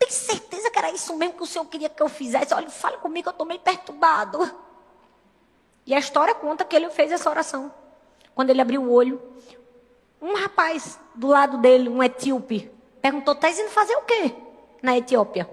tem 0.03 0.11
certeza 0.11 0.71
que 0.71 0.79
era 0.79 0.91
isso 0.91 1.17
mesmo 1.17 1.35
que 1.35 1.43
o 1.43 1.47
Senhor 1.47 1.65
queria 1.67 1.89
que 1.89 2.03
eu 2.03 2.09
fizesse? 2.09 2.53
Olha, 2.53 2.69
fale 2.69 2.97
comigo, 2.97 3.29
eu 3.29 3.33
estou 3.33 3.47
meio 3.47 3.61
perturbado. 3.61 4.51
E 5.87 5.95
a 5.95 5.99
história 5.99 6.35
conta 6.35 6.65
que 6.65 6.75
ele 6.75 6.91
fez 6.91 7.13
essa 7.13 7.31
oração. 7.31 7.73
Quando 8.35 8.51
ele 8.51 8.61
abriu 8.61 8.83
o 8.83 8.91
olho, 8.91 9.21
um 10.21 10.35
rapaz 10.35 10.99
do 11.15 11.29
lado 11.29 11.59
dele, 11.59 11.89
um 11.89 12.03
etíope, 12.03 12.71
perguntou: 13.01 13.35
"Tá 13.35 13.51
indo 13.51 13.69
fazer 13.69 13.95
o 13.97 14.03
quê 14.03 14.35
na 14.83 14.97
Etiópia?" 14.97 15.49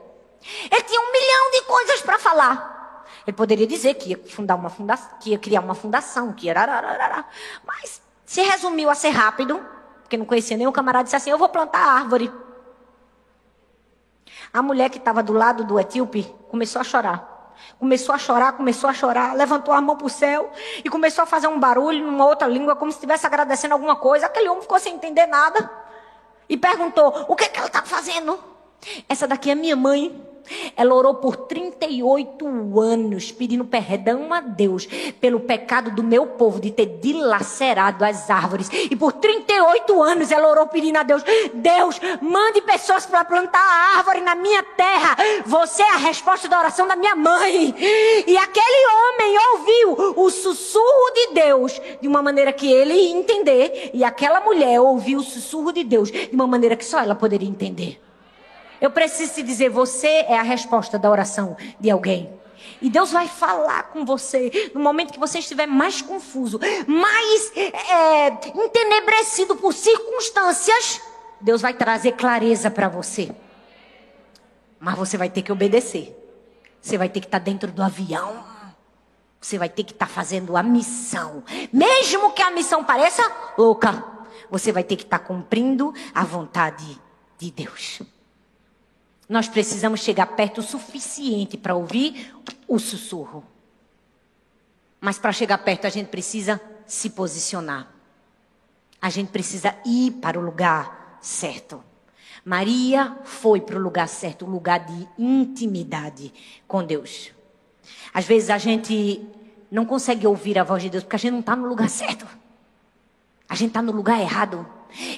Ele 0.72 0.84
tinha 0.84 1.02
um 1.02 1.12
milhão 1.12 1.52
de 1.52 1.62
coisas 1.64 2.02
para 2.02 2.18
falar. 2.18 3.06
Ele 3.28 3.36
poderia 3.36 3.68
dizer 3.68 3.96
que 3.96 4.12
ia 4.12 4.18
fundar 4.18 4.56
uma 4.56 4.70
fundação, 4.70 5.18
que 5.20 5.32
ia 5.32 5.38
criar 5.38 5.62
uma 5.62 5.76
fundação, 5.76 6.34
que 6.34 6.48
ia. 6.48 7.26
Mas 7.66 8.02
se 8.26 8.42
resumiu 8.42 8.90
a 8.90 8.96
ser 8.96 9.10
rápido, 9.10 9.64
porque 10.02 10.16
não 10.18 10.26
conhecia 10.26 10.56
nenhum 10.56 10.72
camarada, 10.72 11.04
disse 11.04 11.16
assim: 11.16 11.30
Eu 11.30 11.38
vou 11.38 11.50
plantar 11.50 11.80
árvore. 11.80 12.32
A 14.54 14.62
mulher 14.62 14.90
que 14.90 14.98
estava 14.98 15.22
do 15.22 15.34
lado 15.34 15.64
do 15.64 15.80
etíope 15.80 16.24
começou 16.50 16.82
a 16.82 16.84
chorar. 16.84 17.54
Começou 17.78 18.16
a 18.16 18.18
chorar, 18.18 18.54
começou 18.54 18.90
a 18.90 18.94
chorar, 18.94 19.36
levantou 19.36 19.74
a 19.74 19.82
mão 19.82 19.96
para 19.96 20.08
o 20.08 20.10
céu 20.10 20.52
e 20.84 20.90
começou 20.90 21.24
a 21.24 21.26
fazer 21.26 21.48
um 21.48 21.60
barulho 21.60 22.06
numa 22.06 22.26
outra 22.26 22.48
língua, 22.48 22.76
como 22.76 22.92
se 22.92 22.98
estivesse 22.98 23.26
agradecendo 23.26 23.74
alguma 23.74 23.96
coisa. 23.96 24.26
Aquele 24.26 24.50
homem 24.50 24.62
ficou 24.62 24.80
sem 24.80 24.96
entender 24.96 25.26
nada 25.28 25.70
e 26.48 26.58
perguntou: 26.58 27.26
O 27.28 27.36
que, 27.36 27.44
é 27.44 27.48
que 27.48 27.58
ela 27.58 27.68
está 27.68 27.84
fazendo? 27.84 28.40
Essa 29.08 29.28
daqui 29.28 29.52
é 29.52 29.56
minha 29.56 29.76
mãe. 29.76 30.29
Ela 30.76 30.94
orou 30.94 31.16
por 31.16 31.36
38 31.36 32.80
anos, 32.80 33.32
pedindo 33.32 33.66
perdão 33.66 34.34
a 34.34 34.40
Deus 34.40 34.88
pelo 35.20 35.40
pecado 35.40 35.92
do 35.92 36.04
meu 36.04 36.26
povo 36.26 36.60
de 36.60 36.72
ter 36.72 36.86
dilacerado 37.02 38.04
as 38.04 38.30
árvores. 38.30 38.70
E 38.90 38.96
por 38.96 39.14
38 39.14 40.02
anos 40.02 40.32
ela 40.32 40.50
orou 40.50 40.68
pedindo 40.68 40.98
a 40.98 41.04
Deus: 41.04 41.24
Deus, 41.54 42.00
mande 42.22 42.62
pessoas 42.62 43.06
para 43.06 43.26
plantar 43.26 43.60
a 43.60 43.98
árvore 43.98 44.22
na 44.22 44.36
minha 44.36 44.64
terra. 44.64 45.16
Você 45.46 45.82
é 45.82 45.94
a 45.94 45.98
resposta 45.98 46.48
da 46.48 46.60
oração 46.60 46.88
da 46.88 46.96
minha 46.96 47.16
mãe. 47.16 47.76
E 48.28 48.38
aquele 48.38 48.88
homem 48.96 49.38
ouviu 49.54 50.14
o 50.24 50.30
sussurro 50.30 51.14
de 51.14 51.34
Deus 51.34 51.82
de 52.02 52.08
uma 52.08 52.22
maneira 52.22 52.54
que 52.54 52.72
ele 52.72 52.94
ia 52.94 53.16
entender. 53.16 53.91
E 53.93 54.04
aquela 54.04 54.41
mulher 54.41 54.80
ouviu 54.80 55.20
o 55.20 55.24
sussurro 55.24 55.72
de 55.72 55.84
Deus 55.84 56.12
de 56.12 56.30
uma 56.34 56.47
maneira 56.47 56.76
que 56.76 56.86
só 56.86 57.00
ela 57.00 57.16
poderia 57.16 57.47
entender. 57.47 58.00
Eu 58.82 58.91
preciso 58.91 59.34
te 59.34 59.43
dizer, 59.43 59.69
você 59.69 60.07
é 60.07 60.38
a 60.38 60.43
resposta 60.43 60.97
da 60.97 61.09
oração 61.09 61.57
de 61.80 61.89
alguém. 61.89 62.39
E 62.82 62.89
Deus 62.89 63.11
vai 63.11 63.27
falar 63.27 63.84
com 63.84 64.05
você 64.05 64.71
no 64.73 64.80
momento 64.80 65.13
que 65.13 65.19
você 65.19 65.39
estiver 65.39 65.65
mais 65.65 66.01
confuso, 66.01 66.59
mais 66.88 67.51
é, 67.55 68.27
entenebrecido 68.55 69.55
por 69.55 69.73
circunstâncias. 69.73 71.01
Deus 71.41 71.61
vai 71.61 71.73
trazer 71.73 72.13
clareza 72.13 72.69
para 72.69 72.88
você. 72.88 73.32
Mas 74.80 74.97
você 74.97 75.17
vai 75.17 75.30
ter 75.30 75.41
que 75.41 75.51
obedecer. 75.51 76.15
Você 76.82 76.97
vai 76.97 77.09
ter 77.09 77.19
que 77.19 77.27
estar 77.27 77.39
tá 77.39 77.43
dentro 77.43 77.71
do 77.71 77.84
avião. 77.84 78.43
Você 79.41 79.57
vai 79.57 79.69
ter 79.69 79.84
que 79.84 79.91
estar 79.91 80.07
tá 80.07 80.11
fazendo 80.11 80.55
a 80.55 80.63
missão. 80.63 81.43
Mesmo 81.71 82.32
que 82.32 82.41
a 82.41 82.51
missão 82.51 82.84
pareça 82.84 83.23
louca, 83.57 84.03
você 84.49 84.71
vai 84.71 84.84
ter 84.84 84.95
que 84.95 85.03
estar 85.03 85.19
tá 85.19 85.25
cumprindo 85.25 85.93
a 86.13 86.23
vontade 86.23 86.99
de 87.38 87.51
Deus. 87.51 88.01
Nós 89.30 89.47
precisamos 89.47 89.99
chegar 89.99 90.25
perto 90.25 90.57
o 90.57 90.63
suficiente 90.63 91.55
para 91.55 91.75
ouvir 91.75 92.36
o 92.67 92.80
sussurro. 92.80 93.43
Mas 94.99 95.19
para 95.19 95.32
chegar 95.32 95.59
perto 95.59 95.86
a 95.86 95.89
gente 95.89 96.07
precisa 96.07 96.59
se 96.88 97.11
posicionar. 97.11 97.93
A 98.99 99.09
gente 99.11 99.30
precisa 99.30 99.75
ir 99.86 100.13
para 100.13 100.39
o 100.39 100.41
lugar 100.41 101.19
certo. 101.21 101.84
Maria 102.43 103.17
foi 103.23 103.61
para 103.61 103.77
o 103.77 103.82
lugar 103.82 104.07
certo, 104.07 104.45
um 104.45 104.49
lugar 104.49 104.80
de 104.80 105.07
intimidade 105.17 106.34
com 106.67 106.84
Deus. 106.84 107.32
Às 108.13 108.25
vezes 108.25 108.49
a 108.49 108.57
gente 108.57 109.23
não 109.69 109.86
consegue 109.86 110.25
ouvir 110.25 110.57
a 110.57 110.63
voz 110.63 110.82
de 110.82 110.89
Deus 110.89 111.03
porque 111.03 111.15
a 111.15 111.19
gente 111.19 111.34
não 111.34 111.39
está 111.41 111.55
no 111.55 111.67
lugar 111.67 111.89
certo. 111.89 112.25
A 113.47 113.55
gente 113.55 113.69
está 113.69 113.82
no 113.82 113.91
lugar 113.91 114.19
errado. 114.19 114.65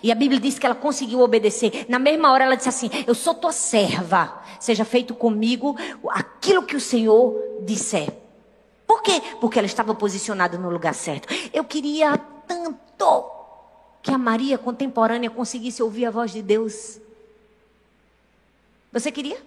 E 0.03 0.11
a 0.11 0.15
Bíblia 0.15 0.39
diz 0.39 0.59
que 0.59 0.65
ela 0.65 0.75
conseguiu 0.75 1.19
obedecer. 1.21 1.85
Na 1.87 1.99
mesma 1.99 2.31
hora 2.31 2.43
ela 2.43 2.55
disse 2.55 2.69
assim: 2.69 2.89
Eu 3.07 3.15
sou 3.15 3.33
tua 3.33 3.51
serva. 3.51 4.41
Seja 4.59 4.85
feito 4.85 5.15
comigo 5.15 5.75
aquilo 6.09 6.63
que 6.63 6.75
o 6.75 6.81
Senhor 6.81 7.35
disser. 7.61 8.11
Por 8.85 9.01
quê? 9.01 9.21
Porque 9.39 9.57
ela 9.57 9.65
estava 9.65 9.95
posicionada 9.95 10.57
no 10.57 10.69
lugar 10.69 10.93
certo. 10.93 11.27
Eu 11.53 11.63
queria 11.63 12.17
tanto 12.45 13.25
que 14.01 14.11
a 14.11 14.17
Maria 14.17 14.57
contemporânea 14.57 15.29
conseguisse 15.29 15.81
ouvir 15.81 16.05
a 16.05 16.11
voz 16.11 16.31
de 16.31 16.41
Deus. 16.41 16.99
Você 18.91 19.11
queria? 19.11 19.37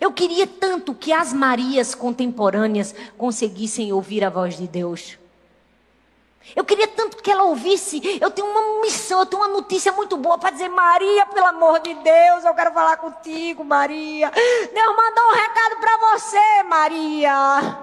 Eu 0.00 0.12
queria 0.12 0.46
tanto 0.46 0.94
que 0.94 1.12
as 1.12 1.32
Marias 1.32 1.94
contemporâneas 1.94 2.94
conseguissem 3.16 3.92
ouvir 3.92 4.24
a 4.24 4.30
voz 4.30 4.56
de 4.56 4.66
Deus. 4.66 5.18
Eu 6.54 6.64
queria 6.64 6.86
tanto 6.88 7.16
que 7.18 7.30
ela 7.30 7.44
ouvisse. 7.44 8.18
Eu 8.20 8.30
tenho 8.30 8.46
uma 8.48 8.80
missão, 8.82 9.20
eu 9.20 9.26
tenho 9.26 9.42
uma 9.42 9.48
notícia 9.48 9.90
muito 9.92 10.16
boa 10.16 10.36
para 10.38 10.50
dizer: 10.50 10.68
Maria, 10.68 11.26
pelo 11.26 11.46
amor 11.46 11.80
de 11.80 11.94
Deus, 11.94 12.44
eu 12.44 12.54
quero 12.54 12.72
falar 12.72 12.96
contigo, 12.98 13.64
Maria. 13.64 14.30
Deus 14.30 14.96
mandou 14.96 15.24
um 15.30 15.34
recado 15.34 15.76
para 15.80 15.96
você, 16.12 16.62
Maria. 16.64 17.78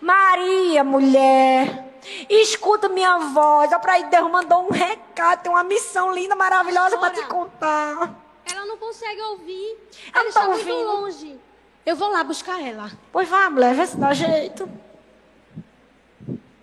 Maria, 0.00 0.84
mulher. 0.84 1.84
Escuta 2.28 2.88
minha 2.88 3.18
voz. 3.18 3.70
Olha 3.70 3.78
para 3.78 3.92
aí, 3.94 4.04
Deus 4.04 4.30
mandou 4.30 4.66
um 4.66 4.70
recado. 4.70 5.42
Tem 5.42 5.52
uma 5.52 5.64
missão 5.64 6.12
linda, 6.12 6.34
maravilhosa 6.34 6.96
para 6.98 7.10
te 7.14 7.24
contar. 7.26 8.14
Ela 8.50 8.64
não 8.66 8.76
consegue 8.78 9.20
ouvir. 9.22 9.76
Ela 10.12 10.20
Ela, 10.20 10.28
está 10.28 10.40
tá 10.40 10.46
muito 10.48 10.68
ouvindo. 10.70 10.86
longe. 10.86 11.40
Eu 11.84 11.96
vou 11.96 12.10
lá 12.10 12.22
buscar 12.24 12.60
ela. 12.62 12.90
Pois 13.12 13.28
vá, 13.28 13.48
mulher, 13.50 13.74
vê 13.74 13.86
se 13.86 13.96
dá 13.96 14.12
jeito. 14.14 14.68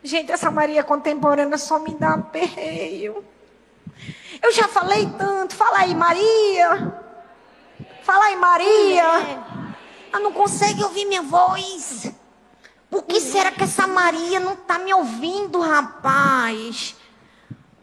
Gente, 0.05 0.31
essa 0.31 0.51
Maria 0.51 0.83
contemporânea 0.83 1.57
só 1.57 1.79
me 1.79 1.95
dá 1.95 2.15
perreio. 2.15 3.25
Eu 4.39 4.51
já 4.53 4.67
falei 4.67 5.09
tanto. 5.17 5.55
Fala 5.55 5.79
aí, 5.79 5.95
Maria. 5.95 7.01
Fala 8.03 8.25
aí, 8.25 8.35
Maria. 8.35 9.03
Ela 10.13 10.21
não 10.21 10.31
consegue 10.31 10.83
ouvir 10.83 11.05
minha 11.05 11.23
voz. 11.23 12.13
Por 12.87 13.01
que 13.01 13.19
será 13.19 13.51
que 13.51 13.63
essa 13.63 13.87
Maria 13.87 14.39
não 14.39 14.53
está 14.53 14.77
me 14.77 14.93
ouvindo, 14.93 15.59
rapaz? 15.59 16.95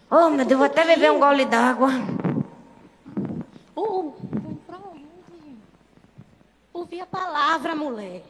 Oh, 0.09 0.31
meu 0.31 0.45
Deus, 0.45 0.59
vou 0.59 0.66
até 0.66 0.85
beber 0.85 1.11
um 1.11 1.18
gole 1.18 1.45
d'água. 1.45 1.91
Ouvir 6.73 7.01
a 7.01 7.07
palavra, 7.07 7.75
mulher. 7.75 8.23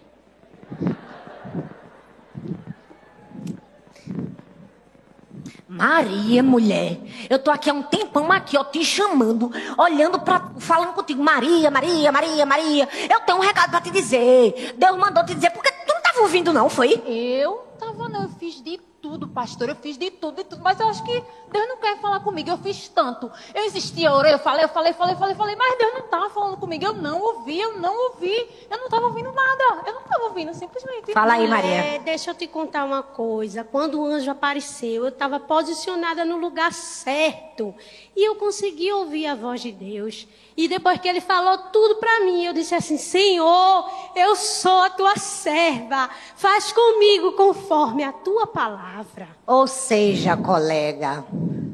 Maria, 5.72 6.42
mulher, 6.42 6.98
eu 7.30 7.38
tô 7.38 7.50
aqui 7.50 7.70
há 7.70 7.72
um 7.72 7.82
tempão 7.82 8.30
aqui, 8.30 8.58
ó, 8.58 8.64
te 8.64 8.84
chamando, 8.84 9.50
olhando 9.78 10.20
para, 10.20 10.50
falando 10.58 10.92
contigo, 10.92 11.22
Maria, 11.22 11.70
Maria, 11.70 12.12
Maria, 12.12 12.44
Maria. 12.44 12.88
Eu 13.10 13.20
tenho 13.20 13.38
um 13.38 13.40
recado 13.40 13.70
para 13.70 13.80
te 13.80 13.90
dizer. 13.90 14.74
Deus 14.76 14.98
mandou 14.98 15.24
te 15.24 15.34
dizer, 15.34 15.48
porque 15.48 15.72
tu 15.72 15.94
não 15.94 16.02
tava 16.02 16.20
ouvindo 16.20 16.52
não, 16.52 16.68
foi? 16.68 17.02
Eu 17.06 17.66
tava, 17.80 18.06
não, 18.06 18.24
eu 18.24 18.28
fiz 18.38 18.62
de 18.62 18.78
tudo, 19.12 19.28
pastor, 19.28 19.68
eu 19.68 19.76
fiz 19.76 19.98
de 19.98 20.10
tudo, 20.10 20.36
de 20.36 20.44
tudo, 20.44 20.62
mas 20.62 20.80
eu 20.80 20.88
acho 20.88 21.04
que 21.04 21.22
Deus 21.52 21.68
não 21.68 21.76
quer 21.76 22.00
falar 22.00 22.20
comigo, 22.20 22.48
eu 22.48 22.56
fiz 22.56 22.88
tanto. 22.88 23.30
Eu 23.54 23.66
insisti, 23.66 24.04
eu 24.04 24.12
orei, 24.12 24.32
eu 24.32 24.38
falei, 24.38 24.64
eu 24.64 24.70
falei, 24.70 24.94
falei, 24.94 25.14
falei, 25.16 25.34
falei, 25.34 25.54
mas 25.54 25.78
Deus 25.78 25.92
não 25.92 26.08
tava 26.08 26.30
falando 26.30 26.56
comigo, 26.56 26.82
eu 26.82 26.94
não 26.94 27.20
ouvi, 27.20 27.60
eu 27.60 27.78
não 27.78 27.94
ouvi, 28.08 28.34
eu 28.70 28.78
não 28.78 28.88
tava 28.88 29.04
ouvindo 29.04 29.30
nada, 29.30 29.86
eu 29.86 29.92
não 29.92 30.02
tava 30.04 30.24
ouvindo, 30.24 30.54
simplesmente. 30.54 31.12
Fala 31.12 31.34
aí, 31.34 31.46
Maria. 31.46 31.70
É, 31.70 31.98
deixa 31.98 32.30
eu 32.30 32.34
te 32.34 32.46
contar 32.46 32.84
uma 32.84 33.02
coisa. 33.02 33.62
Quando 33.62 34.00
o 34.00 34.06
anjo 34.06 34.30
apareceu, 34.30 35.02
eu 35.02 35.08
estava 35.08 35.38
posicionada 35.38 36.24
no 36.24 36.38
lugar 36.38 36.72
certo. 36.72 37.74
E 38.16 38.26
eu 38.26 38.36
consegui 38.36 38.90
ouvir 38.92 39.26
a 39.26 39.34
voz 39.34 39.60
de 39.60 39.72
Deus. 39.72 40.26
E 40.56 40.68
depois 40.68 40.98
que 40.98 41.08
ele 41.08 41.20
falou 41.20 41.56
tudo 41.72 41.96
para 41.96 42.20
mim, 42.20 42.44
eu 42.44 42.52
disse 42.52 42.74
assim: 42.74 42.98
Senhor, 42.98 43.90
eu 44.14 44.36
sou 44.36 44.82
a 44.82 44.90
tua 44.90 45.16
serva. 45.16 46.10
Faz 46.36 46.72
comigo 46.72 47.32
conforme 47.32 48.04
a 48.04 48.12
tua 48.12 48.46
palavra. 48.46 49.28
Ou 49.46 49.66
seja, 49.66 50.36
colega, 50.36 51.24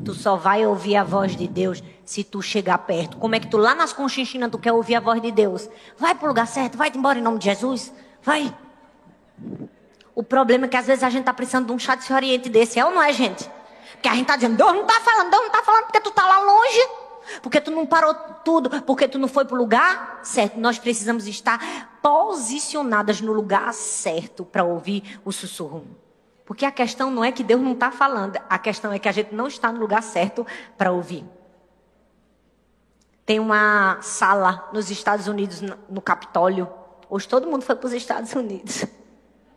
tu 0.05 0.15
só 0.15 0.37
vai 0.37 0.65
ouvir 0.67 0.97
a 0.97 1.05
voz 1.05 1.35
de 1.35 1.49
Deus 1.49 1.83
se 2.05 2.23
tu 2.23 2.41
chegar 2.41 2.79
perto. 2.79 3.17
Como 3.17 3.35
é 3.35 3.41
que 3.41 3.49
tu 3.49 3.57
lá 3.57 3.75
nas 3.75 3.93
conchinchinas 3.93 4.51
tu 4.51 4.59
quer 4.59 4.73
ouvir 4.73 4.95
a 4.95 5.01
voz 5.01 5.21
de 5.21 5.33
Deus? 5.33 5.69
Vai 5.99 6.15
pro 6.15 6.29
lugar 6.29 6.47
certo, 6.47 6.79
vai 6.79 6.91
embora 6.95 7.19
em 7.19 7.23
nome 7.23 7.39
de 7.39 7.47
Jesus. 7.47 7.93
Vai. 8.23 8.55
O 10.15 10.23
problema 10.23 10.67
é 10.67 10.69
que 10.69 10.77
às 10.77 10.87
vezes 10.87 11.05
a 11.05 11.11
gente 11.11 11.25
tá 11.25 11.33
precisando 11.33 11.67
de 11.67 11.73
um 11.73 11.79
chá 11.79 11.95
de 11.95 12.13
oriente 12.13 12.49
desse, 12.49 12.79
é 12.79 12.85
ou 12.85 12.91
não 12.91 13.03
é, 13.03 13.13
gente? 13.13 13.49
Porque 13.93 14.09
a 14.09 14.15
gente 14.15 14.27
tá 14.27 14.37
dizendo, 14.37 14.57
Deus 14.57 14.73
não 14.73 14.85
tá 14.85 15.01
falando, 15.01 15.31
Deus 15.31 15.43
não 15.43 15.51
tá 15.51 15.63
falando 15.63 15.85
porque 15.85 16.01
tu 16.01 16.11
tá 16.11 16.27
lá 16.27 16.41
longe. 16.41 17.08
Porque 17.43 17.61
tu 17.61 17.71
não 17.71 17.87
parou 17.87 18.15
tudo, 18.45 18.83
porque 18.83 19.09
tu 19.09 19.19
não 19.19 19.29
foi 19.29 19.45
pro 19.45 19.57
lugar 19.57 20.21
certo. 20.23 20.59
Nós 20.59 20.79
precisamos 20.79 21.27
estar 21.27 21.99
posicionadas 22.03 23.21
no 23.21 23.33
lugar 23.33 23.73
certo 23.75 24.45
para 24.45 24.65
ouvir 24.65 25.21
o 25.25 25.33
sussurro. 25.33 25.87
Porque 26.45 26.65
a 26.65 26.73
questão 26.73 27.11
não 27.11 27.23
é 27.23 27.31
que 27.31 27.45
Deus 27.45 27.61
não 27.61 27.73
está 27.73 27.91
falando, 27.91 28.39
a 28.49 28.59
questão 28.59 28.91
é 28.91 28.99
que 28.99 29.07
a 29.07 29.13
gente 29.13 29.35
não 29.35 29.47
está 29.47 29.71
no 29.71 29.79
lugar 29.79 30.03
certo 30.03 30.47
para 30.79 30.91
ouvir. 30.91 31.23
Tem 33.27 33.39
uma 33.39 34.01
sala 34.01 34.67
nos 34.73 34.91
Estados 34.91 35.29
Unidos, 35.29 35.61
no 35.61 36.01
Capitólio. 36.01 36.67
Hoje 37.11 37.29
todo 37.29 37.47
mundo 37.47 37.63
foi 37.63 37.77
para 37.77 37.87
os 37.87 37.93
Estados 37.93 38.33
Unidos. 38.33 38.87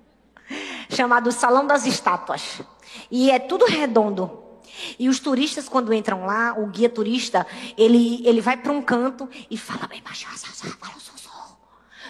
Chamado 0.90 1.32
Salão 1.32 1.66
das 1.66 1.86
Estátuas. 1.86 2.62
E 3.10 3.32
é 3.32 3.40
tudo 3.40 3.66
redondo. 3.66 4.41
E 4.98 5.10
os 5.10 5.20
turistas, 5.20 5.68
quando 5.68 5.94
entram 5.94 6.26
lá, 6.26 6.56
o 6.58 6.68
guia 6.68 6.90
turista, 6.90 7.46
ele, 7.78 8.26
ele 8.28 8.42
vai 8.42 8.58
para 8.58 8.72
um 8.72 8.82
canto 8.82 9.30
e 9.50 9.58
fala 9.58 9.88
bem 9.88 10.02
baixo. 10.02 10.28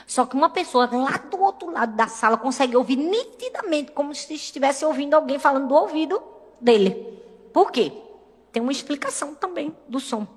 Só 0.08 0.26
que 0.26 0.36
uma 0.36 0.50
pessoa 0.50 0.90
lá 0.92 1.18
do 1.18 1.42
outro 1.42 1.72
lado 1.72 1.96
da 1.96 2.08
sala 2.08 2.38
consegue 2.38 2.76
ouvir 2.76 2.98
nitidamente, 2.98 3.94
como 3.94 4.14
se 4.14 4.34
estivesse 4.34 4.84
ouvindo 4.84 5.14
alguém 5.14 5.40
falando 5.40 5.70
do 5.70 5.74
ouvido 5.74 6.22
dele. 6.60 7.18
Por 7.54 7.72
quê? 7.72 7.94
Tem 8.52 8.62
uma 8.62 8.74
explicação 8.74 9.34
também 9.34 9.76
do 9.88 10.00
som. 10.00 10.28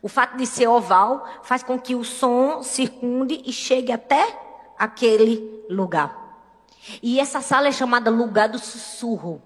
O 0.00 0.08
fato 0.08 0.36
de 0.36 0.46
ser 0.46 0.68
oval 0.68 1.26
faz 1.42 1.62
com 1.62 1.78
que 1.78 1.94
o 1.94 2.02
som 2.02 2.62
circunde 2.62 3.42
e 3.44 3.52
chegue 3.52 3.92
até 3.92 4.38
aquele 4.78 5.64
lugar. 5.68 6.24
E 7.02 7.20
essa 7.20 7.40
sala 7.40 7.68
é 7.68 7.72
chamada 7.72 8.10
lugar 8.10 8.48
do 8.48 8.58
sussurro. 8.58 9.42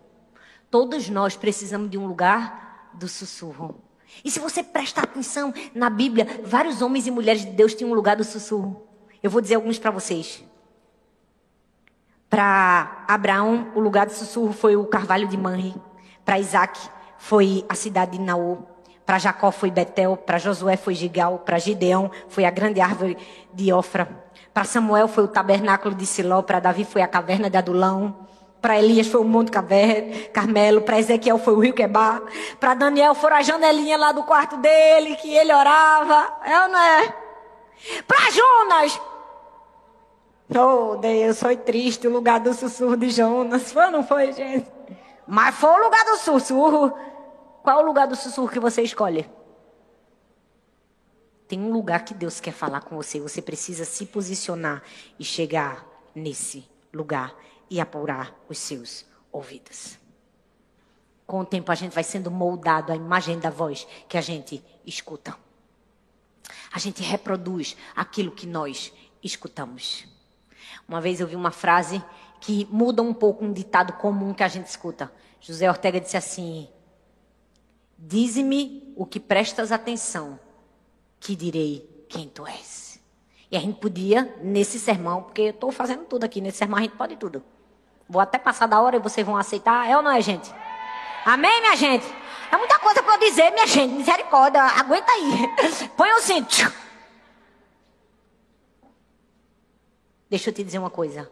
Todos 0.70 1.08
nós 1.08 1.36
precisamos 1.36 1.90
de 1.90 1.98
um 1.98 2.06
lugar 2.06 2.90
do 2.94 3.08
sussurro. 3.08 3.82
E 4.24 4.30
se 4.30 4.38
você 4.38 4.62
prestar 4.62 5.04
atenção 5.04 5.52
na 5.74 5.90
Bíblia, 5.90 6.40
vários 6.44 6.82
homens 6.82 7.06
e 7.06 7.10
mulheres 7.10 7.44
de 7.44 7.50
Deus 7.50 7.74
tinham 7.74 7.90
um 7.90 7.94
lugar 7.94 8.16
do 8.16 8.24
sussurro. 8.24 8.86
Eu 9.22 9.30
vou 9.30 9.40
dizer 9.40 9.56
alguns 9.56 9.78
para 9.78 9.90
vocês. 9.90 10.44
Para 12.28 13.04
Abraão, 13.08 13.72
o 13.74 13.80
lugar 13.80 14.06
do 14.06 14.12
sussurro 14.12 14.52
foi 14.52 14.76
o 14.76 14.86
carvalho 14.86 15.26
de 15.26 15.36
Manre. 15.36 15.74
Para 16.24 16.38
Isaac, 16.38 16.78
foi 17.18 17.64
a 17.68 17.74
cidade 17.74 18.12
de 18.12 18.20
Naô. 18.20 18.58
Para 19.04 19.18
Jacó 19.18 19.50
foi 19.50 19.72
Betel, 19.72 20.16
para 20.16 20.38
Josué 20.38 20.76
foi 20.76 20.94
Gigal, 20.94 21.40
para 21.40 21.58
Gideão 21.58 22.12
foi 22.28 22.44
a 22.44 22.50
grande 22.50 22.80
árvore 22.80 23.18
de 23.52 23.72
Ofra. 23.72 24.08
Para 24.54 24.62
Samuel 24.62 25.08
foi 25.08 25.24
o 25.24 25.28
tabernáculo 25.28 25.94
de 25.94 26.06
Siló, 26.06 26.42
para 26.42 26.60
Davi 26.60 26.84
foi 26.84 27.02
a 27.02 27.08
caverna 27.08 27.50
de 27.50 27.56
Adulão. 27.56 28.28
Para 28.61 28.78
Elias 28.78 29.06
foi 29.06 29.20
o 29.20 29.24
Monte 29.24 29.50
Carmelo, 29.50 30.82
para 30.82 30.98
Ezequiel 30.98 31.38
foi 31.38 31.54
o 31.54 31.61
rio 31.61 31.72
Quebar, 31.72 32.22
para 32.58 32.74
Daniel 32.74 33.14
foram 33.14 33.36
a 33.36 33.42
janelinha 33.42 33.96
lá 33.96 34.12
do 34.12 34.22
quarto 34.22 34.58
dele, 34.58 35.16
que 35.16 35.34
ele 35.34 35.52
orava. 35.52 36.40
É 36.44 36.62
ou 36.62 36.68
não 36.68 36.78
é? 36.78 37.14
Para 38.06 38.30
Jonas. 38.30 39.00
Oh, 40.54 40.96
Deus, 40.96 41.38
foi 41.38 41.56
triste 41.56 42.06
o 42.06 42.11
lugar 42.11 42.40
do 42.40 42.52
sussurro 42.52 42.96
de 42.96 43.08
Jonas. 43.11 43.72
Foi 43.72 43.86
ou 43.86 43.90
não 43.90 44.02
foi, 44.02 44.32
gente? 44.32 44.70
Mas 45.26 45.54
foi 45.54 45.70
o 45.70 45.84
lugar 45.84 46.04
do 46.04 46.16
sussurro. 46.16 46.92
Qual 47.62 47.80
é 47.80 47.82
o 47.82 47.86
lugar 47.86 48.08
do 48.08 48.16
sussurro 48.16 48.48
que 48.48 48.58
você 48.58 48.82
escolhe? 48.82 49.30
Tem 51.46 51.61
um 51.61 51.72
lugar 51.72 52.04
que 52.04 52.12
Deus 52.12 52.40
quer 52.40 52.52
falar 52.52 52.80
com 52.80 52.96
você. 52.96 53.20
Você 53.20 53.40
precisa 53.40 53.84
se 53.84 54.06
posicionar 54.06 54.82
e 55.18 55.24
chegar 55.24 55.86
nesse 56.14 56.68
lugar 56.92 57.34
e 57.70 57.80
apurar 57.80 58.34
os 58.48 58.58
seus 58.58 59.06
ouvidos. 59.32 59.98
Com 61.26 61.40
o 61.40 61.46
tempo 61.46 61.70
a 61.70 61.74
gente 61.76 61.94
vai 61.94 62.02
sendo 62.02 62.30
moldado 62.30 62.92
à 62.92 62.96
imagem 62.96 63.38
da 63.38 63.48
voz 63.48 63.86
que 64.08 64.18
a 64.18 64.20
gente 64.20 64.62
escuta. 64.84 65.36
A 66.72 66.78
gente 66.78 67.02
reproduz 67.02 67.76
aquilo 67.94 68.32
que 68.32 68.46
nós 68.46 68.92
escutamos. 69.22 70.06
Uma 70.88 71.00
vez 71.00 71.20
eu 71.20 71.26
vi 71.26 71.36
uma 71.36 71.52
frase 71.52 72.02
que 72.40 72.66
muda 72.70 73.02
um 73.02 73.14
pouco 73.14 73.44
um 73.44 73.52
ditado 73.52 73.92
comum 73.92 74.34
que 74.34 74.42
a 74.42 74.48
gente 74.48 74.66
escuta. 74.66 75.12
José 75.40 75.68
Ortega 75.68 76.00
disse 76.00 76.16
assim: 76.16 76.68
Dize-me 77.96 78.92
o 78.96 79.06
que 79.06 79.20
prestas 79.20 79.70
atenção, 79.70 80.40
que 81.20 81.36
direi 81.36 82.06
quem 82.08 82.28
tu 82.28 82.46
és. 82.46 83.00
E 83.50 83.56
a 83.56 83.60
gente 83.60 83.78
podia, 83.78 84.36
nesse 84.42 84.78
sermão, 84.78 85.22
porque 85.22 85.42
eu 85.42 85.50
estou 85.50 85.70
fazendo 85.70 86.04
tudo 86.04 86.24
aqui, 86.24 86.40
nesse 86.40 86.58
sermão 86.58 86.78
a 86.78 86.82
gente 86.82 86.96
pode 86.96 87.16
tudo. 87.16 87.42
Vou 88.11 88.20
até 88.20 88.38
passar 88.38 88.66
da 88.66 88.80
hora 88.80 88.96
e 88.96 88.98
vocês 88.98 89.24
vão 89.24 89.36
aceitar, 89.36 89.88
é 89.88 89.96
ou 89.96 90.02
não 90.02 90.11
é, 90.11 90.20
gente? 90.20 90.52
Amém, 91.24 91.61
minha 91.61 91.76
gente? 91.76 92.04
É 92.50 92.56
muita 92.56 92.76
coisa 92.80 93.00
para 93.04 93.14
eu 93.14 93.20
dizer, 93.20 93.52
minha 93.52 93.68
gente. 93.68 93.94
Misericórdia, 93.94 94.61
aguenta 94.61 95.12
aí. 95.12 95.48
Põe 95.96 96.11
o 96.11 96.20
cinto. 96.20 96.72
Deixa 100.28 100.50
eu 100.50 100.54
te 100.54 100.64
dizer 100.64 100.80
uma 100.80 100.90
coisa. 100.90 101.30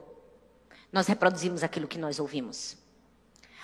Nós 0.92 1.08
reproduzimos 1.08 1.64
aquilo 1.64 1.88
que 1.88 1.98
nós 1.98 2.20
ouvimos. 2.20 2.78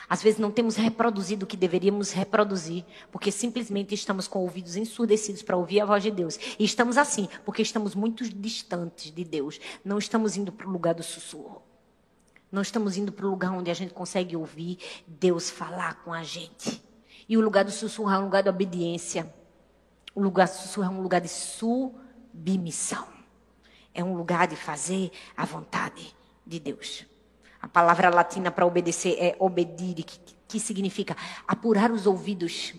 Às 0.08 0.20
vezes 0.20 0.40
não 0.40 0.50
temos 0.50 0.74
reproduzido 0.74 1.44
o 1.44 1.46
que 1.46 1.56
deveríamos 1.56 2.10
reproduzir, 2.10 2.84
porque 3.12 3.30
simplesmente 3.30 3.94
estamos 3.94 4.26
com 4.26 4.40
ouvidos 4.40 4.74
ensurdecidos 4.74 5.40
para 5.40 5.56
ouvir 5.56 5.80
a 5.80 5.86
voz 5.86 6.02
de 6.02 6.10
Deus. 6.10 6.36
E 6.58 6.64
estamos 6.64 6.98
assim, 6.98 7.28
porque 7.44 7.62
estamos 7.62 7.94
muito 7.94 8.28
distantes 8.28 9.12
de 9.12 9.22
Deus. 9.22 9.60
Não 9.84 9.98
estamos 9.98 10.36
indo 10.36 10.50
para 10.50 10.66
o 10.66 10.72
lugar 10.72 10.94
do 10.94 11.02
sussurro. 11.04 11.62
Não 12.54 12.62
estamos 12.62 12.96
indo 12.96 13.10
para 13.10 13.26
o 13.26 13.30
lugar 13.30 13.50
onde 13.50 13.68
a 13.68 13.74
gente 13.74 13.92
consegue 13.92 14.36
ouvir 14.36 14.78
Deus 15.08 15.50
falar 15.50 16.04
com 16.04 16.12
a 16.12 16.22
gente. 16.22 16.80
E 17.28 17.36
o 17.36 17.40
lugar 17.40 17.64
do 17.64 17.72
sussurro 17.72 18.12
é 18.12 18.16
um 18.16 18.26
lugar 18.26 18.44
de 18.44 18.48
obediência. 18.48 19.28
O 20.14 20.22
lugar 20.22 20.46
do 20.46 20.54
sussurro 20.54 20.86
é 20.86 20.90
um 20.90 21.02
lugar 21.02 21.20
de 21.20 21.26
submissão. 21.26 23.08
É 23.92 24.04
um 24.04 24.16
lugar 24.16 24.46
de 24.46 24.54
fazer 24.54 25.10
a 25.36 25.44
vontade 25.44 26.14
de 26.46 26.60
Deus. 26.60 27.04
A 27.60 27.66
palavra 27.66 28.08
latina 28.08 28.52
para 28.52 28.64
obedecer 28.64 29.16
é 29.18 29.34
obedire, 29.40 30.04
que, 30.04 30.20
que 30.46 30.60
significa 30.60 31.16
apurar 31.48 31.90
os 31.90 32.06
ouvidos. 32.06 32.72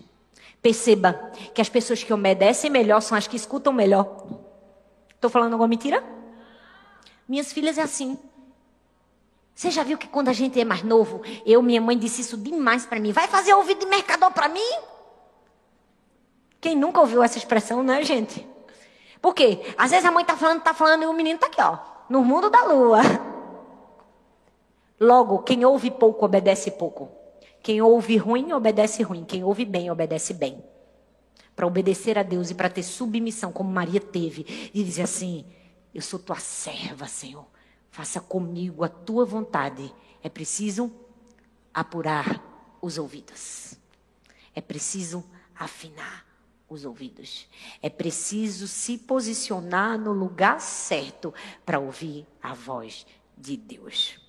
Perceba 0.62 1.12
que 1.54 1.60
as 1.60 1.68
pessoas 1.68 2.02
que 2.02 2.14
obedecem 2.14 2.70
melhor 2.70 3.02
são 3.02 3.18
as 3.18 3.26
que 3.26 3.36
escutam 3.36 3.74
melhor. 3.74 4.26
Estou 5.14 5.28
falando 5.28 5.52
alguma 5.52 5.68
mentira? 5.68 6.02
Minhas 7.28 7.52
filhas 7.52 7.76
é 7.76 7.82
assim. 7.82 8.18
Você 9.56 9.70
já 9.70 9.82
viu 9.82 9.96
que 9.96 10.06
quando 10.06 10.28
a 10.28 10.34
gente 10.34 10.60
é 10.60 10.66
mais 10.66 10.82
novo, 10.82 11.22
eu, 11.46 11.62
minha 11.62 11.80
mãe 11.80 11.96
disse 11.96 12.20
isso 12.20 12.36
demais 12.36 12.84
para 12.84 13.00
mim. 13.00 13.10
Vai 13.10 13.26
fazer 13.26 13.54
ouvido 13.54 13.80
de 13.80 13.86
mercador 13.86 14.30
para 14.30 14.50
mim? 14.50 14.60
Quem 16.60 16.76
nunca 16.76 17.00
ouviu 17.00 17.22
essa 17.22 17.38
expressão, 17.38 17.82
né, 17.82 18.02
gente? 18.04 18.46
Por 19.18 19.34
quê? 19.34 19.62
Às 19.78 19.92
vezes 19.92 20.04
a 20.04 20.10
mãe 20.12 20.26
tá 20.26 20.36
falando, 20.36 20.60
tá 20.60 20.74
falando 20.74 21.04
e 21.04 21.06
o 21.06 21.12
menino 21.14 21.38
tá 21.38 21.46
aqui, 21.46 21.62
ó, 21.62 21.78
no 22.10 22.22
mundo 22.22 22.50
da 22.50 22.64
lua. 22.64 23.00
Logo, 25.00 25.38
quem 25.38 25.64
ouve 25.64 25.90
pouco 25.90 26.26
obedece 26.26 26.72
pouco. 26.72 27.08
Quem 27.62 27.80
ouve 27.80 28.18
ruim 28.18 28.52
obedece 28.52 29.02
ruim. 29.02 29.24
Quem 29.24 29.42
ouve 29.42 29.64
bem 29.64 29.90
obedece 29.90 30.34
bem. 30.34 30.62
Para 31.54 31.66
obedecer 31.66 32.18
a 32.18 32.22
Deus 32.22 32.50
e 32.50 32.54
para 32.54 32.68
ter 32.68 32.82
submissão, 32.82 33.50
como 33.50 33.70
Maria 33.70 34.00
teve, 34.02 34.70
e 34.74 34.84
dizer 34.84 35.02
assim: 35.02 35.46
Eu 35.94 36.02
sou 36.02 36.18
tua 36.18 36.36
serva, 36.36 37.06
Senhor. 37.06 37.55
Faça 37.96 38.20
comigo 38.20 38.84
a 38.84 38.90
tua 38.90 39.24
vontade. 39.24 39.90
É 40.22 40.28
preciso 40.28 40.92
apurar 41.72 42.76
os 42.82 42.98
ouvidos. 42.98 43.74
É 44.54 44.60
preciso 44.60 45.24
afinar 45.58 46.26
os 46.68 46.84
ouvidos. 46.84 47.48
É 47.80 47.88
preciso 47.88 48.68
se 48.68 48.98
posicionar 48.98 49.98
no 49.98 50.12
lugar 50.12 50.60
certo 50.60 51.32
para 51.64 51.78
ouvir 51.78 52.26
a 52.42 52.52
voz 52.52 53.06
de 53.34 53.56
Deus. 53.56 54.20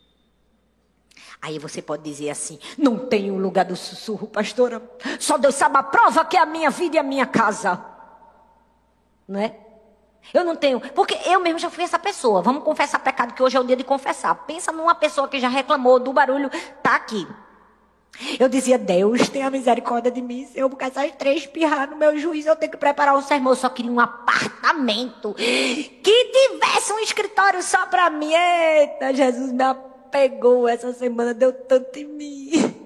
Aí 1.41 1.59
você 1.59 1.81
pode 1.81 2.03
dizer 2.03 2.29
assim: 2.29 2.57
não 2.77 2.97
tem 3.09 3.31
o 3.31 3.37
lugar 3.37 3.65
do 3.65 3.75
sussurro, 3.75 4.27
pastora. 4.27 4.81
Só 5.19 5.37
Deus 5.37 5.55
sabe 5.55 5.77
a 5.77 5.83
prova 5.83 6.23
que 6.23 6.37
é 6.37 6.39
a 6.39 6.45
minha 6.45 6.69
vida 6.69 6.95
e 6.95 6.99
a 6.99 7.03
minha 7.03 7.25
casa. 7.25 7.85
Não 9.27 9.41
é? 9.41 9.66
Eu 10.33 10.43
não 10.43 10.55
tenho. 10.55 10.79
Porque 10.79 11.17
eu 11.25 11.39
mesmo 11.39 11.59
já 11.59 11.69
fui 11.69 11.83
essa 11.83 11.97
pessoa. 11.97 12.41
Vamos 12.41 12.63
confessar 12.63 12.99
pecado, 12.99 13.33
que 13.33 13.41
hoje 13.41 13.57
é 13.57 13.59
o 13.59 13.63
dia 13.63 13.75
de 13.75 13.83
confessar. 13.83 14.35
Pensa 14.45 14.71
numa 14.71 14.95
pessoa 14.95 15.27
que 15.27 15.39
já 15.39 15.47
reclamou 15.47 15.99
do 15.99 16.11
barulho, 16.11 16.49
tá 16.81 16.95
aqui. 16.95 17.27
Eu 18.39 18.49
dizia, 18.49 18.77
Deus, 18.77 19.29
tenha 19.29 19.49
misericórdia 19.49 20.11
de 20.11 20.21
mim. 20.21 20.45
Se 20.45 20.59
eu 20.59 20.69
porque 20.69 20.85
essas 20.85 21.11
três 21.15 21.41
espirrar 21.41 21.89
no 21.89 21.97
meu 21.97 22.17
juízo, 22.17 22.49
eu 22.49 22.55
tenho 22.55 22.71
que 22.71 22.77
preparar 22.77 23.15
um 23.15 23.21
sermão. 23.21 23.53
Eu 23.53 23.57
só 23.57 23.69
queria 23.69 23.91
um 23.91 23.99
apartamento 23.99 25.33
que 25.35 26.25
tivesse 26.25 26.93
um 26.93 26.99
escritório 26.99 27.61
só 27.61 27.85
para 27.85 28.09
mim. 28.09 28.33
Eita, 28.33 29.13
Jesus 29.13 29.51
me 29.51 29.63
pegou 30.11 30.67
essa 30.67 30.91
semana, 30.93 31.33
deu 31.33 31.53
tanto 31.53 31.99
em 31.99 32.05
mim. 32.05 32.76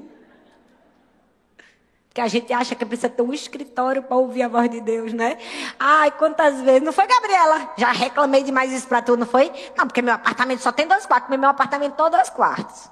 Que 2.14 2.20
a 2.20 2.28
gente 2.28 2.51
acha 2.51 2.76
que 2.76 2.86
precisa 2.86 3.07
ter 3.07 3.22
um 3.22 3.34
escritório 3.34 4.03
para 4.03 4.18
ouvir 4.18 4.43
a 4.43 4.47
voz 4.49 4.70
de 4.70 4.82
Deus, 4.82 5.14
né? 5.14 5.38
Ai, 5.80 6.12
quantas 6.12 6.59
vezes. 6.59 6.82
Não 6.82 6.91
foi, 6.91 7.07
Gabriela? 7.07 7.72
Já 7.78 7.91
reclamei 7.91 8.43
demais 8.43 8.74
isso 8.74 8.88
para 8.88 9.01
tu, 9.01 9.16
não 9.16 9.26
foi? 9.26 9.49
Não, 9.78 9.88
porque 9.88 10.01
meu 10.01 10.16
apartamento 10.16 10.59
só 10.59 10.74
tem 10.74 10.86
dois 10.86 11.05
quartos. 11.05 11.38
Meu 11.38 11.49
apartamento 11.49 11.95
tem 11.95 12.09
dois 12.09 12.30
quartos. 12.30 12.89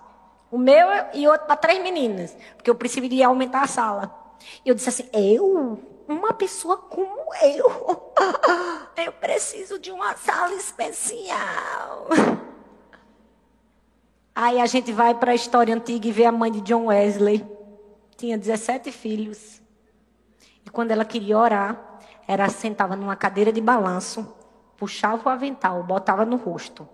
O 0.49 0.57
meu 0.57 0.88
e 1.13 1.28
outro 1.28 1.47
para 1.47 1.57
três 1.57 1.84
meninas. 1.84 2.36
Porque 2.55 2.70
eu 2.70 2.76
preferiria 2.76 3.28
aumentar 3.28 3.63
a 3.63 3.67
sala. 3.67 4.15
E 4.63 4.70
eu 4.70 4.76
disse 4.76 4.88
assim: 4.89 5.09
eu? 5.11 5.80
Uma 6.07 6.34
pessoa 6.34 6.78
como 6.78 7.30
eu? 7.43 8.13
Eu 8.97 9.13
preciso 9.13 9.80
de 9.80 9.91
uma 9.91 10.13
sala 10.17 10.53
especial. 10.55 12.07
Aí 14.36 14.59
a 14.59 14.65
gente 14.65 14.91
vai 14.91 15.13
para 15.13 15.32
a 15.32 15.36
história 15.36 15.74
antiga 15.74 16.07
e 16.07 16.11
vê 16.11 16.26
a 16.26 16.32
mãe 16.32 16.51
de 16.51 16.61
John 16.61 16.88
Wesley. 16.88 17.45
Tinha 18.20 18.38
17 18.38 18.91
filhos. 18.91 19.61
E 20.65 20.70
quando 20.70 20.91
ela 20.91 21.05
queria 21.05 21.38
orar, 21.38 22.01
ela 22.28 22.49
sentava 22.49 22.93
numa 22.93 23.15
cadeira 23.15 23.49
de 23.49 23.61
balanço, 23.61 24.36
puxava 24.76 25.30
o 25.30 25.32
avental, 25.32 25.82
botava 25.84 26.26
no 26.26 26.36
rosto. 26.36 26.86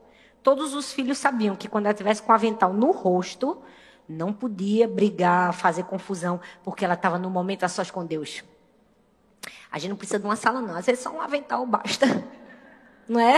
Todos 0.43 0.75
os 0.75 0.93
filhos 0.93 1.17
sabiam 1.17 1.55
que 1.55 1.67
quando 1.67 1.87
ela 1.87 1.95
tivesse 1.95 2.21
com 2.21 2.31
o 2.31 2.35
avental 2.35 2.71
no 2.71 2.91
rosto, 2.91 3.59
não 4.07 4.31
podia 4.31 4.87
brigar, 4.87 5.51
fazer 5.51 5.85
confusão, 5.85 6.39
porque 6.63 6.85
ela 6.85 6.93
estava 6.93 7.17
no 7.17 7.31
momento 7.31 7.63
a 7.63 7.67
sós 7.69 7.89
com 7.89 8.05
Deus. 8.05 8.43
A 9.71 9.79
gente 9.79 9.89
não 9.89 9.97
precisa 9.97 10.19
de 10.19 10.25
uma 10.25 10.35
sala, 10.35 10.61
não. 10.61 10.75
Às 10.75 10.85
vezes 10.85 11.01
só 11.01 11.09
um 11.09 11.19
avental 11.19 11.65
basta. 11.65 12.05
Não 13.09 13.19
é? 13.19 13.37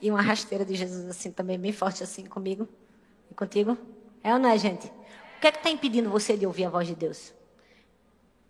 E 0.00 0.08
uma 0.10 0.22
rasteira 0.22 0.64
de 0.64 0.76
Jesus 0.76 1.08
assim 1.08 1.32
também, 1.32 1.58
bem 1.58 1.72
forte 1.72 2.04
assim 2.04 2.24
comigo. 2.24 2.68
E 3.28 3.34
contigo? 3.34 3.76
É 4.22 4.32
ou 4.32 4.38
não 4.38 4.48
é, 4.48 4.56
gente? 4.56 4.92
O 5.40 5.42
que 5.42 5.46
é 5.46 5.52
que 5.52 5.56
está 5.56 5.70
impedindo 5.70 6.10
você 6.10 6.36
de 6.36 6.46
ouvir 6.46 6.66
a 6.66 6.68
voz 6.68 6.86
de 6.86 6.94
Deus? 6.94 7.32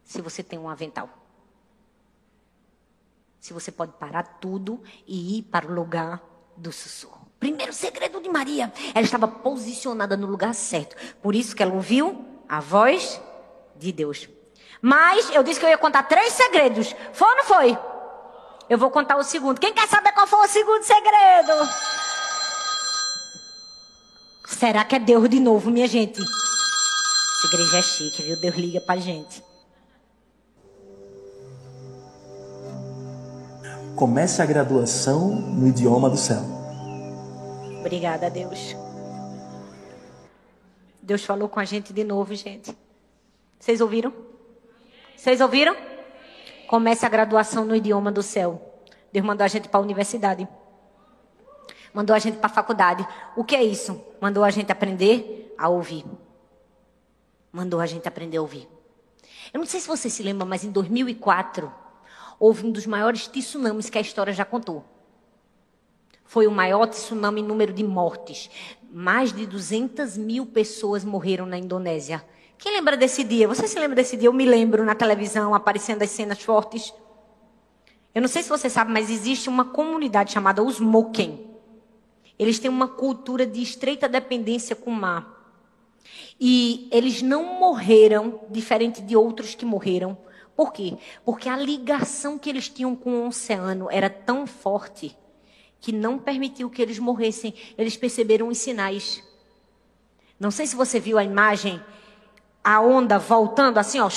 Se 0.03 0.21
você 0.21 0.43
tem 0.43 0.59
um 0.59 0.69
avental. 0.69 1.09
Se 3.39 3.53
você 3.53 3.71
pode 3.71 3.93
parar 3.93 4.25
tudo 4.41 4.83
e 5.07 5.39
ir 5.39 5.43
para 5.43 5.69
o 5.69 5.73
lugar 5.73 6.21
do 6.57 6.73
sussurro. 6.73 7.29
Primeiro 7.39 7.73
segredo 7.73 8.21
de 8.21 8.29
Maria. 8.29 8.73
Ela 8.93 9.05
estava 9.05 9.29
posicionada 9.29 10.17
no 10.17 10.27
lugar 10.27 10.53
certo. 10.53 10.97
Por 11.23 11.37
isso 11.37 11.55
que 11.55 11.63
ela 11.63 11.73
ouviu 11.73 12.25
a 12.49 12.59
voz 12.59 13.21
de 13.77 13.93
Deus. 13.93 14.29
Mas 14.83 15.31
eu 15.31 15.45
disse 15.45 15.61
que 15.61 15.67
eu 15.67 15.71
ia 15.71 15.79
contar 15.79 16.03
três 16.03 16.33
segredos. 16.33 16.93
Foi 17.13 17.29
ou 17.29 17.37
não 17.37 17.45
foi? 17.45 17.79
Eu 18.69 18.79
vou 18.79 18.91
contar 18.91 19.17
o 19.17 19.23
segundo. 19.23 19.61
Quem 19.61 19.73
quer 19.73 19.87
saber 19.87 20.11
qual 20.11 20.27
foi 20.27 20.41
o 20.41 20.49
segundo 20.49 20.83
segredo? 20.83 21.53
Será 24.45 24.85
que 24.85 24.97
é 24.97 24.99
Deus 24.99 25.29
de 25.29 25.39
novo, 25.39 25.71
minha 25.71 25.87
gente? 25.87 26.21
Essa 27.41 27.55
igreja 27.55 27.79
é 27.79 27.83
chique, 27.83 28.23
viu? 28.23 28.37
Deus 28.37 28.55
liga 28.55 28.83
pra 28.83 28.99
gente. 28.99 29.43
Comece 33.97 34.43
a 34.43 34.45
graduação 34.45 35.31
no 35.31 35.67
idioma 35.67 36.11
do 36.11 36.19
céu. 36.19 36.43
Obrigada, 37.79 38.29
Deus. 38.29 38.77
Deus 41.01 41.25
falou 41.25 41.49
com 41.49 41.59
a 41.59 41.65
gente 41.65 41.95
de 41.95 42.05
novo, 42.05 42.35
gente. 42.35 42.77
Vocês 43.59 43.81
ouviram? 43.81 44.13
Vocês 45.17 45.41
ouviram? 45.41 45.75
Comece 46.69 47.07
a 47.07 47.09
graduação 47.09 47.65
no 47.65 47.75
idioma 47.75 48.13
do 48.13 48.23
céu. 48.23 48.83
Deus 49.11 49.25
mandou 49.25 49.47
a 49.47 49.49
gente 49.49 49.67
para 49.67 49.81
a 49.81 49.83
universidade. 49.83 50.47
Mandou 51.95 52.15
a 52.15 52.19
gente 52.19 52.37
para 52.37 52.51
a 52.51 52.53
faculdade. 52.53 53.09
O 53.35 53.45
que 53.45 53.57
é 53.57 53.65
isso? 53.65 53.99
Mandou 54.21 54.45
a 54.45 54.51
gente 54.51 54.71
aprender 54.71 55.55
a 55.57 55.71
ouvir. 55.71 56.05
Mandou 57.53 57.81
a 57.81 57.87
gente 57.87 58.07
aprender 58.07 58.37
a 58.37 58.43
ouvir. 58.43 58.69
Eu 59.53 59.59
não 59.59 59.67
sei 59.67 59.81
se 59.81 59.89
você 59.89 60.09
se 60.09 60.23
lembra, 60.23 60.47
mas 60.47 60.65
em 60.65 60.71
2004 60.71 61.73
houve 62.39 62.67
um 62.67 62.71
dos 62.71 62.87
maiores 62.87 63.27
tsunamis 63.27 63.91
que 63.91 63.99
a 63.99 64.01
história 64.01 64.33
já 64.33 64.45
contou. 64.45 64.85
Foi 66.25 66.47
o 66.47 66.51
maior 66.51 66.87
tsunami 66.87 67.41
em 67.41 67.45
número 67.45 67.73
de 67.73 67.83
mortes. 67.83 68.49
Mais 68.93 69.33
de 69.33 69.47
200 69.47 70.17
mil 70.17 70.47
pessoas 70.47 71.05
morreram 71.05 71.45
na 71.45 71.59
Indonésia. 71.59 72.25
Quem 72.57 72.73
lembra 72.73 72.97
desse 72.97 73.25
dia? 73.25 73.49
Você 73.49 73.67
se 73.67 73.79
lembra 73.79 73.97
desse 73.97 74.17
dia? 74.17 74.29
Eu 74.29 74.33
me 74.33 74.45
lembro 74.45 74.85
na 74.85 74.95
televisão 74.95 75.55
aparecendo 75.55 76.03
as 76.03 76.11
cenas 76.11 76.41
fortes. 76.41 76.95
Eu 78.15 78.23
não 78.23 78.29
sei 78.29 78.43
se 78.43 78.49
você 78.49 78.71
sabe, 78.71 78.93
mas 78.93 79.11
existe 79.11 79.49
uma 79.49 79.65
comunidade 79.65 80.33
chamada 80.33 80.63
os 80.63 80.79
Moken. 80.79 81.49
eles 82.39 82.59
têm 82.59 82.71
uma 82.71 82.87
cultura 82.87 83.45
de 83.45 83.61
estreita 83.61 84.09
dependência 84.09 84.77
com 84.77 84.91
o 84.91 84.95
mar. 84.95 85.40
E 86.41 86.89
eles 86.91 87.23
não 87.23 87.59
morreram, 87.59 88.41
diferente 88.51 89.03
de 89.03 89.17
outros 89.17 89.55
que 89.55 89.65
morreram. 89.65 90.17
Por 90.57 90.73
quê? 90.73 90.97
Porque 91.25 91.49
a 91.49 91.57
ligação 91.57 92.39
que 92.39 92.51
eles 92.51 92.69
tinham 92.69 92.95
com 92.95 93.25
o 93.25 93.29
oceano 93.29 93.89
era 93.91 94.11
tão 94.11 94.47
forte 94.47 95.17
que 95.81 95.93
não 95.93 96.19
permitiu 96.19 96.69
que 96.69 96.83
eles 96.83 96.99
morressem. 96.99 97.55
Eles 97.79 97.97
perceberam 97.97 98.49
os 98.49 98.59
sinais. 98.59 99.23
Não 100.39 100.51
sei 100.51 100.67
se 100.67 100.77
você 100.77 101.01
viu 101.01 101.19
a 101.19 101.25
imagem, 101.25 101.83
a 102.63 102.81
onda 102.81 103.19
voltando 103.19 103.79
assim, 103.79 104.01
ó, 104.01 104.09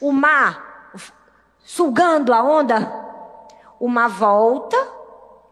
o 0.00 0.12
mar 0.12 0.92
sugando 1.64 2.32
a 2.32 2.42
onda. 2.42 3.04
O 3.80 3.88
mar 3.88 4.08
volta 4.08 4.93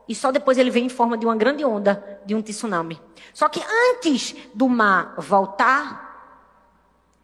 e 0.09 0.15
só 0.15 0.33
depois 0.33 0.59
ele 0.59 0.71
vem 0.71 0.87
em 0.87 0.89
forma 0.89 1.17
de 1.17 1.25
uma 1.25 1.37
grande 1.37 1.65
onda, 1.65 2.21
de 2.27 2.35
um 2.35 2.43
tsunami. 2.43 3.01
Só 3.33 3.49
que 3.49 3.63
antes 3.95 4.35
do 4.55 4.69
mar 4.69 5.15
voltar, 5.17 6.13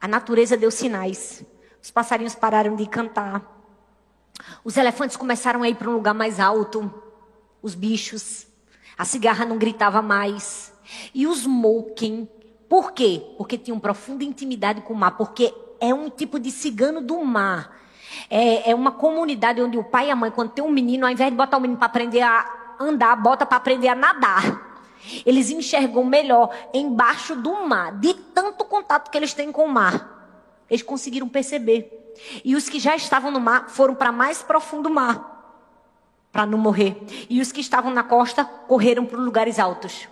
a 0.01 0.07
natureza 0.07 0.57
deu 0.57 0.71
sinais. 0.71 1.45
Os 1.83 1.91
passarinhos 1.91 2.35
pararam 2.35 2.77
de 2.77 2.87
cantar. 2.87 3.43
Os 4.65 4.77
elefantes 4.77 5.17
começaram 5.17 5.63
a 5.63 5.69
ir 5.69 5.75
para 5.75 5.91
um 5.91 5.95
lugar 5.95 6.15
mais 6.15 6.39
alto. 6.39 6.93
Os 7.61 7.75
bichos. 7.75 8.47
A 8.97 9.05
cigarra 9.05 9.45
não 9.45 9.59
gritava 9.59 10.01
mais. 10.01 10.73
E 11.13 11.27
os 11.27 11.47
moken. 11.47 12.29
Por 12.69 12.93
quê? 12.93 13.23
Porque 13.37 13.59
tinham 13.59 13.79
profunda 13.81 14.23
intimidade 14.23 14.83
com 14.83 14.93
o 14.93 14.97
mar. 14.97 15.17
Porque 15.17 15.53
é 15.81 15.93
um 15.93 16.09
tipo 16.09 16.39
de 16.39 16.51
cigano 16.51 17.01
do 17.01 17.25
mar. 17.25 17.77
É, 18.31 18.71
é 18.71 18.75
uma 18.75 18.93
comunidade 18.93 19.61
onde 19.61 19.77
o 19.77 19.85
pai 19.85 20.09
e 20.09 20.11
a 20.11 20.17
mãe, 20.17 20.31
quando 20.31 20.51
tem 20.51 20.65
um 20.65 20.71
menino, 20.71 21.07
ao 21.07 21.13
invés 21.13 21.31
de 21.31 21.37
botar 21.37 21.57
o 21.57 21.61
menino 21.61 21.79
para 21.79 21.87
aprender 21.87 22.23
a 22.23 22.59
andar, 22.81 23.17
bota 23.17 23.45
para 23.45 23.57
aprender 23.57 23.89
a 23.89 23.95
nadar. 23.95 24.69
Eles 25.25 25.51
enxergam 25.51 26.05
melhor 26.05 26.55
embaixo 26.73 27.35
do 27.35 27.67
mar, 27.67 27.93
de 27.99 28.15
tanto 28.15 28.65
contato 28.65 29.11
que 29.11 29.17
eles 29.17 29.33
têm 29.33 29.53
com 29.53 29.65
o 29.65 29.73
mar. 29.73 30.65
Eles 30.69 30.83
conseguiram 30.83 31.29
perceber. 31.29 32.15
E 32.45 32.57
os 32.57 32.69
que 32.69 32.81
já 32.81 32.97
estavam 32.97 33.31
no 33.31 33.41
mar 33.41 33.69
foram 33.71 33.95
para 33.95 34.11
mais 34.11 34.43
profundo 34.43 34.91
mar, 34.91 36.27
para 36.33 36.45
não 36.45 36.59
morrer. 36.59 36.97
E 37.31 37.41
os 37.41 37.53
que 37.53 37.61
estavam 37.61 37.93
na 37.93 38.03
costa 38.03 38.45
correram 38.45 39.07
para 39.07 39.19
lugares 39.19 39.59
altos. 39.59 40.09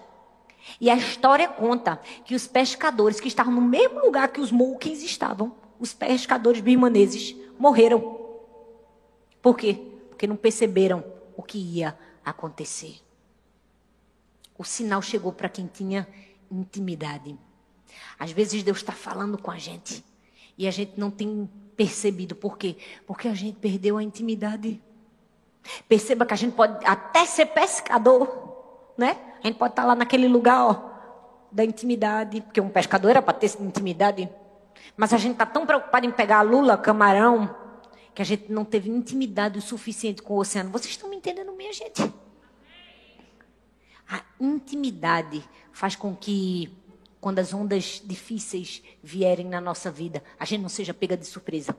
E 0.81 0.91
a 0.91 0.97
história 0.97 1.49
conta 1.49 2.01
que 2.25 2.35
os 2.35 2.47
pescadores 2.47 3.21
que 3.21 3.29
estavam 3.29 3.53
no 3.53 3.61
mesmo 3.61 4.01
lugar 4.01 4.29
que 4.29 4.41
os 4.41 4.51
Moukins 4.51 5.03
estavam, 5.03 5.53
os 5.79 5.93
pescadores 5.93 6.61
birmaneses, 6.61 7.37
morreram. 7.59 8.19
Por 9.43 9.57
quê? 9.57 9.81
Porque 10.09 10.27
não 10.27 10.37
perceberam 10.37 11.05
o 11.37 11.43
que 11.43 11.59
ia 11.59 11.97
acontecer. 12.27 13.01
O 14.59 14.65
sinal 14.65 15.01
chegou 15.01 15.33
para 15.33 15.49
quem 15.49 15.67
tinha 15.67 16.09
intimidade. 16.51 17.39
Às 18.19 18.33
vezes 18.33 18.63
Deus 18.63 18.79
está 18.79 18.93
falando 18.93 19.39
com 19.39 19.51
a 19.51 19.59
gente 19.59 20.05
e 20.59 20.67
a 20.67 20.71
gente 20.71 20.99
não 20.99 21.11
tem 21.11 21.49
percebido. 21.77 22.35
Por 22.35 22.59
quê? 22.59 22.77
Porque 23.07 23.29
a 23.29 23.35
gente 23.35 23.59
perdeu 23.59 23.97
a 23.97 24.03
intimidade. 24.03 24.83
Perceba 25.89 26.27
que 26.27 26.35
a 26.35 26.37
gente 26.37 26.55
pode 26.55 26.85
até 26.85 27.25
ser 27.25 27.47
pescador, 27.47 28.93
né? 28.99 29.17
A 29.43 29.47
gente 29.47 29.59
pode 29.59 29.73
estar 29.73 29.83
tá 29.83 29.89
lá 29.89 29.95
naquele 29.95 30.27
lugar, 30.27 30.65
ó, 30.65 30.91
da 31.53 31.65
intimidade, 31.65 32.41
porque 32.41 32.61
um 32.61 32.69
pescador 32.69 33.11
era 33.11 33.23
para 33.23 33.35
ter 33.35 33.51
intimidade. 33.61 34.29
Mas 34.97 35.13
a 35.13 35.19
gente 35.19 35.33
está 35.33 35.47
tão 35.47 35.67
preocupado 35.67 36.07
em 36.07 36.11
pegar 36.11 36.39
a 36.39 36.43
lula, 36.43 36.77
camarão, 36.77 37.55
que 38.17 38.23
a 38.23 38.25
gente 38.25 38.51
não 38.51 38.65
teve 38.65 38.89
intimidade 38.89 39.59
o 39.59 39.63
suficiente 39.63 40.23
com 40.23 40.33
o 40.33 40.39
oceano. 40.39 40.71
Vocês 40.71 40.93
estão 40.93 41.11
me 41.11 41.17
entendendo, 41.17 41.53
minha 41.53 41.71
gente? 41.71 42.01
A 44.09 44.25
intimidade 44.41 45.45
faz 45.71 45.95
com 45.95 46.17
que, 46.17 46.75
quando 47.21 47.41
as 47.41 47.53
ondas 47.53 48.01
difíceis 48.03 48.83
vierem 49.03 49.45
na 49.45 49.61
nossa 49.61 49.91
vida, 49.91 50.25
a 50.41 50.47
gente 50.47 50.63
não 50.63 50.71
seja 50.71 50.95
pega 50.95 51.15
de 51.15 51.27
surpresa. 51.27 51.77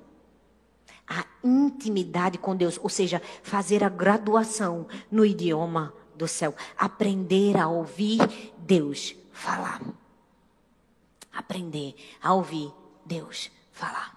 A 1.08 1.26
intimidade 1.44 2.38
com 2.38 2.56
Deus, 2.56 2.80
ou 2.84 2.90
seja, 2.90 3.20
fazer 3.42 3.84
a 3.84 3.90
graduação 3.90 4.88
no 5.10 5.26
idioma 5.26 5.92
do 6.16 6.28
céu, 6.28 6.54
aprender 6.78 7.58
a 7.58 7.68
ouvir 7.68 8.20
Deus 8.60 9.16
falar. 9.32 9.82
Aprender 11.34 11.96
a 12.22 12.32
ouvir 12.36 12.72
Deus 13.04 13.50
falar. 13.72 14.17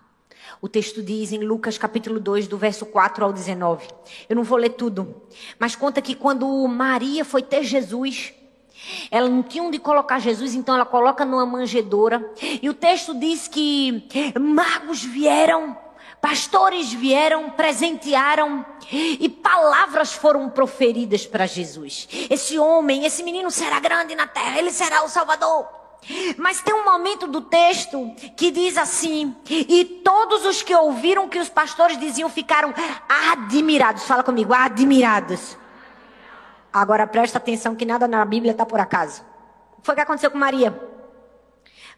O 0.62 0.68
texto 0.68 1.02
diz 1.02 1.32
em 1.32 1.38
Lucas 1.38 1.78
capítulo 1.78 2.20
2, 2.20 2.46
do 2.46 2.58
verso 2.58 2.84
4 2.84 3.24
ao 3.24 3.32
19. 3.32 3.88
Eu 4.28 4.36
não 4.36 4.44
vou 4.44 4.58
ler 4.58 4.70
tudo, 4.70 5.22
mas 5.58 5.74
conta 5.74 6.02
que 6.02 6.14
quando 6.14 6.46
Maria 6.68 7.24
foi 7.24 7.40
ter 7.40 7.64
Jesus, 7.64 8.34
ela 9.11 9.26
não 9.26 9.42
tinha 9.42 9.64
onde 9.64 9.78
colocar 9.78 10.18
Jesus, 10.18 10.54
então 10.54 10.74
ela 10.74 10.84
coloca 10.84 11.24
numa 11.24 11.46
manjedoura. 11.46 12.30
E 12.61 12.68
o 12.68 12.74
texto 12.74 13.18
diz 13.18 13.48
que 13.48 14.06
magos 14.38 15.02
vieram, 15.02 15.74
pastores 16.20 16.92
vieram, 16.92 17.48
presentearam 17.48 18.66
e 18.92 19.30
palavras 19.30 20.12
foram 20.12 20.50
proferidas 20.50 21.24
para 21.24 21.46
Jesus. 21.46 22.06
Esse 22.28 22.58
homem, 22.58 23.06
esse 23.06 23.22
menino 23.22 23.50
será 23.50 23.80
grande 23.80 24.14
na 24.14 24.26
terra, 24.26 24.58
ele 24.58 24.70
será 24.70 25.04
o 25.04 25.08
Salvador. 25.08 25.79
Mas 26.36 26.61
tem 26.61 26.74
um 26.74 26.84
momento 26.84 27.26
do 27.26 27.40
texto 27.40 28.14
que 28.36 28.51
diz 28.51 28.76
assim: 28.76 29.36
E 29.48 29.84
todos 30.03 30.44
os 30.46 30.62
que 30.62 30.74
ouviram 30.74 31.28
que 31.28 31.38
os 31.38 31.48
pastores 31.48 31.98
diziam 31.98 32.28
ficaram 32.28 32.72
admirados. 33.32 34.05
Fala 34.05 34.22
comigo, 34.22 34.53
admirados. 34.53 35.57
Agora 36.72 37.07
presta 37.07 37.38
atenção 37.38 37.74
que 37.74 37.84
nada 37.84 38.07
na 38.07 38.24
Bíblia 38.24 38.53
está 38.53 38.64
por 38.64 38.80
acaso. 38.80 39.22
O 39.78 39.82
foi 39.82 39.94
que 39.94 40.01
aconteceu 40.01 40.30
com 40.30 40.38
Maria? 40.38 40.89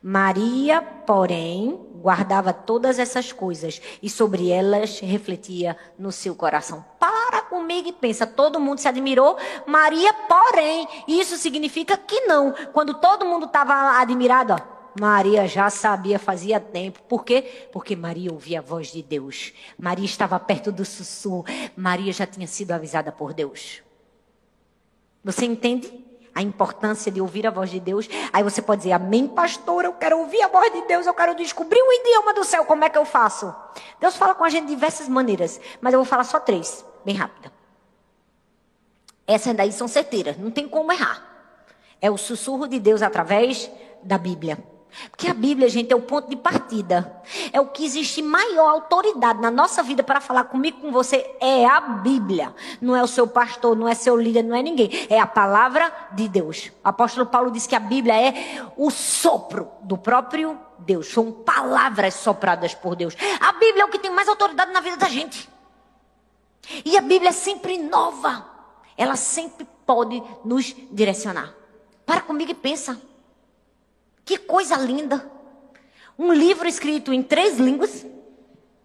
Maria, 0.02 0.82
porém, 0.82 1.78
guardava 1.94 2.52
todas 2.52 2.98
essas 2.98 3.30
coisas 3.30 3.80
e 4.02 4.10
sobre 4.10 4.50
elas 4.50 4.98
refletia 4.98 5.76
no 5.96 6.10
seu 6.10 6.34
coração. 6.34 6.84
Para 6.98 7.42
comigo 7.42 7.88
e 7.88 7.92
pensa, 7.92 8.26
todo 8.26 8.58
mundo 8.58 8.80
se 8.80 8.88
admirou, 8.88 9.36
Maria, 9.64 10.12
porém, 10.12 10.88
isso 11.06 11.36
significa 11.36 11.96
que 11.96 12.22
não. 12.22 12.52
Quando 12.72 12.94
todo 12.94 13.24
mundo 13.24 13.46
estava 13.46 14.00
admirado, 14.00 14.54
ó, 14.54 14.58
Maria 15.00 15.46
já 15.46 15.70
sabia 15.70 16.18
fazia 16.18 16.58
tempo. 16.58 17.00
Por 17.04 17.24
quê? 17.24 17.68
Porque 17.72 17.94
Maria 17.94 18.32
ouvia 18.32 18.58
a 18.58 18.62
voz 18.62 18.88
de 18.88 19.02
Deus. 19.02 19.52
Maria 19.78 20.04
estava 20.04 20.38
perto 20.40 20.72
do 20.72 20.84
sussurro. 20.84 21.44
Maria 21.76 22.12
já 22.12 22.26
tinha 22.26 22.46
sido 22.46 22.72
avisada 22.72 23.10
por 23.10 23.32
Deus. 23.32 23.82
Você 25.24 25.46
entende? 25.46 26.04
A 26.34 26.42
importância 26.42 27.10
de 27.10 27.20
ouvir 27.20 27.46
a 27.46 27.50
voz 27.50 27.70
de 27.70 27.78
Deus. 27.78 28.08
Aí 28.32 28.42
você 28.42 28.62
pode 28.62 28.82
dizer, 28.82 28.92
amém, 28.92 29.26
pastor, 29.26 29.84
eu 29.84 29.92
quero 29.92 30.18
ouvir 30.18 30.42
a 30.42 30.48
voz 30.48 30.72
de 30.72 30.82
Deus, 30.82 31.06
eu 31.06 31.14
quero 31.14 31.34
descobrir 31.34 31.80
o 31.80 31.92
idioma 31.92 32.34
do 32.34 32.44
céu, 32.44 32.64
como 32.64 32.84
é 32.84 32.88
que 32.88 32.98
eu 32.98 33.04
faço? 33.04 33.54
Deus 34.00 34.16
fala 34.16 34.34
com 34.34 34.44
a 34.44 34.48
gente 34.48 34.66
de 34.66 34.74
diversas 34.74 35.08
maneiras, 35.08 35.60
mas 35.80 35.92
eu 35.92 36.00
vou 36.00 36.06
falar 36.06 36.24
só 36.24 36.40
três, 36.40 36.84
bem 37.04 37.14
rápida. 37.14 37.52
Essas 39.26 39.54
daí 39.54 39.72
são 39.72 39.86
certeiras, 39.86 40.36
não 40.36 40.50
tem 40.50 40.68
como 40.68 40.92
errar. 40.92 41.22
É 42.00 42.10
o 42.10 42.16
sussurro 42.16 42.66
de 42.66 42.80
Deus 42.80 43.02
através 43.02 43.70
da 44.02 44.18
Bíblia. 44.18 44.58
Porque 45.10 45.28
a 45.28 45.34
Bíblia, 45.34 45.68
gente, 45.68 45.92
é 45.92 45.96
o 45.96 46.02
ponto 46.02 46.28
de 46.28 46.36
partida. 46.36 47.22
É 47.52 47.60
o 47.60 47.66
que 47.66 47.84
existe 47.84 48.20
maior 48.20 48.68
autoridade 48.68 49.40
na 49.40 49.50
nossa 49.50 49.82
vida 49.82 50.02
para 50.02 50.20
falar 50.20 50.44
comigo, 50.44 50.80
com 50.80 50.92
você, 50.92 51.34
é 51.40 51.66
a 51.66 51.80
Bíblia. 51.80 52.54
Não 52.80 52.94
é 52.94 53.02
o 53.02 53.06
seu 53.06 53.26
pastor, 53.26 53.76
não 53.76 53.88
é 53.88 53.94
seu 53.94 54.16
líder, 54.16 54.42
não 54.42 54.54
é 54.54 54.62
ninguém. 54.62 54.90
É 55.08 55.18
a 55.18 55.26
palavra 55.26 55.92
de 56.12 56.28
Deus. 56.28 56.70
O 56.84 56.88
apóstolo 56.88 57.26
Paulo 57.26 57.50
diz 57.50 57.66
que 57.66 57.74
a 57.74 57.80
Bíblia 57.80 58.14
é 58.14 58.64
o 58.76 58.90
sopro 58.90 59.68
do 59.82 59.96
próprio 59.96 60.58
Deus. 60.78 61.08
São 61.08 61.32
palavras 61.32 62.14
sopradas 62.14 62.74
por 62.74 62.94
Deus. 62.94 63.16
A 63.40 63.52
Bíblia 63.52 63.82
é 63.82 63.84
o 63.86 63.90
que 63.90 63.98
tem 63.98 64.10
mais 64.10 64.28
autoridade 64.28 64.72
na 64.72 64.80
vida 64.80 64.96
da 64.96 65.08
gente. 65.08 65.48
E 66.84 66.96
a 66.96 67.00
Bíblia 67.00 67.30
é 67.30 67.32
sempre 67.32 67.78
nova. 67.78 68.46
Ela 68.96 69.16
sempre 69.16 69.66
pode 69.86 70.22
nos 70.44 70.74
direcionar. 70.90 71.54
Para 72.04 72.20
comigo 72.20 72.50
e 72.50 72.54
pensa. 72.54 73.00
Que 74.32 74.38
coisa 74.38 74.78
linda! 74.78 75.30
Um 76.18 76.32
livro 76.32 76.66
escrito 76.66 77.12
em 77.12 77.22
três 77.22 77.58
línguas, 77.58 78.06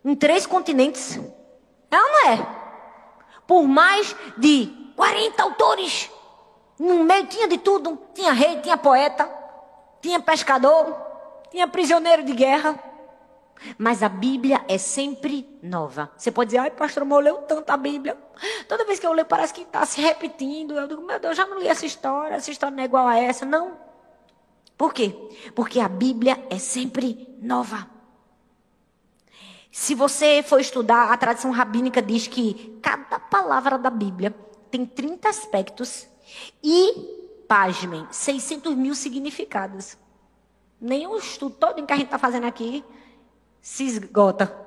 em 0.03 0.13
três 0.13 0.45
continentes. 0.45 1.15
É 1.89 1.97
ou 1.97 2.11
não 2.11 2.29
é? 2.31 2.47
Por 3.47 3.63
mais 3.65 4.13
de 4.35 4.69
40 4.97 5.41
autores. 5.41 6.11
No 6.77 7.01
meio 7.05 7.27
tinha 7.27 7.47
de 7.47 7.57
tudo. 7.59 7.97
Tinha 8.13 8.33
rei, 8.33 8.59
tinha 8.59 8.75
poeta, 8.75 9.25
tinha 10.01 10.19
pescador, 10.19 10.93
tinha 11.49 11.65
prisioneiro 11.65 12.23
de 12.25 12.33
guerra. 12.33 12.77
Mas 13.77 14.03
a 14.03 14.09
Bíblia 14.09 14.65
é 14.67 14.77
sempre 14.77 15.47
nova. 15.63 16.11
Você 16.17 16.29
pode 16.29 16.49
dizer, 16.49 16.59
ai, 16.59 16.71
pastor, 16.71 17.07
eu 17.09 17.19
leu 17.19 17.37
tanto 17.43 17.69
a 17.69 17.77
Bíblia. 17.77 18.17
Toda 18.67 18.83
vez 18.83 18.99
que 18.99 19.07
eu 19.07 19.13
leio, 19.13 19.25
parece 19.25 19.53
que 19.53 19.61
está 19.61 19.85
se 19.85 20.01
repetindo. 20.01 20.73
Eu 20.77 20.89
digo, 20.89 21.01
meu 21.01 21.17
Deus, 21.21 21.37
já 21.37 21.45
não 21.45 21.57
li 21.57 21.69
essa 21.69 21.85
história, 21.85 22.35
essa 22.35 22.51
história 22.51 22.75
não 22.75 22.83
é 22.83 22.85
igual 22.85 23.07
a 23.07 23.17
essa. 23.17 23.45
Não. 23.45 23.86
Por 24.77 24.93
quê? 24.93 25.15
Porque 25.55 25.79
a 25.79 25.89
Bíblia 25.89 26.45
é 26.49 26.59
sempre 26.59 27.35
nova. 27.41 27.89
Se 29.71 29.95
você 29.95 30.43
for 30.43 30.59
estudar, 30.59 31.11
a 31.11 31.17
tradição 31.17 31.51
rabínica 31.51 32.01
diz 32.01 32.27
que 32.27 32.79
cada 32.81 33.19
palavra 33.19 33.77
da 33.77 33.89
Bíblia 33.89 34.35
tem 34.69 34.85
30 34.85 35.27
aspectos 35.29 36.07
e 36.63 37.43
pasmem, 37.47 38.05
600 38.11 38.75
mil 38.75 38.93
significados. 38.93 39.97
O 40.81 41.17
estudo 41.17 41.55
todo 41.55 41.85
que 41.85 41.93
a 41.93 41.95
gente 41.95 42.05
está 42.05 42.19
fazendo 42.19 42.45
aqui 42.45 42.83
se 43.61 43.83
esgota. 43.83 44.66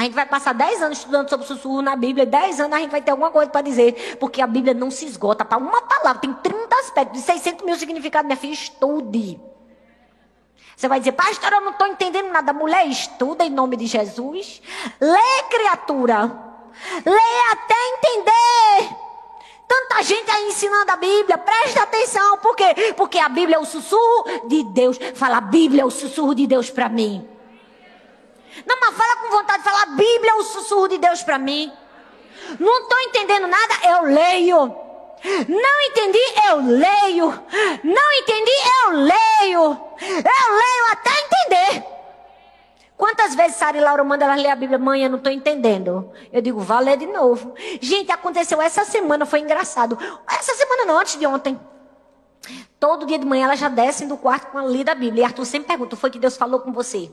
A 0.00 0.04
gente 0.04 0.14
vai 0.14 0.24
passar 0.24 0.54
10 0.54 0.80
anos 0.80 0.96
estudando 0.96 1.28
sobre 1.28 1.46
sussurro 1.46 1.82
na 1.82 1.94
Bíblia, 1.94 2.24
10 2.24 2.58
anos 2.58 2.72
a 2.72 2.80
gente 2.80 2.90
vai 2.90 3.02
ter 3.02 3.10
alguma 3.10 3.30
coisa 3.30 3.50
para 3.50 3.60
dizer, 3.60 4.16
porque 4.18 4.40
a 4.40 4.46
Bíblia 4.46 4.72
não 4.72 4.90
se 4.90 5.04
esgota 5.04 5.44
para 5.44 5.58
uma 5.58 5.82
palavra, 5.82 6.22
tem 6.22 6.32
30 6.32 6.74
aspectos, 6.76 7.20
de 7.20 7.26
600 7.26 7.66
mil 7.66 7.76
significados, 7.76 8.26
minha 8.26 8.38
filha, 8.38 8.54
estude. 8.54 9.38
Você 10.74 10.88
vai 10.88 11.00
dizer, 11.00 11.12
pastor, 11.12 11.52
eu 11.52 11.60
não 11.60 11.72
estou 11.72 11.86
entendendo 11.86 12.32
nada. 12.32 12.50
Mulher, 12.50 12.86
estuda 12.86 13.44
em 13.44 13.50
nome 13.50 13.76
de 13.76 13.86
Jesus. 13.86 14.62
Lê, 14.98 15.42
criatura. 15.50 16.34
Lê 17.04 17.52
até 17.52 17.74
entender. 17.98 18.96
Tanta 19.68 20.02
gente 20.02 20.30
aí 20.30 20.48
ensinando 20.48 20.92
a 20.92 20.96
Bíblia, 20.96 21.36
presta 21.36 21.82
atenção. 21.82 22.38
Por 22.38 22.56
quê? 22.56 22.94
Porque 22.96 23.18
a 23.18 23.28
Bíblia 23.28 23.56
é 23.56 23.58
o 23.58 23.66
sussurro 23.66 24.48
de 24.48 24.64
Deus. 24.64 24.98
Fala, 25.14 25.36
a 25.36 25.42
Bíblia 25.42 25.82
é 25.82 25.84
o 25.84 25.90
sussurro 25.90 26.34
de 26.34 26.46
Deus 26.46 26.70
para 26.70 26.88
mim. 26.88 27.28
Não, 28.66 28.78
mas 28.80 28.96
fala 28.96 29.16
com 29.16 29.30
vontade 29.30 29.58
de 29.58 29.68
falar, 29.68 29.82
a 29.82 29.86
Bíblia 29.86 30.32
é 30.32 30.34
o 30.34 30.42
sussurro 30.42 30.88
de 30.88 30.98
Deus 30.98 31.22
para 31.22 31.38
mim. 31.38 31.72
Não 32.58 32.82
estou 32.82 32.98
entendendo 33.00 33.46
nada, 33.46 33.74
eu 33.88 34.02
leio. 34.04 34.90
Não 35.48 35.80
entendi, 35.82 36.18
eu 36.48 36.56
leio. 36.62 37.26
Não 37.84 38.12
entendi, 38.12 38.50
eu 38.84 38.90
leio. 38.90 39.80
Eu 40.00 40.56
leio 40.56 40.92
até 40.92 41.10
entender. 41.20 41.84
Quantas 42.96 43.34
vezes 43.34 43.56
Sara 43.56 43.78
e 43.78 43.80
Laura 43.80 44.04
mandam 44.04 44.28
elas 44.28 44.42
ler 44.42 44.50
a 44.50 44.56
Bíblia? 44.56 44.78
Mãe, 44.78 45.02
eu 45.02 45.10
não 45.10 45.18
estou 45.18 45.32
entendendo. 45.32 46.12
Eu 46.32 46.42
digo, 46.42 46.60
vá 46.60 46.80
ler 46.80 46.98
de 46.98 47.06
novo. 47.06 47.54
Gente, 47.80 48.12
aconteceu 48.12 48.60
essa 48.60 48.84
semana, 48.84 49.24
foi 49.24 49.40
engraçado. 49.40 49.98
Essa 50.28 50.54
semana 50.54 50.84
não, 50.84 50.98
antes 50.98 51.18
de 51.18 51.26
ontem. 51.26 51.58
Todo 52.78 53.06
dia 53.06 53.18
de 53.18 53.26
manhã 53.26 53.44
elas 53.44 53.58
já 53.58 53.68
descem 53.68 54.08
do 54.08 54.16
quarto 54.16 54.50
com 54.50 54.58
a 54.58 54.64
lida 54.64 54.94
da 54.94 54.94
Bíblia. 54.94 55.22
E 55.22 55.24
Arthur 55.24 55.46
sempre 55.46 55.68
pergunta, 55.68 55.96
foi 55.96 56.10
que 56.10 56.18
Deus 56.18 56.36
falou 56.36 56.60
com 56.60 56.72
você? 56.72 57.10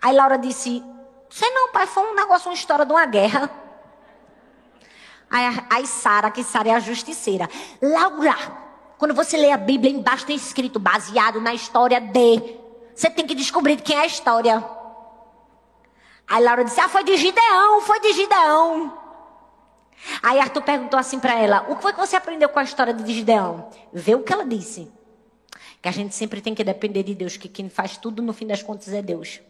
Aí 0.00 0.14
Laura 0.14 0.38
disse, 0.38 0.82
sei 1.28 1.50
não, 1.50 1.72
pai, 1.72 1.86
foi 1.86 2.02
um 2.04 2.14
negócio, 2.14 2.48
uma 2.48 2.54
história 2.54 2.86
de 2.86 2.92
uma 2.92 3.06
guerra. 3.06 3.50
Aí, 5.30 5.44
aí 5.68 5.86
Sara, 5.86 6.30
que 6.30 6.42
Sara 6.42 6.70
é 6.70 6.74
a 6.74 6.80
justiceira. 6.80 7.48
Laura, 7.82 8.34
quando 8.96 9.14
você 9.14 9.36
lê 9.36 9.52
a 9.52 9.56
Bíblia, 9.56 9.92
embaixo 9.92 10.26
tem 10.26 10.36
escrito 10.36 10.78
baseado 10.78 11.40
na 11.40 11.52
história 11.52 12.00
de. 12.00 12.58
Você 12.94 13.10
tem 13.10 13.26
que 13.26 13.34
descobrir 13.34 13.80
quem 13.80 13.96
é 13.96 14.00
a 14.00 14.06
história. 14.06 14.64
Aí 16.26 16.42
Laura 16.42 16.64
disse: 16.64 16.80
Ah, 16.80 16.88
foi 16.88 17.04
de 17.04 17.16
Gideão, 17.16 17.80
foi 17.82 18.00
de 18.00 18.12
Gideão. 18.12 18.98
Aí 20.22 20.38
Arthur 20.40 20.62
perguntou 20.62 20.98
assim 20.98 21.20
para 21.20 21.34
ela: 21.38 21.66
O 21.68 21.76
que 21.76 21.82
foi 21.82 21.92
que 21.92 22.00
você 22.00 22.16
aprendeu 22.16 22.48
com 22.48 22.58
a 22.58 22.64
história 22.64 22.92
de 22.92 23.12
Gideão? 23.12 23.70
Vê 23.92 24.14
o 24.14 24.22
que 24.22 24.32
ela 24.32 24.44
disse. 24.44 24.90
Que 25.80 25.88
a 25.88 25.92
gente 25.92 26.14
sempre 26.14 26.40
tem 26.40 26.54
que 26.54 26.64
depender 26.64 27.04
de 27.04 27.14
Deus, 27.14 27.36
que 27.36 27.48
quem 27.48 27.68
faz 27.68 27.96
tudo 27.96 28.20
no 28.20 28.32
fim 28.32 28.46
das 28.46 28.62
contas 28.62 28.92
é 28.92 29.00
Deus. 29.00 29.40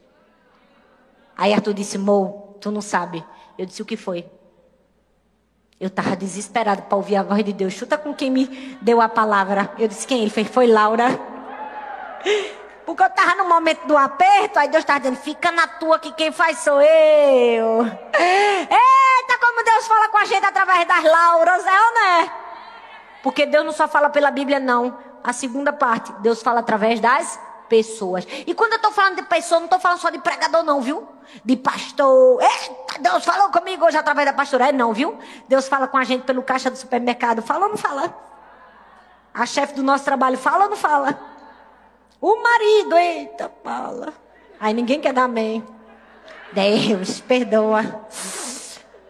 Aí 1.38 1.54
Arthur 1.54 1.72
disse: 1.72 1.96
Mo, 1.96 2.58
tu 2.60 2.72
não 2.72 2.82
sabe. 2.82 3.24
Eu 3.56 3.64
disse: 3.64 3.80
O 3.80 3.84
que 3.84 3.96
foi? 3.96 4.28
Eu 5.80 5.86
estava 5.86 6.16
desesperado 6.16 6.82
para 6.82 6.96
ouvir 6.96 7.14
a 7.14 7.22
voz 7.22 7.44
de 7.44 7.52
Deus. 7.52 7.72
Chuta 7.72 7.96
com 7.96 8.12
quem 8.12 8.28
me 8.28 8.46
deu 8.82 9.00
a 9.00 9.08
palavra. 9.08 9.72
Eu 9.78 9.86
disse: 9.86 10.04
Quem 10.04 10.22
ele 10.22 10.30
fez? 10.30 10.48
Foi 10.48 10.66
Laura. 10.66 11.06
Porque 12.84 13.02
eu 13.02 13.06
estava 13.06 13.34
no 13.36 13.48
momento 13.48 13.86
do 13.86 13.96
aperto, 13.96 14.58
aí 14.58 14.68
Deus 14.68 14.82
estava 14.82 14.98
dizendo: 14.98 15.18
Fica 15.18 15.52
na 15.52 15.68
tua 15.68 16.00
que 16.00 16.10
quem 16.12 16.32
faz 16.32 16.58
sou 16.58 16.82
eu. 16.82 17.84
Eita, 18.18 19.38
como 19.40 19.64
Deus 19.64 19.86
fala 19.86 20.08
com 20.08 20.18
a 20.18 20.24
gente 20.24 20.44
através 20.44 20.88
das 20.88 21.04
Lauras, 21.04 21.64
é 21.64 21.70
ou 21.70 21.94
não 21.94 22.04
é? 22.04 22.32
Porque 23.22 23.46
Deus 23.46 23.64
não 23.64 23.72
só 23.72 23.86
fala 23.86 24.10
pela 24.10 24.32
Bíblia, 24.32 24.58
não. 24.58 24.98
A 25.22 25.32
segunda 25.32 25.72
parte, 25.72 26.12
Deus 26.20 26.42
fala 26.42 26.60
através 26.60 26.98
das 26.98 27.38
pessoas. 27.68 28.26
E 28.46 28.54
quando 28.54 28.72
eu 28.72 28.76
estou 28.76 28.92
falando 28.92 29.16
de 29.16 29.22
pessoa, 29.22 29.60
não 29.60 29.66
estou 29.66 29.78
falando 29.78 29.98
só 29.98 30.10
de 30.10 30.18
pregador, 30.18 30.62
não, 30.62 30.80
viu? 30.80 31.06
De 31.44 31.56
pastor. 31.56 32.40
Eita, 32.42 32.98
Deus 33.00 33.24
falou 33.24 33.50
comigo 33.50 33.84
hoje 33.84 33.96
através 33.96 34.26
da 34.26 34.32
pastora. 34.32 34.68
É 34.68 34.72
não, 34.72 34.92
viu? 34.92 35.18
Deus 35.46 35.68
fala 35.68 35.86
com 35.86 35.96
a 35.96 36.04
gente 36.04 36.24
pelo 36.24 36.42
caixa 36.42 36.70
do 36.70 36.76
supermercado. 36.76 37.42
Fala 37.42 37.66
ou 37.66 37.70
não 37.70 37.76
fala? 37.76 38.14
A 39.32 39.46
chefe 39.46 39.74
do 39.74 39.82
nosso 39.82 40.04
trabalho 40.04 40.38
fala 40.38 40.64
ou 40.64 40.70
não 40.70 40.76
fala? 40.76 41.18
O 42.20 42.42
marido, 42.42 42.96
eita, 42.96 43.52
fala. 43.62 44.12
Aí 44.58 44.74
ninguém 44.74 45.00
quer 45.00 45.12
dar 45.12 45.24
amém. 45.24 45.64
Deus, 46.52 47.20
perdoa. 47.20 48.06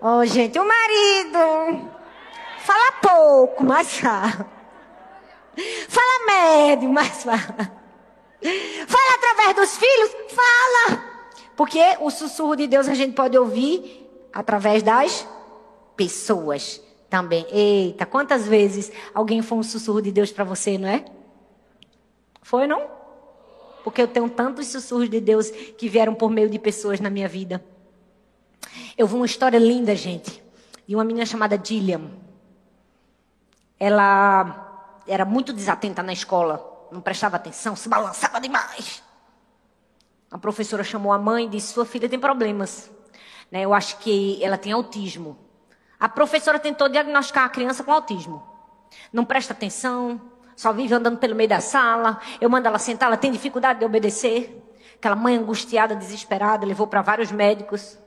Oh, 0.01 0.25
gente, 0.25 0.59
o 0.59 0.65
marido. 0.67 1.91
Fala 2.59 2.93
pouco, 3.01 3.65
mas 3.65 3.99
fala. 3.99 4.47
Fala 5.89 6.27
médio, 6.27 6.89
mas 6.89 7.25
fala. 7.25 7.78
Fala 8.41 9.15
através 9.17 9.57
dos 9.57 9.77
filhos? 9.77 10.11
Fala! 10.31 11.05
Porque 11.57 11.81
o 12.01 12.11
sussurro 12.11 12.55
de 12.55 12.67
Deus 12.67 12.89
a 12.89 12.95
gente 12.95 13.15
pode 13.15 13.37
ouvir 13.37 14.09
através 14.33 14.83
das 14.83 15.27
pessoas 15.97 16.81
também. 17.11 17.45
Eita, 17.51 18.07
quantas 18.07 18.47
vezes 18.47 18.93
alguém 19.13 19.43
foi 19.43 19.59
um 19.59 19.63
sussurro 19.63 20.01
de 20.01 20.13
Deus 20.13 20.31
para 20.31 20.45
você, 20.45 20.79
não 20.79 20.89
é? 20.89 21.05
Foi, 22.43 22.67
não? 22.67 22.87
Porque 23.83 24.01
eu 24.01 24.07
tenho 24.07 24.29
tantos 24.31 24.69
sussurros 24.69 25.11
de 25.11 25.21
Deus 25.21 25.51
que 25.51 25.89
vieram 25.89 26.15
por 26.15 26.31
meio 26.31 26.49
de 26.49 26.59
pessoas 26.59 27.01
na 27.01 27.11
minha 27.11 27.29
vida. 27.29 27.65
Eu 28.97 29.07
vi 29.07 29.15
uma 29.15 29.27
história 29.27 29.59
linda, 29.59 29.97
gente, 29.97 30.43
de 30.87 30.95
uma 30.95 31.05
menina 31.05 31.27
chamada 31.27 31.61
Gillian. 31.63 32.11
Ela 33.81 35.01
era 35.07 35.25
muito 35.25 35.53
desatenta 35.53 36.03
na 36.03 36.13
escola 36.13 36.68
não 36.91 37.01
prestava 37.01 37.37
atenção, 37.37 37.77
se 37.77 37.89
balançava 37.89 38.41
demais. 38.41 39.03
A 40.31 40.39
professora 40.39 40.85
chamou 40.85 41.13
a 41.13 41.19
mãe 41.19 41.47
e 41.47 41.49
disse: 41.49 41.73
Sua 41.73 41.87
filha 41.87 42.09
tem 42.09 42.19
problemas. 42.19 42.91
Né, 43.51 43.63
eu 43.63 43.73
acho 43.73 43.99
que 43.99 44.43
ela 44.45 44.59
tem 44.59 44.73
autismo. 44.73 45.39
A 45.99 46.09
professora 46.09 46.59
tentou 46.59 46.89
diagnosticar 46.89 47.45
a 47.45 47.49
criança 47.49 47.83
com 47.83 47.93
autismo. 47.93 48.43
Não 49.13 49.25
presta 49.25 49.53
atenção, 49.53 50.21
só 50.55 50.73
vive 50.73 50.95
andando 50.95 51.19
pelo 51.19 51.35
meio 51.35 51.49
da 51.49 51.61
sala. 51.61 52.21
Eu 52.41 52.51
mando 52.51 52.69
ela 52.69 52.79
sentar, 52.79 53.09
ela 53.09 53.17
tem 53.17 53.33
dificuldade 53.33 53.79
de 53.79 53.85
obedecer. 53.85 54.65
Aquela 54.97 55.17
mãe 55.17 55.37
angustiada, 55.37 55.95
desesperada, 55.95 56.67
levou 56.67 56.87
para 56.87 57.01
vários 57.01 57.33
médicos. 57.33 57.99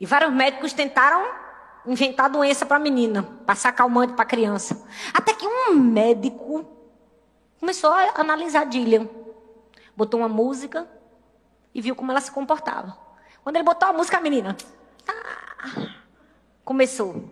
E 0.00 0.06
vários 0.06 0.32
médicos 0.32 0.72
tentaram 0.72 1.24
inventar 1.86 2.30
doença 2.30 2.64
para 2.64 2.76
a 2.76 2.80
menina, 2.80 3.22
passar 3.44 3.72
calmante 3.72 4.14
para 4.14 4.22
a 4.22 4.26
criança. 4.26 4.86
Até 5.12 5.34
que 5.34 5.46
um 5.46 5.74
médico 5.74 6.81
Começou 7.62 7.92
a 7.92 8.20
analisar 8.20 8.66
Dillian. 8.66 9.08
Botou 9.96 10.18
uma 10.18 10.28
música 10.28 10.84
e 11.72 11.80
viu 11.80 11.94
como 11.94 12.10
ela 12.10 12.20
se 12.20 12.32
comportava. 12.32 12.98
Quando 13.44 13.54
ele 13.54 13.64
botou 13.64 13.88
a 13.88 13.92
música, 13.92 14.16
a 14.16 14.20
menina. 14.20 14.56
Ah, 15.06 15.94
começou. 16.64 17.22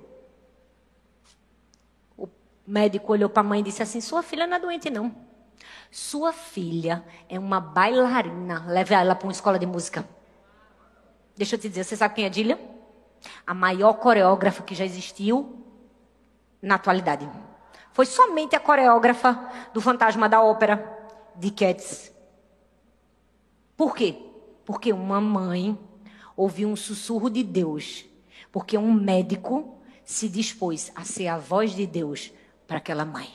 O 2.16 2.28
médico 2.64 3.11
olhou 3.11 3.28
para 3.28 3.41
a 3.41 3.45
mãe 3.45 3.59
e 3.59 3.64
disse 3.64 3.83
assim: 3.83 4.01
Sua 4.01 4.22
filha 4.22 4.47
não 4.47 4.57
é 4.57 4.61
doente, 4.61 4.89
não. 4.89 5.12
Sua 5.91 6.33
filha 6.33 7.05
é 7.28 7.37
uma 7.37 7.59
bailarina. 7.59 8.64
Leve 8.68 8.95
ela 8.95 9.16
para 9.16 9.26
uma 9.26 9.33
escola 9.33 9.59
de 9.59 9.66
música. 9.66 10.09
Deixa 11.37 11.57
eu 11.57 11.59
te 11.59 11.68
dizer, 11.68 11.83
você 11.83 11.97
sabe 11.97 12.14
quem 12.14 12.26
é 12.26 12.28
Dillian? 12.28 12.59
A 13.45 13.53
maior 13.53 13.95
coreógrafa 13.95 14.62
que 14.62 14.76
já 14.76 14.85
existiu 14.85 15.66
na 16.62 16.76
atualidade. 16.76 17.28
Foi 17.93 18.07
somente 18.07 18.55
a 18.55 18.61
coreógrafa 18.61 19.51
do 19.72 19.80
Fantasma 19.80 20.28
da 20.28 20.43
Ópera 20.43 20.99
de 21.36 21.51
Cats. 21.51 22.12
Por 23.76 23.95
quê? 23.95 24.16
Porque 24.64 24.93
uma 24.93 25.20
mãe 25.20 25.78
ouviu 26.36 26.68
um 26.68 26.76
sussurro 26.76 27.28
de 27.28 27.43
Deus. 27.43 28.05
Porque 28.53 28.76
um 28.76 28.93
médico 28.93 29.78
se 30.05 30.28
dispôs 30.28 30.91
a 30.95 31.05
ser 31.05 31.28
a 31.28 31.38
voz 31.38 31.72
de 31.74 31.86
Deus 31.86 32.32
para 32.66 32.78
aquela 32.78 33.05
mãe. 33.05 33.28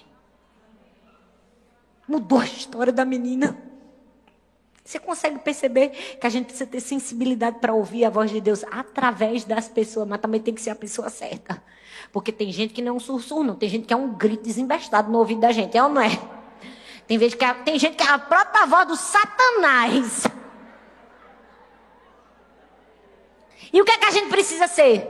Mudou 2.08 2.40
a 2.40 2.46
história 2.46 2.94
da 2.94 3.04
menina. 3.04 3.58
Você 4.84 5.00
consegue 5.00 5.40
perceber 5.40 5.90
que 5.90 6.28
a 6.28 6.30
gente 6.30 6.46
precisa 6.46 6.68
ter 6.68 6.80
sensibilidade 6.80 7.60
para 7.60 7.74
ouvir 7.74 8.06
a 8.06 8.10
voz 8.10 8.30
de 8.30 8.40
Deus 8.40 8.64
através 8.66 9.44
das 9.44 9.68
pessoas, 9.68 10.08
mas 10.08 10.22
também 10.22 10.40
tem 10.40 10.54
que 10.54 10.62
ser 10.62 10.70
a 10.70 10.76
pessoa 10.76 11.10
certa. 11.10 11.62
Porque 12.16 12.32
tem 12.32 12.50
gente 12.50 12.74
que 12.74 12.82
não 12.82 12.94
é 12.94 12.96
um 12.96 13.00
sussurro, 13.00 13.44
não. 13.44 13.56
Tem 13.56 13.68
gente 13.68 13.86
que 13.86 13.94
é 13.94 13.98
um 13.98 14.14
grito 14.14 14.42
desembestado 14.42 15.12
no 15.12 15.18
ouvido 15.18 15.42
da 15.42 15.52
gente. 15.52 15.78
É 15.78 15.84
ou 15.84 15.90
não 15.90 16.02
é? 16.02 16.18
Tem, 17.06 17.18
vez 17.18 17.34
que 17.34 17.44
é, 17.44 17.54
tem 17.56 17.78
gente 17.78 17.98
que 17.98 18.04
é 18.04 18.08
a 18.08 18.18
própria 18.18 18.66
voz 18.66 18.88
do 18.88 18.96
Satanás. 18.96 20.24
E 23.74 23.82
o 23.82 23.84
que 23.84 23.92
é 23.92 23.98
que 23.98 24.06
a 24.06 24.12
gente 24.12 24.30
precisa 24.30 24.66
ser? 24.66 25.06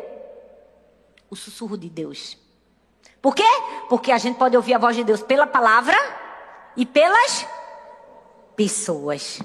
O 1.30 1.36
sussurro 1.36 1.78
de 1.78 1.92
Deus. 1.92 2.40
Por 3.22 3.36
quê? 3.36 3.46
Porque 3.88 4.12
a 4.12 4.18
gente 4.18 4.40
pode 4.40 4.58
ouvir 4.58 4.74
a 4.74 4.80
voz 4.80 4.96
de 4.96 5.04
Deus 5.04 5.22
pela 5.22 5.46
palavra 5.46 5.96
e 6.76 6.88
pelas 6.88 7.46
pessoas. 8.56 9.44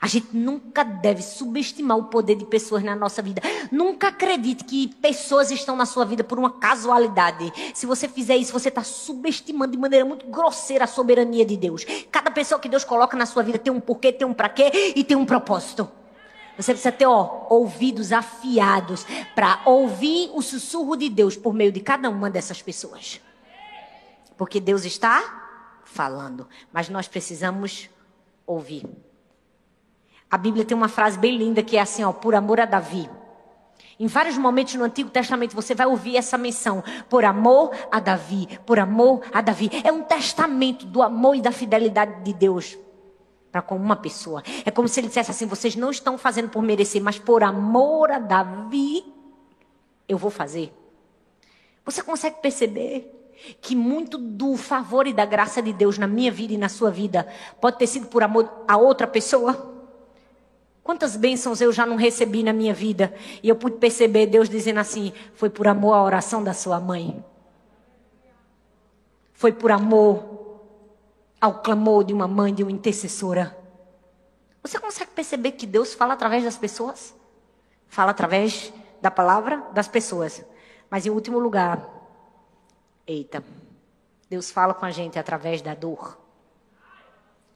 A 0.00 0.06
gente 0.06 0.28
nunca 0.32 0.84
deve 0.84 1.22
subestimar 1.22 1.98
o 1.98 2.04
poder 2.04 2.36
de 2.36 2.44
pessoas 2.44 2.84
na 2.84 2.94
nossa 2.94 3.20
vida. 3.20 3.42
Nunca 3.70 4.08
acredite 4.08 4.64
que 4.64 4.88
pessoas 4.96 5.50
estão 5.50 5.74
na 5.74 5.86
sua 5.86 6.04
vida 6.04 6.22
por 6.22 6.38
uma 6.38 6.50
casualidade. 6.50 7.52
Se 7.74 7.84
você 7.84 8.08
fizer 8.08 8.36
isso, 8.36 8.52
você 8.52 8.68
está 8.68 8.84
subestimando 8.84 9.72
de 9.72 9.78
maneira 9.78 10.04
muito 10.04 10.26
grosseira 10.26 10.84
a 10.84 10.86
soberania 10.86 11.44
de 11.44 11.56
Deus. 11.56 11.84
Cada 12.12 12.30
pessoa 12.30 12.60
que 12.60 12.68
Deus 12.68 12.84
coloca 12.84 13.16
na 13.16 13.26
sua 13.26 13.42
vida 13.42 13.58
tem 13.58 13.72
um 13.72 13.80
porquê, 13.80 14.12
tem 14.12 14.26
um 14.26 14.32
para 14.32 14.48
quê 14.48 14.92
e 14.94 15.02
tem 15.02 15.16
um 15.16 15.26
propósito. 15.26 15.90
Você 16.56 16.72
precisa 16.72 16.92
ter 16.92 17.06
ó, 17.06 17.46
ouvidos 17.48 18.12
afiados 18.12 19.06
para 19.34 19.62
ouvir 19.64 20.30
o 20.34 20.42
sussurro 20.42 20.96
de 20.96 21.08
Deus 21.08 21.36
por 21.36 21.52
meio 21.52 21.72
de 21.72 21.80
cada 21.80 22.08
uma 22.08 22.30
dessas 22.30 22.62
pessoas. 22.62 23.20
Porque 24.36 24.60
Deus 24.60 24.84
está 24.84 25.80
falando, 25.84 26.48
mas 26.72 26.88
nós 26.88 27.08
precisamos 27.08 27.88
ouvir. 28.46 28.84
A 30.30 30.36
Bíblia 30.36 30.64
tem 30.64 30.76
uma 30.76 30.88
frase 30.88 31.18
bem 31.18 31.36
linda 31.36 31.62
que 31.62 31.76
é 31.76 31.80
assim, 31.80 32.04
ó, 32.04 32.12
por 32.12 32.34
amor 32.34 32.60
a 32.60 32.66
Davi. 32.66 33.08
Em 33.98 34.06
vários 34.06 34.38
momentos 34.38 34.74
no 34.74 34.84
Antigo 34.84 35.10
Testamento 35.10 35.56
você 35.56 35.74
vai 35.74 35.86
ouvir 35.86 36.16
essa 36.16 36.38
menção, 36.38 36.84
por 37.08 37.24
amor 37.24 37.72
a 37.90 37.98
Davi, 37.98 38.46
por 38.64 38.78
amor 38.78 39.22
a 39.32 39.40
Davi. 39.40 39.70
É 39.82 39.90
um 39.90 40.02
testamento 40.02 40.86
do 40.86 41.02
amor 41.02 41.34
e 41.34 41.40
da 41.40 41.50
fidelidade 41.50 42.22
de 42.22 42.32
Deus 42.32 42.78
para 43.50 43.62
com 43.62 43.76
uma 43.76 43.96
pessoa. 43.96 44.42
É 44.64 44.70
como 44.70 44.86
se 44.86 45.00
ele 45.00 45.08
dissesse 45.08 45.30
assim: 45.30 45.46
vocês 45.46 45.74
não 45.74 45.90
estão 45.90 46.16
fazendo 46.16 46.48
por 46.48 46.62
merecer, 46.62 47.02
mas 47.02 47.18
por 47.18 47.42
amor 47.42 48.10
a 48.12 48.18
Davi, 48.18 49.04
eu 50.08 50.18
vou 50.18 50.30
fazer. 50.30 50.72
Você 51.84 52.02
consegue 52.02 52.40
perceber 52.40 53.14
que 53.60 53.74
muito 53.74 54.18
do 54.18 54.56
favor 54.56 55.06
e 55.06 55.12
da 55.12 55.24
graça 55.24 55.62
de 55.62 55.72
Deus 55.72 55.96
na 55.96 56.06
minha 56.06 56.30
vida 56.30 56.52
e 56.52 56.58
na 56.58 56.68
sua 56.68 56.90
vida 56.90 57.26
pode 57.60 57.78
ter 57.78 57.86
sido 57.86 58.06
por 58.06 58.22
amor 58.22 58.64
a 58.68 58.76
outra 58.76 59.06
pessoa? 59.06 59.77
Quantas 60.88 61.16
bênçãos 61.16 61.60
eu 61.60 61.70
já 61.70 61.84
não 61.84 61.96
recebi 61.96 62.42
na 62.42 62.50
minha 62.50 62.72
vida 62.72 63.14
e 63.42 63.48
eu 63.50 63.54
pude 63.54 63.76
perceber 63.76 64.24
Deus 64.24 64.48
dizendo 64.48 64.80
assim: 64.80 65.12
foi 65.34 65.50
por 65.50 65.68
amor 65.68 65.92
à 65.92 66.02
oração 66.02 66.42
da 66.42 66.54
sua 66.54 66.80
mãe. 66.80 67.22
Foi 69.34 69.52
por 69.52 69.70
amor 69.70 70.62
ao 71.38 71.60
clamor 71.60 72.04
de 72.04 72.14
uma 72.14 72.26
mãe, 72.26 72.54
de 72.54 72.62
uma 72.62 72.72
intercessora. 72.72 73.54
Você 74.62 74.78
consegue 74.78 75.10
perceber 75.10 75.52
que 75.52 75.66
Deus 75.66 75.92
fala 75.92 76.14
através 76.14 76.42
das 76.42 76.56
pessoas? 76.56 77.14
Fala 77.86 78.12
através 78.12 78.72
da 79.02 79.10
palavra 79.10 79.58
das 79.74 79.88
pessoas. 79.88 80.42
Mas 80.88 81.04
em 81.04 81.10
último 81.10 81.38
lugar, 81.38 81.86
eita, 83.06 83.44
Deus 84.30 84.50
fala 84.50 84.72
com 84.72 84.86
a 84.86 84.90
gente 84.90 85.18
através 85.18 85.60
da 85.60 85.74
dor. 85.74 86.18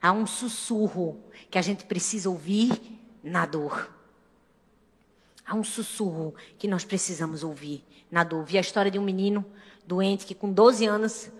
Há 0.02 0.12
um 0.12 0.26
sussurro 0.26 1.18
que 1.50 1.56
a 1.56 1.62
gente 1.62 1.86
precisa 1.86 2.28
ouvir 2.28 3.00
na 3.22 3.46
dor. 3.46 3.90
Há 5.46 5.54
um 5.54 5.64
sussurro 5.64 6.34
que 6.58 6.66
nós 6.68 6.84
precisamos 6.84 7.44
ouvir 7.44 7.84
na 8.10 8.24
dor. 8.24 8.44
Vi 8.44 8.58
a 8.58 8.60
história 8.60 8.90
de 8.90 8.98
um 8.98 9.02
menino 9.02 9.44
doente 9.86 10.26
que, 10.26 10.34
com 10.34 10.52
12 10.52 10.86
anos, 10.86 11.30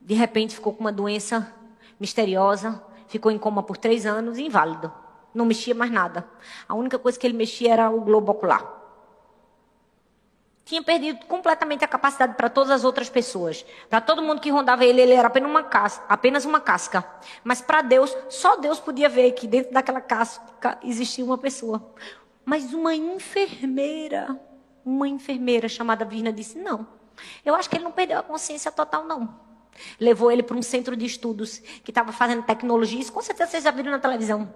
de 0.00 0.14
repente 0.14 0.54
ficou 0.54 0.72
com 0.72 0.80
uma 0.80 0.92
doença 0.92 1.52
misteriosa, 1.98 2.82
ficou 3.08 3.30
em 3.30 3.38
coma 3.38 3.62
por 3.62 3.76
três 3.76 4.06
anos 4.06 4.38
inválido. 4.38 4.92
Não 5.34 5.44
mexia 5.44 5.74
mais 5.74 5.90
nada. 5.90 6.26
A 6.68 6.74
única 6.74 6.98
coisa 6.98 7.18
que 7.18 7.26
ele 7.26 7.36
mexia 7.36 7.72
era 7.72 7.90
o 7.90 8.00
globo 8.00 8.32
ocular 8.32 8.81
tinha 10.64 10.82
perdido 10.82 11.26
completamente 11.26 11.84
a 11.84 11.88
capacidade 11.88 12.34
para 12.34 12.48
todas 12.48 12.70
as 12.70 12.84
outras 12.84 13.10
pessoas. 13.10 13.64
Para 13.90 14.00
todo 14.00 14.22
mundo 14.22 14.40
que 14.40 14.50
rondava 14.50 14.84
ele, 14.84 15.00
ele 15.00 15.12
era 15.12 15.28
apenas 15.28 15.50
uma 15.50 15.64
casca. 15.64 16.04
Apenas 16.08 16.44
uma 16.44 16.60
casca. 16.60 17.04
Mas 17.42 17.60
para 17.60 17.82
Deus, 17.82 18.16
só 18.28 18.56
Deus 18.56 18.78
podia 18.78 19.08
ver 19.08 19.32
que 19.32 19.46
dentro 19.46 19.72
daquela 19.72 20.00
casca 20.00 20.78
existia 20.82 21.24
uma 21.24 21.38
pessoa. 21.38 21.92
Mas 22.44 22.72
uma 22.72 22.94
enfermeira, 22.94 24.38
uma 24.84 25.08
enfermeira 25.08 25.68
chamada 25.68 26.04
Virna 26.04 26.32
disse: 26.32 26.58
Não, 26.58 26.86
eu 27.44 27.54
acho 27.54 27.68
que 27.68 27.76
ele 27.76 27.84
não 27.84 27.92
perdeu 27.92 28.18
a 28.18 28.22
consciência 28.22 28.70
total, 28.70 29.04
não. 29.04 29.52
Levou 29.98 30.30
ele 30.30 30.42
para 30.42 30.56
um 30.56 30.62
centro 30.62 30.96
de 30.96 31.06
estudos 31.06 31.58
que 31.58 31.90
estava 31.90 32.12
fazendo 32.12 32.42
tecnologia, 32.42 33.00
isso 33.00 33.12
com 33.12 33.22
certeza 33.22 33.52
vocês 33.52 33.64
já 33.64 33.70
viram 33.70 33.90
na 33.90 33.98
televisão. 33.98 34.52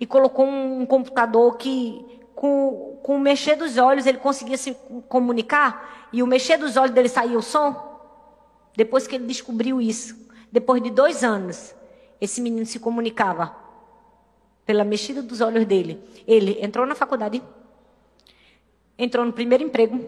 E 0.00 0.06
colocou 0.06 0.46
um 0.46 0.86
computador 0.86 1.56
que 1.56 2.21
com, 2.42 2.98
com 3.04 3.14
o 3.14 3.20
mexer 3.20 3.54
dos 3.54 3.78
olhos 3.78 4.04
ele 4.04 4.18
conseguia 4.18 4.56
se 4.56 4.76
comunicar 5.08 6.08
e 6.12 6.24
o 6.24 6.26
mexer 6.26 6.56
dos 6.56 6.76
olhos 6.76 6.92
dele 6.92 7.08
saía 7.08 7.38
o 7.38 7.42
som. 7.42 8.00
Depois 8.76 9.06
que 9.06 9.14
ele 9.14 9.26
descobriu 9.26 9.80
isso, 9.80 10.28
depois 10.50 10.82
de 10.82 10.90
dois 10.90 11.22
anos, 11.22 11.72
esse 12.20 12.40
menino 12.40 12.66
se 12.66 12.80
comunicava 12.80 13.54
pela 14.66 14.82
mexida 14.82 15.22
dos 15.22 15.40
olhos 15.40 15.64
dele. 15.64 16.02
Ele 16.26 16.58
entrou 16.60 16.84
na 16.84 16.96
faculdade, 16.96 17.40
entrou 18.98 19.24
no 19.24 19.32
primeiro 19.32 19.62
emprego, 19.62 20.04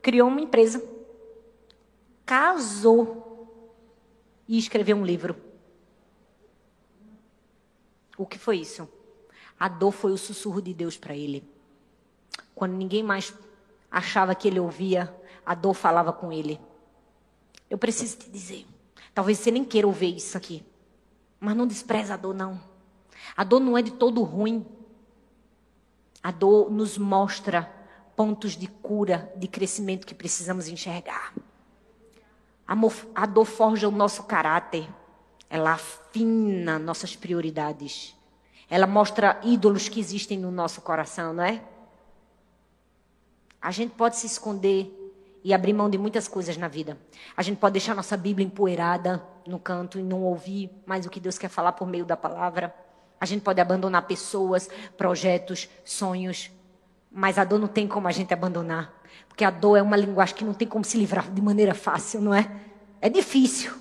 criou 0.00 0.28
uma 0.28 0.40
empresa, 0.40 0.82
casou 2.24 3.46
e 4.48 4.56
escreveu 4.56 4.96
um 4.96 5.04
livro. 5.04 5.36
O 8.16 8.24
que 8.24 8.38
foi 8.38 8.60
isso? 8.60 8.88
A 9.60 9.68
dor 9.68 9.92
foi 9.92 10.10
o 10.10 10.16
sussurro 10.16 10.62
de 10.62 10.72
Deus 10.72 10.96
para 10.96 11.14
ele. 11.14 11.46
Quando 12.54 12.72
ninguém 12.72 13.02
mais 13.02 13.34
achava 13.90 14.34
que 14.34 14.48
ele 14.48 14.58
ouvia, 14.58 15.14
a 15.44 15.54
dor 15.54 15.74
falava 15.74 16.14
com 16.14 16.32
ele. 16.32 16.58
Eu 17.68 17.76
preciso 17.76 18.16
te 18.16 18.30
dizer, 18.30 18.66
talvez 19.14 19.38
você 19.38 19.50
nem 19.50 19.62
queira 19.62 19.86
ouvir 19.86 20.16
isso 20.16 20.36
aqui, 20.36 20.64
mas 21.38 21.54
não 21.54 21.66
despreza 21.66 22.14
a 22.14 22.16
dor, 22.16 22.34
não. 22.34 22.58
A 23.36 23.44
dor 23.44 23.60
não 23.60 23.76
é 23.76 23.82
de 23.82 23.90
todo 23.90 24.22
ruim. 24.22 24.64
A 26.22 26.30
dor 26.30 26.70
nos 26.70 26.96
mostra 26.96 27.70
pontos 28.16 28.56
de 28.56 28.66
cura, 28.66 29.32
de 29.36 29.46
crescimento 29.46 30.06
que 30.06 30.14
precisamos 30.14 30.68
enxergar. 30.68 31.34
A 33.14 33.26
dor 33.26 33.44
forja 33.44 33.88
o 33.88 33.92
nosso 33.92 34.22
caráter, 34.22 34.88
ela 35.48 35.72
afina 35.72 36.78
nossas 36.78 37.14
prioridades. 37.14 38.16
Ela 38.70 38.86
mostra 38.86 39.40
ídolos 39.42 39.88
que 39.88 39.98
existem 39.98 40.38
no 40.38 40.52
nosso 40.52 40.80
coração, 40.80 41.34
não 41.34 41.42
é? 41.42 41.60
A 43.60 43.72
gente 43.72 43.94
pode 43.94 44.16
se 44.16 44.26
esconder 44.26 44.96
e 45.42 45.52
abrir 45.52 45.72
mão 45.72 45.90
de 45.90 45.98
muitas 45.98 46.28
coisas 46.28 46.56
na 46.56 46.68
vida. 46.68 46.96
A 47.36 47.42
gente 47.42 47.58
pode 47.58 47.72
deixar 47.72 47.94
nossa 47.96 48.16
Bíblia 48.16 48.46
empoeirada 48.46 49.22
no 49.44 49.58
canto 49.58 49.98
e 49.98 50.02
não 50.02 50.22
ouvir 50.22 50.70
mais 50.86 51.04
o 51.04 51.10
que 51.10 51.18
Deus 51.18 51.36
quer 51.36 51.48
falar 51.48 51.72
por 51.72 51.86
meio 51.86 52.04
da 52.04 52.16
palavra. 52.16 52.72
A 53.20 53.26
gente 53.26 53.42
pode 53.42 53.60
abandonar 53.60 54.06
pessoas, 54.06 54.68
projetos, 54.96 55.68
sonhos. 55.84 56.50
Mas 57.10 57.38
a 57.38 57.44
dor 57.44 57.58
não 57.58 57.68
tem 57.68 57.88
como 57.88 58.06
a 58.06 58.12
gente 58.12 58.32
abandonar. 58.32 58.94
Porque 59.28 59.44
a 59.44 59.50
dor 59.50 59.76
é 59.76 59.82
uma 59.82 59.96
linguagem 59.96 60.36
que 60.36 60.44
não 60.44 60.54
tem 60.54 60.68
como 60.68 60.84
se 60.84 60.96
livrar 60.96 61.28
de 61.30 61.42
maneira 61.42 61.74
fácil, 61.74 62.20
não 62.20 62.32
é? 62.32 62.50
É 63.00 63.08
difícil. 63.08 63.72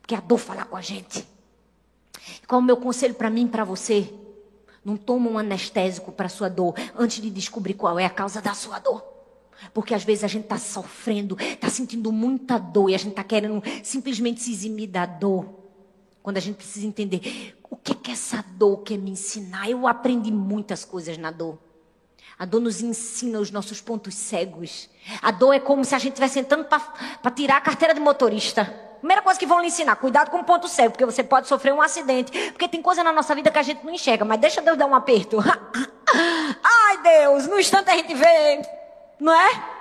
Porque 0.00 0.14
a 0.14 0.20
dor 0.20 0.38
fala 0.38 0.64
com 0.64 0.76
a 0.76 0.82
gente. 0.82 1.26
Qual 2.46 2.60
é 2.60 2.62
o 2.62 2.66
meu 2.66 2.76
conselho 2.76 3.14
para 3.14 3.30
mim 3.30 3.46
e 3.46 3.48
para 3.48 3.64
você? 3.64 4.12
Não 4.84 4.96
toma 4.96 5.30
um 5.30 5.38
anestésico 5.38 6.12
para 6.12 6.28
sua 6.28 6.48
dor 6.48 6.74
antes 6.96 7.20
de 7.20 7.30
descobrir 7.30 7.74
qual 7.74 7.98
é 7.98 8.04
a 8.04 8.10
causa 8.10 8.40
da 8.40 8.54
sua 8.54 8.78
dor. 8.78 9.04
Porque 9.72 9.94
às 9.94 10.04
vezes 10.04 10.22
a 10.22 10.28
gente 10.28 10.44
está 10.44 10.58
sofrendo, 10.58 11.36
está 11.40 11.68
sentindo 11.68 12.12
muita 12.12 12.58
dor 12.58 12.90
e 12.90 12.94
a 12.94 12.98
gente 12.98 13.10
está 13.10 13.24
querendo 13.24 13.62
simplesmente 13.82 14.42
se 14.42 14.52
eximir 14.52 14.88
da 14.88 15.06
dor. 15.06 15.46
Quando 16.22 16.36
a 16.36 16.40
gente 16.40 16.56
precisa 16.56 16.86
entender 16.86 17.56
o 17.70 17.76
que, 17.76 17.94
que 17.94 18.10
essa 18.10 18.44
dor 18.56 18.78
quer 18.78 18.98
me 18.98 19.10
ensinar. 19.10 19.68
Eu 19.68 19.86
aprendi 19.86 20.30
muitas 20.30 20.84
coisas 20.84 21.16
na 21.18 21.30
dor. 21.30 21.58
A 22.38 22.44
dor 22.44 22.60
nos 22.60 22.82
ensina 22.82 23.40
os 23.40 23.50
nossos 23.50 23.80
pontos 23.80 24.14
cegos. 24.14 24.90
A 25.22 25.30
dor 25.30 25.54
é 25.54 25.60
como 25.60 25.84
se 25.84 25.94
a 25.94 25.98
gente 25.98 26.12
estivesse 26.12 26.42
tentando 26.42 26.64
para 26.66 27.30
tirar 27.30 27.56
a 27.56 27.60
carteira 27.60 27.94
de 27.94 28.00
motorista. 28.00 28.72
Primeira 28.98 29.22
coisa 29.22 29.38
que 29.38 29.46
vão 29.46 29.60
lhe 29.60 29.68
ensinar, 29.68 29.96
cuidado 29.96 30.30
com 30.30 30.38
o 30.38 30.44
ponto 30.44 30.68
cego, 30.68 30.92
porque 30.92 31.04
você 31.04 31.22
pode 31.22 31.48
sofrer 31.48 31.72
um 31.72 31.82
acidente. 31.82 32.32
Porque 32.52 32.68
tem 32.68 32.82
coisa 32.82 33.04
na 33.04 33.12
nossa 33.12 33.34
vida 33.34 33.50
que 33.50 33.58
a 33.58 33.62
gente 33.62 33.84
não 33.84 33.92
enxerga, 33.92 34.24
mas 34.24 34.40
deixa 34.40 34.62
Deus 34.62 34.76
dar 34.76 34.86
um 34.86 34.94
aperto. 34.94 35.38
Ai, 36.62 37.02
Deus, 37.02 37.46
no 37.46 37.58
instante 37.58 37.90
a 37.90 37.96
gente 37.96 38.14
vê, 38.14 38.62
não 39.20 39.32
é? 39.32 39.76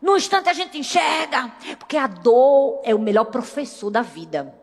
No 0.00 0.16
instante 0.16 0.48
a 0.48 0.52
gente 0.52 0.78
enxerga, 0.78 1.52
porque 1.78 1.96
a 1.96 2.06
dor 2.06 2.80
é 2.84 2.94
o 2.94 2.98
melhor 2.98 3.24
professor 3.24 3.90
da 3.90 4.02
vida. 4.02 4.54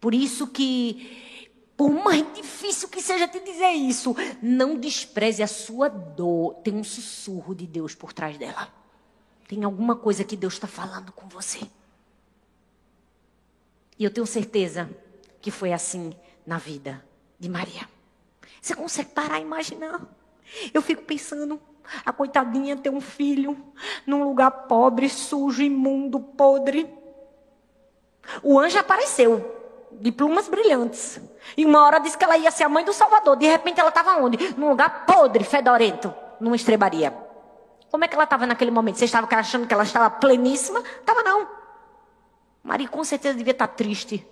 Por 0.00 0.14
isso 0.14 0.46
que, 0.46 1.50
por 1.76 1.90
mais 1.90 2.24
difícil 2.32 2.88
que 2.88 3.02
seja 3.02 3.28
te 3.28 3.40
dizer 3.40 3.70
isso, 3.70 4.16
não 4.40 4.76
despreze 4.76 5.42
a 5.42 5.46
sua 5.46 5.88
dor. 5.88 6.54
Tem 6.62 6.74
um 6.74 6.84
sussurro 6.84 7.54
de 7.54 7.66
Deus 7.66 7.94
por 7.94 8.12
trás 8.12 8.38
dela. 8.38 8.68
Tem 9.48 9.64
alguma 9.64 9.96
coisa 9.96 10.24
que 10.24 10.36
Deus 10.36 10.54
está 10.54 10.68
falando 10.68 11.12
com 11.12 11.28
você. 11.28 11.60
E 14.00 14.04
eu 14.04 14.10
tenho 14.10 14.26
certeza 14.26 14.88
que 15.42 15.50
foi 15.50 15.74
assim 15.74 16.14
na 16.46 16.56
vida 16.56 17.04
de 17.38 17.50
Maria. 17.50 17.86
Você 18.58 18.74
consegue 18.74 19.10
parar 19.10 19.38
e 19.38 19.42
imaginar? 19.42 20.00
Eu 20.72 20.80
fico 20.80 21.02
pensando, 21.02 21.60
a 22.04 22.10
coitadinha 22.10 22.78
ter 22.78 22.88
um 22.88 23.00
filho 23.00 23.62
num 24.06 24.24
lugar 24.24 24.50
pobre, 24.50 25.06
sujo, 25.10 25.62
imundo, 25.62 26.18
podre. 26.18 26.88
O 28.42 28.58
anjo 28.58 28.78
apareceu. 28.78 29.58
de 29.92 30.10
plumas 30.10 30.48
brilhantes. 30.48 31.20
E 31.56 31.66
uma 31.66 31.84
hora 31.84 31.98
disse 31.98 32.16
que 32.16 32.24
ela 32.24 32.38
ia 32.38 32.50
ser 32.50 32.64
a 32.64 32.68
mãe 32.70 32.82
do 32.84 32.92
Salvador. 32.94 33.36
De 33.36 33.46
repente 33.46 33.80
ela 33.80 33.90
estava 33.90 34.16
onde? 34.16 34.54
Num 34.56 34.70
lugar 34.70 35.04
podre, 35.04 35.44
fedorento, 35.44 36.14
numa 36.40 36.56
estrebaria. 36.56 37.12
Como 37.90 38.02
é 38.04 38.08
que 38.08 38.14
ela 38.14 38.24
estava 38.24 38.46
naquele 38.46 38.70
momento? 38.70 38.96
Você 38.96 39.04
estava 39.04 39.26
achando 39.36 39.66
que 39.66 39.74
ela 39.74 39.82
estava 39.82 40.08
pleníssima? 40.08 40.80
Estava 41.00 41.22
não. 41.22 41.59
Maria 42.70 42.86
com 42.86 43.02
certeza 43.02 43.36
devia 43.36 43.50
estar 43.50 43.66
triste, 43.66 44.24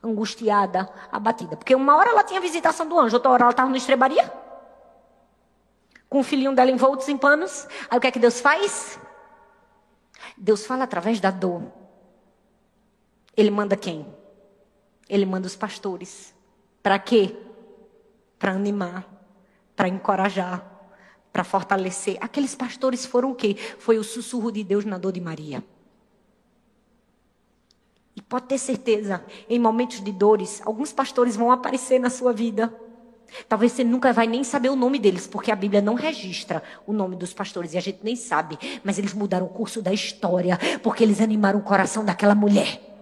angustiada, 0.00 0.88
abatida. 1.10 1.56
Porque 1.56 1.74
uma 1.74 1.96
hora 1.96 2.10
ela 2.10 2.22
tinha 2.22 2.40
visitação 2.40 2.86
do 2.86 2.96
anjo, 2.96 3.16
outra 3.16 3.32
hora 3.32 3.42
ela 3.42 3.50
estava 3.50 3.68
na 3.68 3.76
estrebaria. 3.76 4.32
Com 6.08 6.20
o 6.20 6.22
filhinho 6.22 6.54
dela 6.54 6.70
envoltos 6.70 7.08
em 7.08 7.16
panos. 7.16 7.66
Aí 7.90 7.98
o 7.98 8.00
que 8.00 8.06
é 8.06 8.12
que 8.12 8.20
Deus 8.20 8.40
faz? 8.40 8.96
Deus 10.36 10.64
fala 10.64 10.84
através 10.84 11.18
da 11.18 11.32
dor. 11.32 11.64
Ele 13.36 13.50
manda 13.50 13.76
quem? 13.76 14.06
Ele 15.08 15.26
manda 15.26 15.48
os 15.48 15.56
pastores. 15.56 16.32
Para 16.80 16.96
quê? 17.00 17.36
Para 18.38 18.52
animar, 18.52 19.04
para 19.74 19.88
encorajar, 19.88 20.64
para 21.32 21.42
fortalecer. 21.42 22.18
Aqueles 22.20 22.54
pastores 22.54 23.04
foram 23.04 23.32
o 23.32 23.34
quê? 23.34 23.56
Foi 23.80 23.98
o 23.98 24.04
sussurro 24.04 24.52
de 24.52 24.62
Deus 24.62 24.84
na 24.84 24.96
dor 24.96 25.10
de 25.10 25.20
Maria. 25.20 25.73
Pode 28.28 28.46
ter 28.46 28.58
certeza, 28.58 29.24
em 29.48 29.58
momentos 29.58 30.02
de 30.02 30.10
dores, 30.10 30.62
alguns 30.64 30.92
pastores 30.92 31.36
vão 31.36 31.50
aparecer 31.50 31.98
na 31.98 32.10
sua 32.10 32.32
vida. 32.32 32.74
Talvez 33.48 33.72
você 33.72 33.82
nunca 33.84 34.12
vai 34.12 34.26
nem 34.26 34.44
saber 34.44 34.68
o 34.68 34.76
nome 34.76 34.98
deles, 34.98 35.26
porque 35.26 35.50
a 35.50 35.56
Bíblia 35.56 35.82
não 35.82 35.94
registra 35.94 36.62
o 36.86 36.92
nome 36.92 37.16
dos 37.16 37.32
pastores 37.32 37.74
e 37.74 37.78
a 37.78 37.80
gente 37.80 37.98
nem 38.02 38.16
sabe. 38.16 38.58
Mas 38.82 38.98
eles 38.98 39.12
mudaram 39.12 39.46
o 39.46 39.50
curso 39.50 39.82
da 39.82 39.92
história, 39.92 40.58
porque 40.82 41.02
eles 41.02 41.20
animaram 41.20 41.58
o 41.58 41.62
coração 41.62 42.04
daquela 42.04 42.34
mulher. 42.34 42.93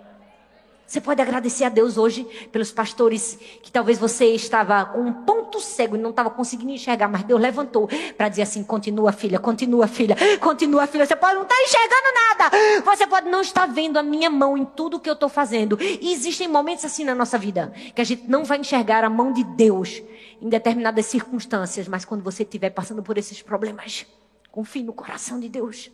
Você 0.93 1.01
pode 1.01 1.23
agradecer 1.23 1.65
a 1.65 1.71
Deus 1.71 1.97
hoje 1.97 2.23
pelos 2.53 2.71
pastores 2.71 3.39
que 3.63 3.73
talvez 3.73 3.99
você 3.99 4.27
estava 4.35 4.85
com 4.85 5.01
um 5.01 5.11
ponto 5.25 5.59
cego 5.59 5.97
e 5.97 5.99
não 5.99 6.11
estava 6.11 6.29
conseguindo 6.29 6.71
enxergar, 6.71 7.09
mas 7.09 7.23
Deus 7.23 7.41
levantou 7.41 7.89
para 8.15 8.29
dizer 8.29 8.43
assim: 8.43 8.63
continua, 8.63 9.11
filha, 9.11 9.39
continua, 9.39 9.89
filha, 9.89 10.15
continua, 10.39 10.87
filha. 10.87 11.07
Você 11.07 11.17
pode 11.17 11.37
não 11.37 11.45
estar 11.45 11.55
tá 11.55 11.63
enxergando 11.63 12.15
nada, 12.15 12.85
você 12.85 13.07
pode 13.07 13.31
não 13.31 13.41
estar 13.41 13.65
vendo 13.65 13.97
a 13.97 14.03
minha 14.03 14.29
mão 14.29 14.55
em 14.55 14.67
tudo 14.67 15.01
que 15.01 15.09
eu 15.09 15.15
estou 15.15 15.31
fazendo. 15.31 15.79
E 15.81 16.13
existem 16.13 16.47
momentos 16.47 16.85
assim 16.85 17.05
na 17.05 17.15
nossa 17.15 17.39
vida 17.39 17.73
que 17.95 18.03
a 18.03 18.05
gente 18.05 18.29
não 18.29 18.45
vai 18.45 18.59
enxergar 18.59 19.03
a 19.03 19.09
mão 19.09 19.33
de 19.33 19.45
Deus 19.45 20.03
em 20.43 20.51
determinadas 20.51 21.07
circunstâncias, 21.07 21.89
mas 21.89 22.05
quando 22.05 22.23
você 22.23 22.43
estiver 22.43 22.69
passando 22.69 23.03
por 23.03 23.17
esses 23.17 23.41
problemas, 23.41 24.05
confie 24.51 24.83
no 24.83 24.93
coração 24.93 25.41
de 25.41 25.49
Deus. 25.49 25.91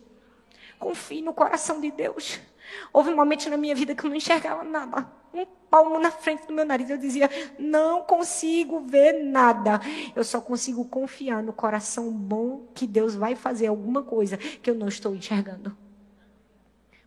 Confie 0.77 1.21
no 1.21 1.33
coração 1.33 1.79
de 1.79 1.89
Deus. 1.89 2.37
Houve 2.91 3.13
momentos 3.13 3.45
na 3.47 3.57
minha 3.57 3.75
vida 3.75 3.95
que 3.95 4.03
eu 4.03 4.09
não 4.09 4.17
enxergava 4.17 4.63
nada. 4.63 5.09
Um 5.33 5.45
palmo 5.69 5.99
na 5.99 6.11
frente 6.11 6.47
do 6.47 6.53
meu 6.53 6.65
nariz. 6.65 6.89
Eu 6.89 6.97
dizia, 6.97 7.29
não 7.57 8.01
consigo 8.01 8.81
ver 8.81 9.23
nada. 9.23 9.79
Eu 10.15 10.23
só 10.23 10.41
consigo 10.41 10.85
confiar 10.85 11.43
no 11.43 11.53
coração 11.53 12.11
bom 12.11 12.67
que 12.73 12.87
Deus 12.87 13.15
vai 13.15 13.35
fazer 13.35 13.67
alguma 13.67 14.03
coisa 14.03 14.37
que 14.37 14.69
eu 14.69 14.75
não 14.75 14.87
estou 14.87 15.15
enxergando. 15.15 15.75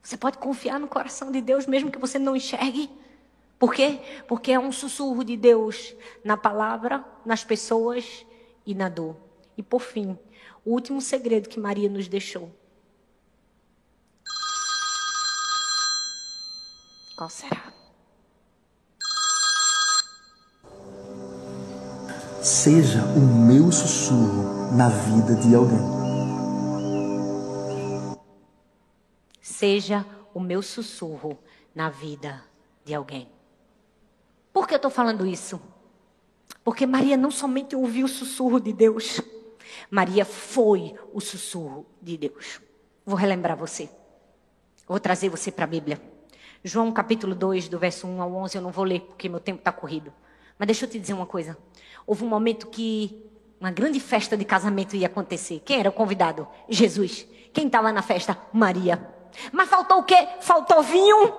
Você 0.03 0.17
pode 0.17 0.39
confiar 0.39 0.81
no 0.81 0.89
coração 0.89 1.31
de 1.31 1.41
Deus 1.41 1.67
mesmo 1.67 1.91
que 1.91 1.99
você 1.99 2.19
não 2.19 2.35
enxergue. 2.35 2.91
Por 3.59 3.73
quê? 3.73 4.01
Porque 4.27 4.51
é 4.51 4.59
um 4.59 4.73
sussurro 4.73 5.23
de 5.23 5.37
Deus 5.37 5.95
na 6.25 6.37
palavra, 6.37 7.05
nas 7.25 7.45
pessoas 7.45 8.27
e 8.67 8.75
na 8.75 8.89
dor. 8.89 9.17
E 9.57 9.63
por 9.63 9.81
fim, 9.81 10.19
o 10.65 10.73
último 10.73 11.01
segredo 11.01 11.49
que 11.49 11.61
Maria 11.61 11.89
nos 11.89 12.09
deixou 12.09 12.51
Qual 17.23 17.31
será? 17.31 17.73
Seja 22.43 22.99
o 23.17 23.21
meu 23.21 23.71
sussurro 23.71 24.75
na 24.77 24.89
vida 24.89 25.37
de 25.37 25.55
alguém. 25.55 25.79
Seja 29.41 30.05
o 30.35 30.41
meu 30.41 30.63
sussurro 30.63 31.39
na 31.73 31.89
vida 31.91 32.43
de 32.85 32.93
alguém. 32.93 33.29
Por 34.53 34.67
que 34.67 34.75
eu 34.75 34.79
estou 34.79 34.91
falando 34.91 35.25
isso? 35.25 35.63
Porque 36.65 36.87
Maria 36.87 37.17
não 37.17 37.31
somente 37.31 37.77
ouviu 37.77 38.07
o 38.07 38.09
sussurro 38.09 38.59
de 38.59 38.73
Deus, 38.73 39.21
Maria 39.89 40.25
foi 40.25 40.97
o 41.13 41.21
sussurro 41.21 41.87
de 42.03 42.19
Deus. 42.19 42.61
Vou 43.07 43.15
relembrar 43.15 43.57
você. 43.57 43.89
Vou 44.89 44.99
trazer 44.99 45.29
você 45.29 45.53
para 45.53 45.67
a 45.67 45.69
Bíblia. 45.69 46.12
João 46.65 46.93
capítulo 46.93 47.35
2, 47.35 47.69
do 47.69 47.77
verso 47.77 48.07
1 48.07 48.23
ao 48.23 48.33
11, 48.35 48.57
eu 48.57 48.63
não 48.63 48.71
vou 48.71 48.85
ler 48.85 49.01
porque 49.01 49.29
meu 49.29 49.41
tempo 49.41 49.59
está 49.59 49.73
corrido. 49.73 50.13
Mas 50.57 50.67
deixa 50.67 50.85
eu 50.85 50.89
te 50.89 50.99
dizer 50.99 51.13
uma 51.13 51.27
coisa. 51.27 51.59
Houve 52.07 52.25
um 52.25 52.29
momento 52.29 52.69
que 52.69 53.29
uma 53.61 53.73
grande 53.73 53.99
festa 53.99 54.37
de 54.37 54.45
casamento 54.45 54.95
ia 54.95 55.09
acontecer. 55.09 55.61
Quem 55.65 55.81
era 55.81 55.89
o 55.89 55.93
convidado? 55.93 56.47
Jesus. 56.69 57.27
Quem 57.53 57.67
estava 57.67 57.91
na 57.91 58.01
festa? 58.01 58.39
Maria. 58.53 59.13
Mas 59.51 59.69
faltou 59.69 59.99
o 59.99 60.05
quê? 60.05 60.29
Faltou 60.41 60.85
vinho. 60.85 61.35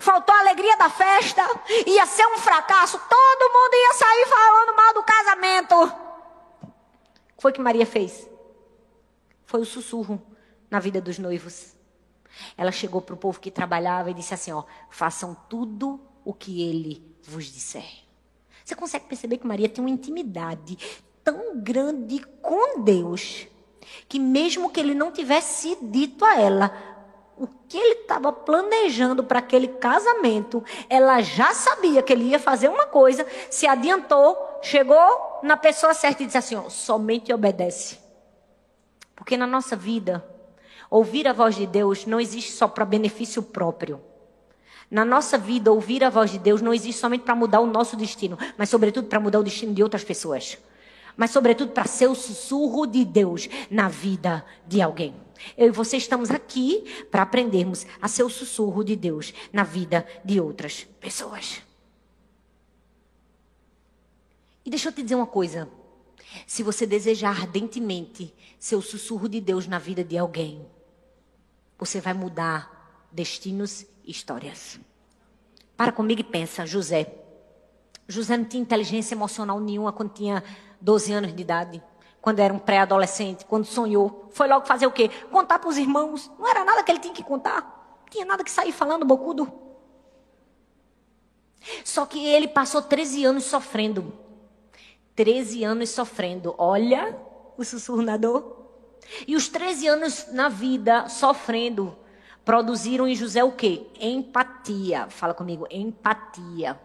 Faltou 0.00 0.34
a 0.34 0.40
alegria 0.40 0.76
da 0.76 0.90
festa. 0.90 1.42
Ia 1.86 2.04
ser 2.04 2.26
um 2.26 2.36
fracasso. 2.36 2.98
Todo 2.98 3.52
mundo 3.52 3.74
ia 3.74 3.94
sair 3.94 4.26
falando 4.26 4.76
mal 4.76 4.94
do 4.94 5.02
casamento. 5.02 5.74
O 6.62 7.36
que 7.36 7.42
foi 7.42 7.52
que 7.52 7.60
Maria 7.62 7.86
fez? 7.86 8.28
Foi 9.46 9.62
o 9.62 9.64
sussurro 9.64 10.20
na 10.70 10.80
vida 10.80 11.00
dos 11.00 11.18
noivos. 11.18 11.79
Ela 12.56 12.72
chegou 12.72 13.00
para 13.00 13.14
o 13.14 13.18
povo 13.18 13.40
que 13.40 13.50
trabalhava 13.50 14.10
e 14.10 14.14
disse 14.14 14.34
assim: 14.34 14.52
ó, 14.52 14.64
façam 14.88 15.36
tudo 15.48 16.00
o 16.24 16.32
que 16.32 16.62
ele 16.62 17.04
vos 17.22 17.46
disser. 17.46 17.84
Você 18.64 18.74
consegue 18.74 19.06
perceber 19.06 19.38
que 19.38 19.46
Maria 19.46 19.68
tem 19.68 19.82
uma 19.82 19.90
intimidade 19.90 20.78
tão 21.24 21.60
grande 21.60 22.20
com 22.40 22.82
Deus 22.82 23.46
que 24.08 24.18
mesmo 24.18 24.70
que 24.70 24.78
ele 24.78 24.94
não 24.94 25.10
tivesse 25.10 25.76
dito 25.82 26.24
a 26.24 26.38
ela 26.38 26.72
o 27.36 27.46
que 27.46 27.78
ele 27.78 28.02
estava 28.02 28.30
planejando 28.30 29.24
para 29.24 29.38
aquele 29.38 29.66
casamento, 29.66 30.62
ela 30.90 31.22
já 31.22 31.54
sabia 31.54 32.02
que 32.02 32.12
ele 32.12 32.24
ia 32.24 32.38
fazer 32.38 32.68
uma 32.68 32.84
coisa, 32.84 33.26
se 33.48 33.66
adiantou, 33.66 34.36
chegou 34.60 35.40
na 35.42 35.56
pessoa 35.56 35.94
certa 35.94 36.22
e 36.22 36.26
disse 36.26 36.36
assim: 36.36 36.56
ó, 36.56 36.68
somente 36.68 37.32
obedece. 37.32 37.98
Porque 39.16 39.38
na 39.38 39.46
nossa 39.46 39.74
vida, 39.74 40.22
Ouvir 40.90 41.28
a 41.28 41.32
voz 41.32 41.54
de 41.54 41.66
Deus 41.66 42.04
não 42.04 42.20
existe 42.20 42.50
só 42.50 42.66
para 42.66 42.84
benefício 42.84 43.42
próprio. 43.42 44.00
Na 44.90 45.04
nossa 45.04 45.38
vida, 45.38 45.70
ouvir 45.70 46.02
a 46.02 46.10
voz 46.10 46.32
de 46.32 46.38
Deus 46.38 46.60
não 46.60 46.74
existe 46.74 47.00
somente 47.00 47.22
para 47.22 47.36
mudar 47.36 47.60
o 47.60 47.66
nosso 47.66 47.96
destino, 47.96 48.36
mas 48.58 48.68
sobretudo 48.68 49.06
para 49.06 49.20
mudar 49.20 49.38
o 49.38 49.44
destino 49.44 49.72
de 49.72 49.84
outras 49.84 50.02
pessoas. 50.02 50.58
Mas 51.16 51.30
sobretudo 51.30 51.70
para 51.70 51.84
ser 51.84 52.08
o 52.08 52.14
sussurro 52.16 52.86
de 52.86 53.04
Deus 53.04 53.48
na 53.70 53.88
vida 53.88 54.44
de 54.66 54.82
alguém. 54.82 55.14
Eu 55.56 55.68
e 55.68 55.70
você 55.70 55.96
estamos 55.96 56.28
aqui 56.28 57.06
para 57.08 57.22
aprendermos 57.22 57.86
a 58.02 58.08
ser 58.08 58.24
o 58.24 58.30
sussurro 58.30 58.82
de 58.82 58.96
Deus 58.96 59.32
na 59.52 59.62
vida 59.62 60.04
de 60.24 60.40
outras 60.40 60.88
pessoas. 60.98 61.62
E 64.64 64.70
deixa 64.70 64.88
eu 64.88 64.92
te 64.92 65.02
dizer 65.02 65.14
uma 65.14 65.26
coisa. 65.26 65.68
Se 66.46 66.64
você 66.64 66.84
desejar 66.84 67.30
ardentemente 67.30 68.34
ser 68.58 68.74
o 68.74 68.82
sussurro 68.82 69.28
de 69.28 69.40
Deus 69.40 69.68
na 69.68 69.78
vida 69.78 70.04
de 70.04 70.18
alguém, 70.18 70.66
você 71.80 72.00
vai 72.00 72.12
mudar 72.12 73.08
destinos 73.10 73.86
e 74.04 74.10
histórias. 74.10 74.78
Para 75.76 75.90
comigo 75.90 76.20
e 76.20 76.24
pensa, 76.24 76.66
José. 76.66 77.14
José 78.06 78.36
não 78.36 78.44
tinha 78.44 78.62
inteligência 78.62 79.14
emocional 79.14 79.58
nenhuma 79.58 79.92
quando 79.92 80.12
tinha 80.12 80.44
12 80.78 81.12
anos 81.12 81.34
de 81.34 81.40
idade. 81.40 81.82
Quando 82.20 82.40
era 82.40 82.52
um 82.52 82.58
pré-adolescente, 82.58 83.46
quando 83.46 83.64
sonhou. 83.64 84.28
Foi 84.30 84.46
logo 84.46 84.66
fazer 84.66 84.86
o 84.86 84.92
quê? 84.92 85.08
Contar 85.30 85.58
para 85.58 85.70
os 85.70 85.78
irmãos. 85.78 86.30
Não 86.38 86.46
era 86.46 86.64
nada 86.66 86.82
que 86.82 86.92
ele 86.92 86.98
tinha 86.98 87.14
que 87.14 87.24
contar. 87.24 87.96
Não 88.02 88.10
tinha 88.10 88.26
nada 88.26 88.44
que 88.44 88.50
sair 88.50 88.72
falando, 88.72 89.06
bocudo. 89.06 89.50
Só 91.82 92.04
que 92.04 92.22
ele 92.26 92.48
passou 92.48 92.82
13 92.82 93.24
anos 93.24 93.44
sofrendo. 93.44 94.12
13 95.16 95.64
anos 95.64 95.88
sofrendo. 95.88 96.54
Olha 96.58 97.18
o 97.56 97.64
sussurro 97.64 98.02
na 98.02 98.18
dor. 98.18 98.59
E 99.26 99.36
os 99.36 99.48
13 99.48 99.86
anos 99.88 100.26
na 100.32 100.48
vida 100.48 101.08
sofrendo 101.08 101.96
produziram 102.44 103.06
em 103.06 103.14
José 103.14 103.44
o 103.44 103.52
quê? 103.52 103.86
Empatia. 104.00 105.06
Fala 105.08 105.34
comigo, 105.34 105.66
empatia. 105.70 106.78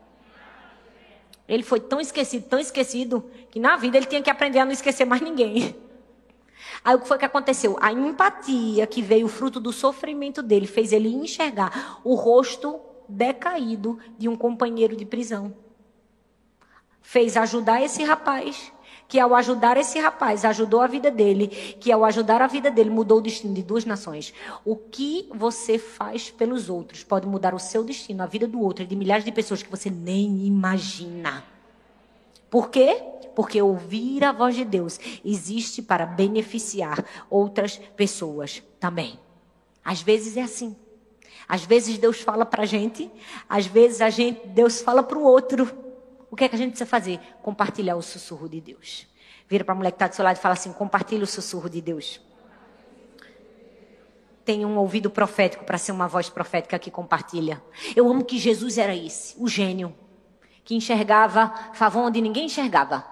Ele 1.47 1.63
foi 1.63 1.79
tão 1.79 1.99
esquecido, 1.99 2.45
tão 2.47 2.59
esquecido, 2.59 3.29
que 3.51 3.59
na 3.59 3.75
vida 3.75 3.97
ele 3.97 4.05
tinha 4.05 4.21
que 4.21 4.29
aprender 4.29 4.59
a 4.59 4.65
não 4.65 4.71
esquecer 4.71 5.05
mais 5.05 5.21
ninguém. 5.21 5.75
Aí 6.83 6.95
o 6.95 6.99
que 6.99 7.07
foi 7.07 7.17
que 7.17 7.25
aconteceu? 7.25 7.77
A 7.79 7.91
empatia 7.91 8.87
que 8.87 9.01
veio 9.01 9.27
fruto 9.27 9.59
do 9.59 9.71
sofrimento 9.71 10.41
dele 10.41 10.67
fez 10.67 10.91
ele 10.91 11.09
enxergar 11.09 11.99
o 12.03 12.15
rosto 12.15 12.79
decaído 13.07 13.99
de 14.17 14.27
um 14.27 14.35
companheiro 14.35 14.95
de 14.95 15.05
prisão. 15.05 15.55
Fez 17.01 17.37
ajudar 17.37 17.81
esse 17.83 18.03
rapaz 18.03 18.71
que 19.07 19.19
ao 19.19 19.35
ajudar 19.35 19.77
esse 19.77 19.99
rapaz, 19.99 20.43
ajudou 20.43 20.81
a 20.81 20.87
vida 20.87 21.11
dele, 21.11 21.47
que 21.79 21.91
ao 21.91 22.03
ajudar 22.05 22.41
a 22.41 22.47
vida 22.47 22.71
dele 22.71 22.89
mudou 22.89 23.19
o 23.19 23.21
destino 23.21 23.53
de 23.53 23.61
duas 23.61 23.85
nações. 23.85 24.33
O 24.63 24.75
que 24.75 25.29
você 25.33 25.77
faz 25.77 26.29
pelos 26.31 26.69
outros 26.69 27.03
pode 27.03 27.27
mudar 27.27 27.53
o 27.53 27.59
seu 27.59 27.83
destino, 27.83 28.23
a 28.23 28.25
vida 28.25 28.47
do 28.47 28.59
outro 28.61 28.83
e 28.83 28.87
de 28.87 28.95
milhares 28.95 29.23
de 29.23 29.31
pessoas 29.31 29.61
que 29.61 29.69
você 29.69 29.89
nem 29.89 30.45
imagina. 30.45 31.43
Por 32.49 32.69
quê? 32.69 33.03
Porque 33.35 33.61
ouvir 33.61 34.23
a 34.23 34.31
voz 34.31 34.55
de 34.55 34.63
Deus 34.63 34.99
existe 35.23 35.81
para 35.81 36.05
beneficiar 36.05 37.03
outras 37.29 37.77
pessoas 37.77 38.63
também. 38.79 39.19
Às 39.83 40.01
vezes 40.01 40.37
é 40.37 40.41
assim. 40.41 40.75
Às 41.47 41.63
vezes 41.63 41.97
Deus 41.97 42.21
fala 42.21 42.45
para 42.45 42.63
a 42.63 42.65
gente, 42.65 43.11
às 43.47 43.67
vezes 43.67 44.01
a 44.01 44.09
gente, 44.09 44.47
Deus 44.47 44.81
fala 44.81 45.03
para 45.03 45.17
o 45.17 45.23
outro. 45.23 45.84
O 46.29 46.35
que 46.35 46.43
é 46.43 46.49
que 46.49 46.55
a 46.55 46.57
gente 46.57 46.71
precisa 46.71 46.89
fazer? 46.89 47.19
Compartilhar 47.41 47.95
o 47.95 48.01
sussurro 48.01 48.49
de 48.49 48.59
Deus. 48.59 49.07
Vira 49.47 49.63
para 49.63 49.73
a 49.73 49.77
mulher 49.77 49.91
que 49.91 49.95
está 49.95 50.07
do 50.07 50.15
seu 50.15 50.25
lado 50.25 50.37
e 50.37 50.39
fala 50.39 50.53
assim: 50.53 50.73
compartilha 50.73 51.23
o 51.23 51.27
sussurro 51.27 51.69
de 51.69 51.81
Deus. 51.81 52.19
Tem 54.43 54.65
um 54.65 54.77
ouvido 54.77 55.09
profético 55.09 55.63
para 55.63 55.77
ser 55.77 55.91
uma 55.91 56.07
voz 56.07 56.29
profética 56.29 56.77
que 56.77 56.91
compartilha. 56.91 57.61
Eu 57.95 58.09
amo 58.09 58.23
que 58.23 58.37
Jesus 58.37 58.77
era 58.77 58.95
esse, 58.95 59.35
o 59.39 59.47
gênio, 59.47 59.95
que 60.63 60.75
enxergava 60.75 61.53
favor 61.73 62.03
onde 62.03 62.21
ninguém 62.21 62.45
enxergava. 62.45 63.03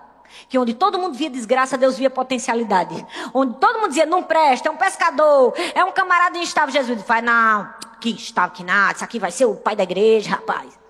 Que 0.50 0.58
onde 0.58 0.74
todo 0.74 0.98
mundo 0.98 1.16
via 1.16 1.30
desgraça, 1.30 1.78
Deus 1.78 1.98
via 1.98 2.10
potencialidade. 2.10 3.06
Onde 3.34 3.58
todo 3.60 3.80
mundo 3.80 3.90
dizia, 3.90 4.06
não 4.06 4.24
presta, 4.24 4.68
é 4.70 4.72
um 4.72 4.78
pescador, 4.78 5.54
é 5.76 5.84
um 5.84 5.92
camarada 5.92 6.38
instável. 6.38 6.74
Jesus 6.74 7.02
faz, 7.04 7.24
não, 7.24 7.72
que 8.00 8.10
está 8.10 8.50
que 8.50 8.64
nada, 8.64 8.96
isso 8.96 9.04
aqui 9.04 9.20
vai 9.20 9.32
ser 9.32 9.46
o 9.46 9.56
pai 9.56 9.76
da 9.76 9.84
igreja, 9.84 10.32
rapaz. 10.32 10.83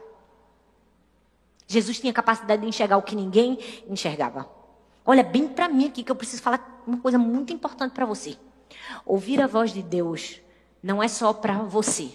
Jesus 1.74 2.00
tinha 2.00 2.14
capacidade 2.14 2.62
de 2.62 2.68
enxergar 2.68 2.98
o 2.98 3.02
que 3.02 3.16
ninguém 3.16 3.58
enxergava. 3.90 4.48
Olha 5.04 5.24
bem 5.24 5.48
para 5.48 5.68
mim 5.68 5.88
aqui 5.88 6.04
que 6.04 6.12
eu 6.12 6.16
preciso 6.16 6.42
falar 6.42 6.84
uma 6.86 6.98
coisa 6.98 7.18
muito 7.18 7.52
importante 7.52 7.94
para 7.94 8.06
você. 8.06 8.38
Ouvir 9.06 9.42
a 9.42 9.48
voz 9.48 9.74
de 9.74 9.82
Deus 9.82 10.40
não 10.82 11.02
é 11.02 11.08
só 11.08 11.34
para 11.34 11.58
você. 11.64 12.12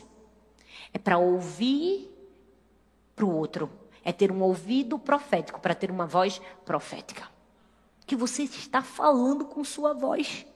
É 0.92 0.98
para 0.98 1.18
ouvir 1.18 2.08
para 3.16 3.24
o 3.24 3.34
outro. 3.34 3.68
É 4.04 4.12
ter 4.12 4.30
um 4.30 4.42
ouvido 4.42 4.98
profético 4.98 5.60
para 5.60 5.74
ter 5.74 5.90
uma 5.90 6.06
voz 6.06 6.40
profética. 6.64 7.28
Que 8.06 8.14
você 8.14 8.44
está 8.44 8.80
falando 8.80 9.44
com 9.44 9.62
sua 9.64 9.92
voz. 9.92 10.46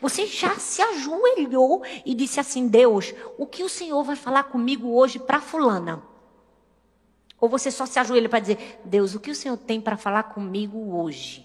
Você 0.00 0.26
já 0.26 0.54
se 0.54 0.80
ajoelhou 0.80 1.82
e 2.06 2.14
disse 2.14 2.40
assim: 2.40 2.68
Deus, 2.68 3.12
o 3.36 3.44
que 3.44 3.62
o 3.62 3.68
Senhor 3.68 4.02
vai 4.02 4.16
falar 4.16 4.44
comigo 4.44 4.94
hoje 4.94 5.18
para 5.18 5.40
Fulana? 5.40 6.11
Ou 7.42 7.48
você 7.48 7.72
só 7.72 7.84
se 7.86 7.98
ajoelha 7.98 8.28
para 8.28 8.38
dizer: 8.38 8.80
Deus, 8.84 9.16
o 9.16 9.20
que 9.20 9.32
o 9.32 9.34
Senhor 9.34 9.56
tem 9.56 9.80
para 9.80 9.96
falar 9.96 10.22
comigo 10.22 10.96
hoje? 10.96 11.44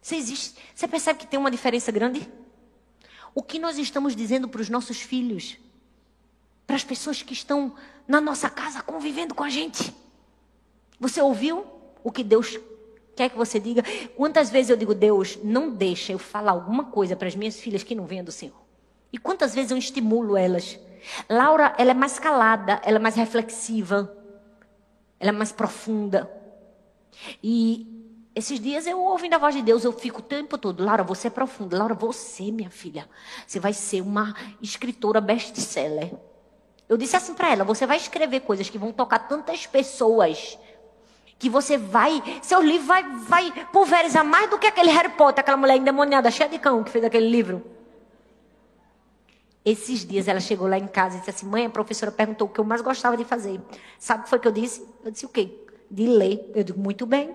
Você, 0.00 0.14
existe, 0.14 0.56
você 0.72 0.86
percebe 0.86 1.18
que 1.18 1.26
tem 1.26 1.36
uma 1.36 1.50
diferença 1.50 1.90
grande? 1.90 2.30
O 3.34 3.42
que 3.42 3.58
nós 3.58 3.76
estamos 3.76 4.14
dizendo 4.14 4.48
para 4.48 4.60
os 4.60 4.68
nossos 4.68 5.00
filhos? 5.00 5.58
Para 6.64 6.76
as 6.76 6.84
pessoas 6.84 7.22
que 7.22 7.32
estão 7.32 7.74
na 8.06 8.20
nossa 8.20 8.48
casa 8.48 8.80
convivendo 8.82 9.34
com 9.34 9.42
a 9.42 9.50
gente? 9.50 9.92
Você 11.00 11.20
ouviu 11.20 11.66
o 12.04 12.12
que 12.12 12.22
Deus 12.22 12.56
quer 13.16 13.30
que 13.30 13.36
você 13.36 13.58
diga? 13.58 13.82
Quantas 14.16 14.48
vezes 14.48 14.70
eu 14.70 14.76
digo, 14.76 14.94
Deus, 14.94 15.36
não 15.42 15.70
deixa 15.70 16.12
eu 16.12 16.20
falar 16.20 16.52
alguma 16.52 16.84
coisa 16.84 17.16
para 17.16 17.26
as 17.26 17.34
minhas 17.34 17.58
filhas 17.58 17.82
que 17.82 17.96
não 17.96 18.06
venham 18.06 18.24
do 18.24 18.30
Senhor? 18.30 18.54
E 19.12 19.18
quantas 19.18 19.56
vezes 19.56 19.72
eu 19.72 19.76
estimulo 19.76 20.36
elas? 20.36 20.78
Laura, 21.28 21.74
ela 21.76 21.90
é 21.90 21.94
mais 21.94 22.20
calada, 22.20 22.80
ela 22.84 22.98
é 22.98 23.00
mais 23.00 23.16
reflexiva. 23.16 24.16
Ela 25.18 25.30
é 25.30 25.32
mais 25.32 25.52
profunda. 25.52 26.30
E 27.42 27.86
esses 28.34 28.60
dias 28.60 28.86
eu 28.86 29.00
ouvindo 29.00 29.34
a 29.34 29.38
voz 29.38 29.54
de 29.54 29.62
Deus, 29.62 29.84
eu 29.84 29.92
fico 29.92 30.20
o 30.20 30.22
tempo 30.22 30.58
todo, 30.58 30.84
Laura, 30.84 31.02
você 31.02 31.28
é 31.28 31.30
profunda. 31.30 31.78
Laura, 31.78 31.94
você, 31.94 32.50
minha 32.50 32.70
filha, 32.70 33.08
você 33.46 33.58
vai 33.58 33.72
ser 33.72 34.02
uma 34.02 34.34
escritora 34.60 35.20
best-seller. 35.20 36.12
Eu 36.88 36.96
disse 36.96 37.16
assim 37.16 37.34
para 37.34 37.50
ela, 37.50 37.64
você 37.64 37.86
vai 37.86 37.96
escrever 37.96 38.40
coisas 38.40 38.68
que 38.68 38.78
vão 38.78 38.92
tocar 38.92 39.20
tantas 39.20 39.66
pessoas 39.66 40.58
que 41.38 41.50
você 41.50 41.76
vai, 41.76 42.22
seu 42.42 42.62
livro 42.62 42.86
vai, 42.86 43.02
vai 43.02 43.52
pulverizar 43.72 44.24
mais 44.24 44.48
do 44.48 44.58
que 44.58 44.66
aquele 44.66 44.90
Harry 44.90 45.10
Potter, 45.10 45.40
aquela 45.40 45.56
mulher 45.56 45.76
endemoniada, 45.76 46.30
cheia 46.30 46.48
de 46.48 46.58
cão 46.58 46.82
que 46.82 46.90
fez 46.90 47.04
aquele 47.04 47.28
livro. 47.28 47.75
Esses 49.66 50.06
dias 50.06 50.28
ela 50.28 50.38
chegou 50.38 50.68
lá 50.68 50.78
em 50.78 50.86
casa 50.86 51.16
e 51.16 51.18
disse 51.18 51.30
assim: 51.30 51.46
Mãe, 51.46 51.66
a 51.66 51.70
professora 51.70 52.12
perguntou 52.12 52.46
o 52.46 52.50
que 52.50 52.60
eu 52.60 52.64
mais 52.64 52.80
gostava 52.80 53.16
de 53.16 53.24
fazer. 53.24 53.60
Sabe 53.98 54.20
o 54.20 54.22
que 54.22 54.30
foi 54.30 54.38
que 54.38 54.46
eu 54.46 54.52
disse? 54.52 54.86
Eu 55.04 55.10
disse 55.10 55.26
o 55.26 55.28
quê? 55.28 55.66
De 55.90 56.06
ler. 56.06 56.52
Eu 56.54 56.62
digo: 56.62 56.78
Muito 56.78 57.04
bem. 57.04 57.34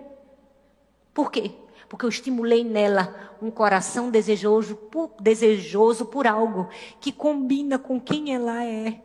Por 1.14 1.30
quê? 1.30 1.52
Porque 1.90 2.06
eu 2.06 2.10
estimulei 2.10 2.64
nela 2.64 3.36
um 3.42 3.52
coração 3.52 4.10
desejoso 4.10 4.78
por, 4.78 5.12
desejoso 5.20 6.06
por 6.06 6.26
algo 6.26 6.70
que 7.02 7.12
combina 7.12 7.78
com 7.78 8.00
quem 8.00 8.34
ela 8.34 8.64
é. 8.64 9.02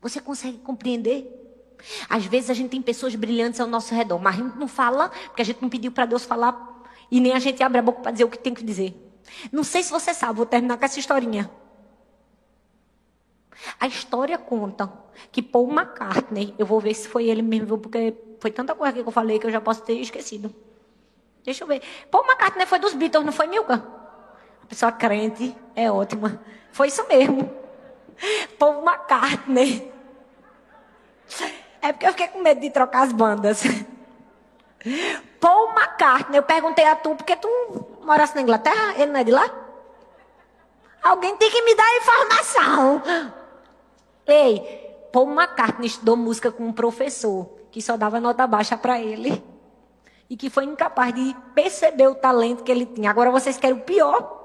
Você 0.00 0.18
consegue 0.18 0.56
compreender? 0.58 1.30
Às 2.08 2.24
vezes 2.24 2.48
a 2.48 2.54
gente 2.54 2.70
tem 2.70 2.80
pessoas 2.80 3.14
brilhantes 3.14 3.60
ao 3.60 3.66
nosso 3.66 3.94
redor, 3.94 4.18
mas 4.18 4.34
a 4.34 4.42
gente 4.42 4.56
não 4.56 4.66
fala, 4.66 5.10
porque 5.26 5.42
a 5.42 5.44
gente 5.44 5.60
não 5.60 5.68
pediu 5.68 5.92
para 5.92 6.06
Deus 6.06 6.24
falar 6.24 6.86
e 7.10 7.20
nem 7.20 7.34
a 7.34 7.38
gente 7.38 7.62
abre 7.62 7.80
a 7.80 7.82
boca 7.82 8.00
para 8.00 8.12
dizer 8.12 8.24
o 8.24 8.30
que 8.30 8.38
tem 8.38 8.54
que 8.54 8.64
dizer. 8.64 8.94
Não 9.52 9.62
sei 9.62 9.82
se 9.82 9.90
você 9.90 10.14
sabe, 10.14 10.38
vou 10.38 10.46
terminar 10.46 10.78
com 10.78 10.84
essa 10.86 10.98
historinha. 10.98 11.50
A 13.78 13.86
história 13.86 14.38
conta 14.38 14.92
que 15.30 15.42
Paul 15.42 15.70
McCartney, 15.70 16.54
eu 16.58 16.66
vou 16.66 16.80
ver 16.80 16.94
se 16.94 17.08
foi 17.08 17.26
ele 17.26 17.42
mesmo, 17.42 17.78
porque 17.78 18.14
foi 18.40 18.50
tanta 18.50 18.74
coisa 18.74 18.92
que 18.92 19.00
eu 19.00 19.10
falei 19.10 19.38
que 19.38 19.46
eu 19.46 19.50
já 19.50 19.60
posso 19.60 19.82
ter 19.82 19.94
esquecido. 19.94 20.54
Deixa 21.44 21.64
eu 21.64 21.68
ver. 21.68 21.82
Paul 22.10 22.24
McCartney 22.24 22.66
foi 22.66 22.78
dos 22.78 22.94
Beatles, 22.94 23.24
não 23.24 23.32
foi, 23.32 23.46
Milka? 23.46 23.84
A 24.62 24.66
pessoa 24.66 24.92
crente 24.92 25.54
é 25.74 25.90
ótima. 25.90 26.40
Foi 26.70 26.88
isso 26.88 27.06
mesmo. 27.08 27.50
Paul 28.58 28.84
McCartney. 28.84 29.92
É 31.80 31.92
porque 31.92 32.06
eu 32.06 32.10
fiquei 32.10 32.28
com 32.28 32.40
medo 32.40 32.60
de 32.60 32.70
trocar 32.70 33.02
as 33.02 33.12
bandas. 33.12 33.62
Paul 35.40 35.70
McCartney, 35.70 36.38
eu 36.38 36.42
perguntei 36.42 36.84
a 36.84 36.94
tu, 36.94 37.14
porque 37.16 37.36
tu 37.36 37.48
morasse 38.02 38.34
na 38.34 38.42
Inglaterra? 38.42 38.94
Ele 38.96 39.10
não 39.10 39.20
é 39.20 39.24
de 39.24 39.32
lá? 39.32 39.50
Alguém 41.02 41.36
tem 41.36 41.50
que 41.50 41.62
me 41.62 41.74
dar 41.74 41.96
informação. 41.96 43.02
Ei, 44.26 44.96
Paul 45.12 45.30
McCartney 45.32 45.86
estudou 45.86 46.16
música 46.16 46.50
com 46.50 46.64
um 46.64 46.72
professor 46.72 47.50
que 47.70 47.80
só 47.80 47.96
dava 47.96 48.20
nota 48.20 48.46
baixa 48.46 48.76
para 48.76 49.00
ele. 49.00 49.42
E 50.28 50.36
que 50.36 50.48
foi 50.48 50.64
incapaz 50.64 51.14
de 51.14 51.36
perceber 51.54 52.06
o 52.06 52.14
talento 52.14 52.62
que 52.62 52.70
ele 52.70 52.86
tinha. 52.86 53.10
Agora 53.10 53.30
vocês 53.30 53.58
querem 53.58 53.76
o 53.76 53.80
pior. 53.80 54.40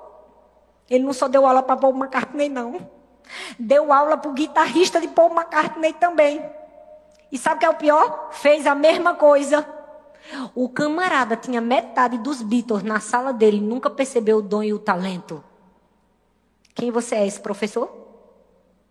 Ele 0.90 1.04
não 1.04 1.14
só 1.14 1.28
deu 1.28 1.46
aula 1.46 1.62
para 1.64 1.78
Paul 1.78 1.96
McCartney, 1.96 2.50
não. 2.50 2.90
Deu 3.58 3.94
aula 3.94 4.18
para 4.18 4.30
o 4.30 4.34
guitarrista 4.34 5.00
de 5.00 5.08
Paul 5.08 5.32
McCartney 5.32 5.94
também. 5.94 6.44
E 7.32 7.38
sabe 7.38 7.58
o 7.58 7.60
que 7.60 7.66
é 7.66 7.70
o 7.70 7.76
pior? 7.76 8.30
Fez 8.32 8.66
a 8.66 8.76
mesma 8.76 9.16
coisa. 9.16 9.66
O 10.54 10.68
camarada 10.68 11.36
tinha 11.38 11.62
metade 11.62 12.18
dos 12.18 12.42
Beatles 12.42 12.84
na 12.84 13.00
sala 13.00 13.32
dele, 13.32 13.62
nunca 13.62 13.90
percebeu 13.90 14.38
o 14.38 14.42
dom 14.42 14.64
e 14.64 14.74
o 14.74 14.80
talento. 14.80 15.44
Quem 16.74 16.92
você 16.92 17.16
é, 17.16 17.28
esse 17.28 17.40
professor? 17.40 18.07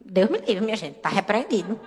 Deus 0.09 0.31
me 0.31 0.39
livre, 0.39 0.65
minha 0.65 0.77
gente, 0.77 0.97
está 0.97 1.09
repreendido. 1.09 1.79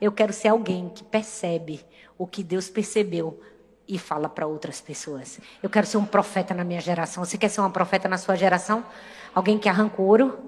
Eu 0.00 0.10
quero 0.10 0.32
ser 0.32 0.48
alguém 0.48 0.88
que 0.88 1.04
percebe 1.04 1.84
o 2.16 2.26
que 2.26 2.42
Deus 2.42 2.68
percebeu 2.68 3.40
e 3.86 3.98
fala 3.98 4.28
para 4.28 4.46
outras 4.46 4.80
pessoas. 4.80 5.38
Eu 5.62 5.68
quero 5.68 5.86
ser 5.86 5.98
um 5.98 6.06
profeta 6.06 6.54
na 6.54 6.64
minha 6.64 6.80
geração. 6.80 7.24
Você 7.24 7.36
quer 7.36 7.48
ser 7.48 7.60
uma 7.60 7.70
profeta 7.70 8.08
na 8.08 8.16
sua 8.16 8.34
geração? 8.34 8.84
Alguém 9.34 9.58
que 9.58 9.68
arranca 9.68 10.00
ouro? 10.00 10.38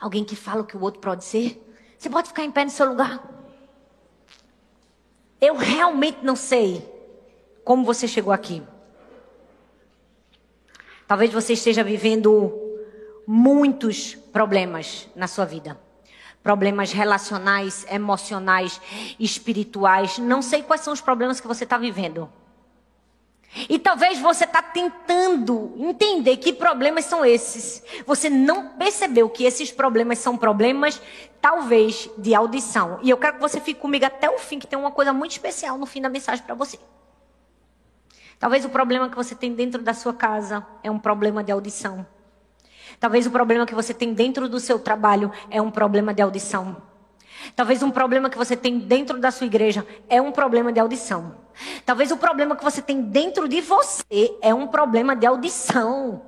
Alguém 0.00 0.24
que 0.24 0.34
fala 0.34 0.62
o 0.62 0.64
que 0.64 0.76
o 0.76 0.80
outro 0.80 1.00
pode 1.00 1.24
ser? 1.24 1.62
Você 1.96 2.10
pode 2.10 2.28
ficar 2.28 2.42
em 2.42 2.50
pé 2.50 2.64
no 2.64 2.70
seu 2.70 2.88
lugar? 2.88 3.22
Eu 5.40 5.56
realmente 5.56 6.18
não 6.22 6.34
sei 6.34 6.84
como 7.64 7.84
você 7.84 8.08
chegou 8.08 8.32
aqui. 8.32 8.62
Talvez 11.06 11.32
você 11.32 11.52
esteja 11.52 11.84
vivendo 11.84 12.52
muitos 13.26 14.16
problemas 14.32 15.08
na 15.14 15.26
sua 15.26 15.44
vida. 15.44 15.78
Problemas 16.42 16.92
relacionais, 16.92 17.86
emocionais, 17.90 18.80
espirituais. 19.18 20.18
Não 20.18 20.40
sei 20.40 20.62
quais 20.62 20.80
são 20.80 20.92
os 20.92 21.00
problemas 21.00 21.40
que 21.40 21.46
você 21.46 21.64
está 21.64 21.76
vivendo. 21.76 22.30
E 23.68 23.78
talvez 23.78 24.20
você 24.20 24.44
está 24.44 24.62
tentando 24.62 25.74
entender 25.76 26.36
que 26.36 26.52
problemas 26.52 27.04
são 27.04 27.24
esses. 27.24 27.82
Você 28.06 28.30
não 28.30 28.68
percebeu 28.70 29.28
que 29.28 29.44
esses 29.44 29.72
problemas 29.72 30.20
são 30.20 30.36
problemas, 30.36 31.02
talvez, 31.40 32.08
de 32.16 32.32
audição. 32.32 33.00
E 33.02 33.10
eu 33.10 33.18
quero 33.18 33.34
que 33.34 33.40
você 33.40 33.60
fique 33.60 33.80
comigo 33.80 34.04
até 34.04 34.30
o 34.30 34.38
fim, 34.38 34.58
que 34.58 34.68
tem 34.68 34.78
uma 34.78 34.92
coisa 34.92 35.12
muito 35.12 35.32
especial 35.32 35.76
no 35.76 35.84
fim 35.84 36.00
da 36.00 36.08
mensagem 36.08 36.44
para 36.44 36.54
você. 36.54 36.78
Talvez 38.38 38.64
o 38.64 38.70
problema 38.70 39.10
que 39.10 39.16
você 39.16 39.34
tem 39.34 39.52
dentro 39.52 39.82
da 39.82 39.92
sua 39.92 40.14
casa 40.14 40.64
é 40.82 40.90
um 40.90 40.98
problema 40.98 41.42
de 41.42 41.50
audição. 41.50 42.06
Talvez 43.00 43.26
o 43.26 43.30
problema 43.30 43.64
que 43.64 43.74
você 43.74 43.94
tem 43.94 44.12
dentro 44.12 44.46
do 44.46 44.60
seu 44.60 44.78
trabalho 44.78 45.32
é 45.48 45.60
um 45.60 45.70
problema 45.70 46.12
de 46.12 46.20
audição. 46.20 46.76
Talvez 47.56 47.82
um 47.82 47.90
problema 47.90 48.28
que 48.28 48.36
você 48.36 48.54
tem 48.54 48.78
dentro 48.78 49.18
da 49.18 49.30
sua 49.30 49.46
igreja 49.46 49.86
é 50.06 50.20
um 50.20 50.30
problema 50.30 50.70
de 50.70 50.78
audição. 50.78 51.34
Talvez 51.86 52.10
o 52.10 52.18
problema 52.18 52.54
que 52.54 52.62
você 52.62 52.82
tem 52.82 53.00
dentro 53.00 53.48
de 53.48 53.62
você 53.62 54.36
é 54.42 54.52
um 54.52 54.66
problema 54.66 55.16
de 55.16 55.26
audição. 55.26 56.26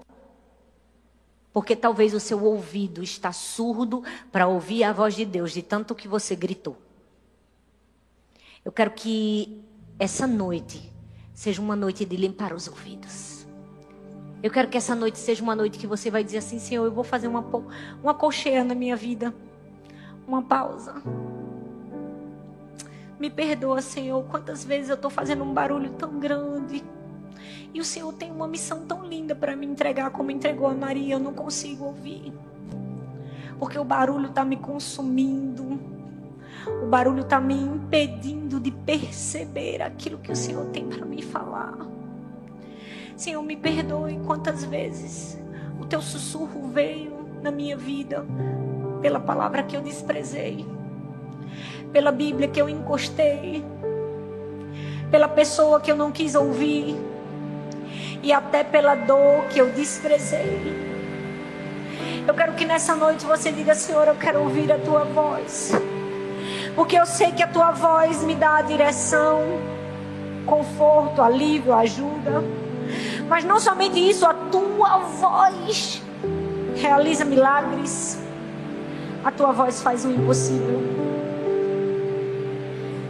Porque 1.52 1.76
talvez 1.76 2.14
o 2.14 2.20
seu 2.20 2.42
ouvido 2.42 3.02
está 3.02 3.32
surdo 3.32 4.02
para 4.32 4.46
ouvir 4.46 4.84
a 4.84 4.94
voz 4.94 5.14
de 5.14 5.26
Deus 5.26 5.52
de 5.52 5.60
tanto 5.60 5.94
que 5.94 6.08
você 6.08 6.34
gritou. 6.34 6.78
Eu 8.64 8.72
quero 8.72 8.92
que 8.92 9.62
essa 9.98 10.26
noite 10.26 10.90
seja 11.34 11.60
uma 11.60 11.76
noite 11.76 12.06
de 12.06 12.16
limpar 12.16 12.54
os 12.54 12.66
ouvidos. 12.66 13.31
Eu 14.43 14.51
quero 14.51 14.66
que 14.66 14.77
essa 14.77 14.97
noite 14.97 15.19
seja 15.19 15.40
uma 15.40 15.55
noite 15.55 15.78
que 15.78 15.86
você 15.86 16.10
vai 16.10 16.24
dizer 16.24 16.39
assim, 16.39 16.59
Senhor, 16.59 16.85
eu 16.85 16.90
vou 16.90 17.05
fazer 17.05 17.28
uma, 17.28 17.44
uma 18.02 18.12
colcheia 18.12 18.64
na 18.64 18.74
minha 18.74 18.97
vida. 18.97 19.32
Uma 20.27 20.43
pausa. 20.43 21.01
Me 23.20 23.31
perdoa, 23.31 23.81
Senhor, 23.81 24.20
quantas 24.24 24.64
vezes 24.64 24.89
eu 24.89 24.97
estou 24.97 25.09
fazendo 25.09 25.44
um 25.44 25.55
barulho 25.55 25.90
tão 25.90 26.19
grande. 26.19 26.82
E 27.73 27.81
o 27.81 27.85
Senhor 27.85 28.12
tem 28.14 28.32
uma 28.32 28.48
missão 28.48 28.85
tão 28.85 29.06
linda 29.06 29.32
para 29.32 29.55
me 29.55 29.64
entregar 29.64 30.10
como 30.10 30.32
entregou 30.32 30.66
a 30.66 30.74
Maria. 30.74 31.14
Eu 31.14 31.20
não 31.20 31.32
consigo 31.32 31.85
ouvir. 31.85 32.32
Porque 33.60 33.78
o 33.78 33.85
barulho 33.85 34.27
está 34.27 34.44
me 34.44 34.56
consumindo. 34.56 35.78
O 36.82 36.86
barulho 36.86 37.23
está 37.23 37.40
me 37.40 37.55
impedindo 37.55 38.59
de 38.59 38.73
perceber 38.73 39.82
aquilo 39.82 40.19
que 40.19 40.32
o 40.32 40.36
Senhor 40.36 40.66
tem 40.66 40.89
para 40.89 41.06
me 41.06 41.23
falar. 41.23 41.91
Senhor, 43.22 43.40
me 43.40 43.54
perdoe 43.54 44.18
quantas 44.26 44.64
vezes 44.64 45.38
o 45.80 45.84
teu 45.84 46.02
sussurro 46.02 46.66
veio 46.66 47.24
na 47.40 47.52
minha 47.52 47.76
vida 47.76 48.26
pela 49.00 49.20
palavra 49.20 49.62
que 49.62 49.76
eu 49.76 49.80
desprezei, 49.80 50.66
pela 51.92 52.10
Bíblia 52.10 52.48
que 52.48 52.60
eu 52.60 52.68
encostei, 52.68 53.64
pela 55.08 55.28
pessoa 55.28 55.80
que 55.80 55.88
eu 55.88 55.94
não 55.94 56.10
quis 56.10 56.34
ouvir 56.34 56.96
e 58.24 58.32
até 58.32 58.64
pela 58.64 58.96
dor 58.96 59.44
que 59.52 59.60
eu 59.60 59.70
desprezei. 59.70 60.58
Eu 62.26 62.34
quero 62.34 62.54
que 62.54 62.64
nessa 62.64 62.96
noite 62.96 63.24
você 63.24 63.52
diga, 63.52 63.76
Senhor, 63.76 64.08
eu 64.08 64.16
quero 64.16 64.40
ouvir 64.40 64.72
a 64.72 64.78
tua 64.78 65.04
voz. 65.04 65.70
Porque 66.74 66.98
eu 66.98 67.06
sei 67.06 67.30
que 67.30 67.44
a 67.44 67.46
tua 67.46 67.70
voz 67.70 68.24
me 68.24 68.34
dá 68.34 68.56
a 68.56 68.62
direção, 68.62 69.42
conforto, 70.44 71.22
alívio, 71.22 71.72
ajuda. 71.72 72.61
Mas 73.32 73.44
não 73.44 73.59
somente 73.59 73.98
isso, 73.98 74.26
a 74.26 74.34
tua 74.34 74.98
voz 74.98 76.02
realiza 76.76 77.24
milagres. 77.24 78.18
A 79.24 79.30
tua 79.30 79.52
voz 79.52 79.80
faz 79.80 80.04
o 80.04 80.10
impossível. 80.10 80.82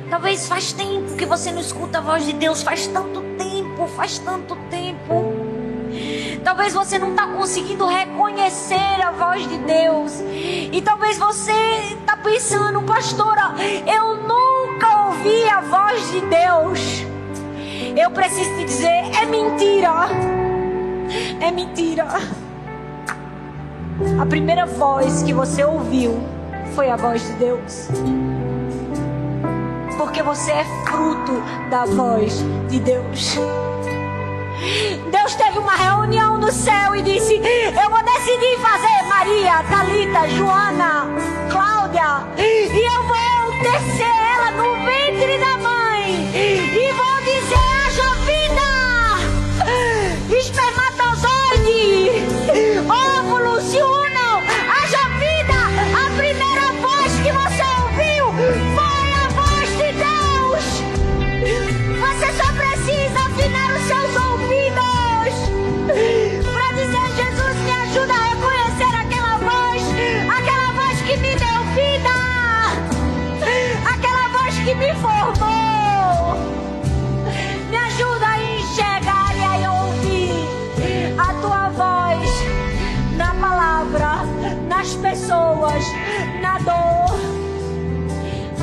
Talvez 0.09 0.47
faz 0.47 0.73
tempo 0.73 1.16
que 1.16 1.27
você 1.27 1.51
não 1.51 1.61
escuta 1.61 1.99
a 1.99 2.01
voz 2.01 2.24
de 2.24 2.35
Deus, 2.35 2.62
faz 2.62 2.86
tanto 2.86 3.20
tempo, 3.36 3.89
faz 3.89 4.20
tanto 4.20 4.55
tempo. 4.70 5.35
Talvez 6.44 6.73
você 6.73 7.01
não 7.01 7.11
está 7.11 7.27
conseguindo 7.27 7.85
reconhecer 7.85 9.03
a 9.05 9.11
voz 9.11 9.49
de 9.49 9.59
Deus. 9.59 10.20
E 10.31 10.81
talvez 10.82 11.19
você 11.19 11.51
está 12.01 12.16
pensando, 12.16 12.81
pastora, 12.82 13.55
eu 13.93 14.15
nunca 14.19 15.07
ouvi 15.07 15.49
a 15.49 15.61
voz 15.62 16.12
de 16.12 16.20
Deus. 16.20 17.11
Eu 17.97 18.10
preciso 18.10 18.51
te 18.56 18.64
dizer, 18.64 18.89
é 18.89 19.27
mentira. 19.27 20.09
É 21.40 21.51
mentira. 21.51 22.06
A 24.20 24.27
primeira 24.27 24.64
voz 24.66 25.23
que 25.23 25.32
você 25.32 25.62
ouviu 25.64 26.19
foi 26.74 26.90
a 26.90 26.97
voz 26.97 27.23
de 27.27 27.32
Deus. 27.35 27.89
Porque 29.98 30.23
você 30.23 30.52
é 30.52 30.64
fruto 30.86 31.32
da 31.70 31.85
voz 31.85 32.43
de 32.69 32.81
Deus. 32.81 33.36
Deus 35.10 35.35
teve 35.35 35.59
uma 35.59 35.74
reunião 35.74 36.39
no 36.39 36.51
céu 36.51 36.97
e 36.97 37.02
disse: 37.02 37.35
Eu 37.35 37.90
vou 37.90 38.02
decidir 38.02 38.59
fazer 38.59 39.02
Maria, 39.09 39.62
Talita, 39.64 40.28
Joana, 40.28 41.06
Cláudia, 41.51 42.27
e 42.39 42.97
eu 42.97 43.02
vou 43.05 43.52
descer 43.62 44.06
ela 44.06 44.51
no 44.52 44.85
ventre 44.85 45.39
da 45.39 45.59
mãe 45.59 46.31
e 46.35 46.93
vou 46.93 47.11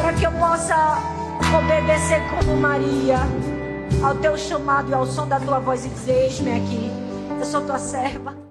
para 0.10 0.18
que 0.18 0.26
eu 0.26 0.32
possa 0.32 0.98
obedecer 1.56 2.20
como 2.32 2.60
Maria 2.60 3.20
ao 4.04 4.16
teu 4.16 4.36
chamado 4.36 4.90
e 4.90 4.94
ao 4.94 5.06
som 5.06 5.28
da 5.28 5.40
tua 5.40 5.60
voz 5.60 5.86
e 5.86 5.90
dizer: 5.90 6.24
Eis-me 6.24 6.52
aqui, 6.52 6.92
eu 7.38 7.46
sou 7.46 7.62
tua 7.62 7.78
serva. 7.78 8.49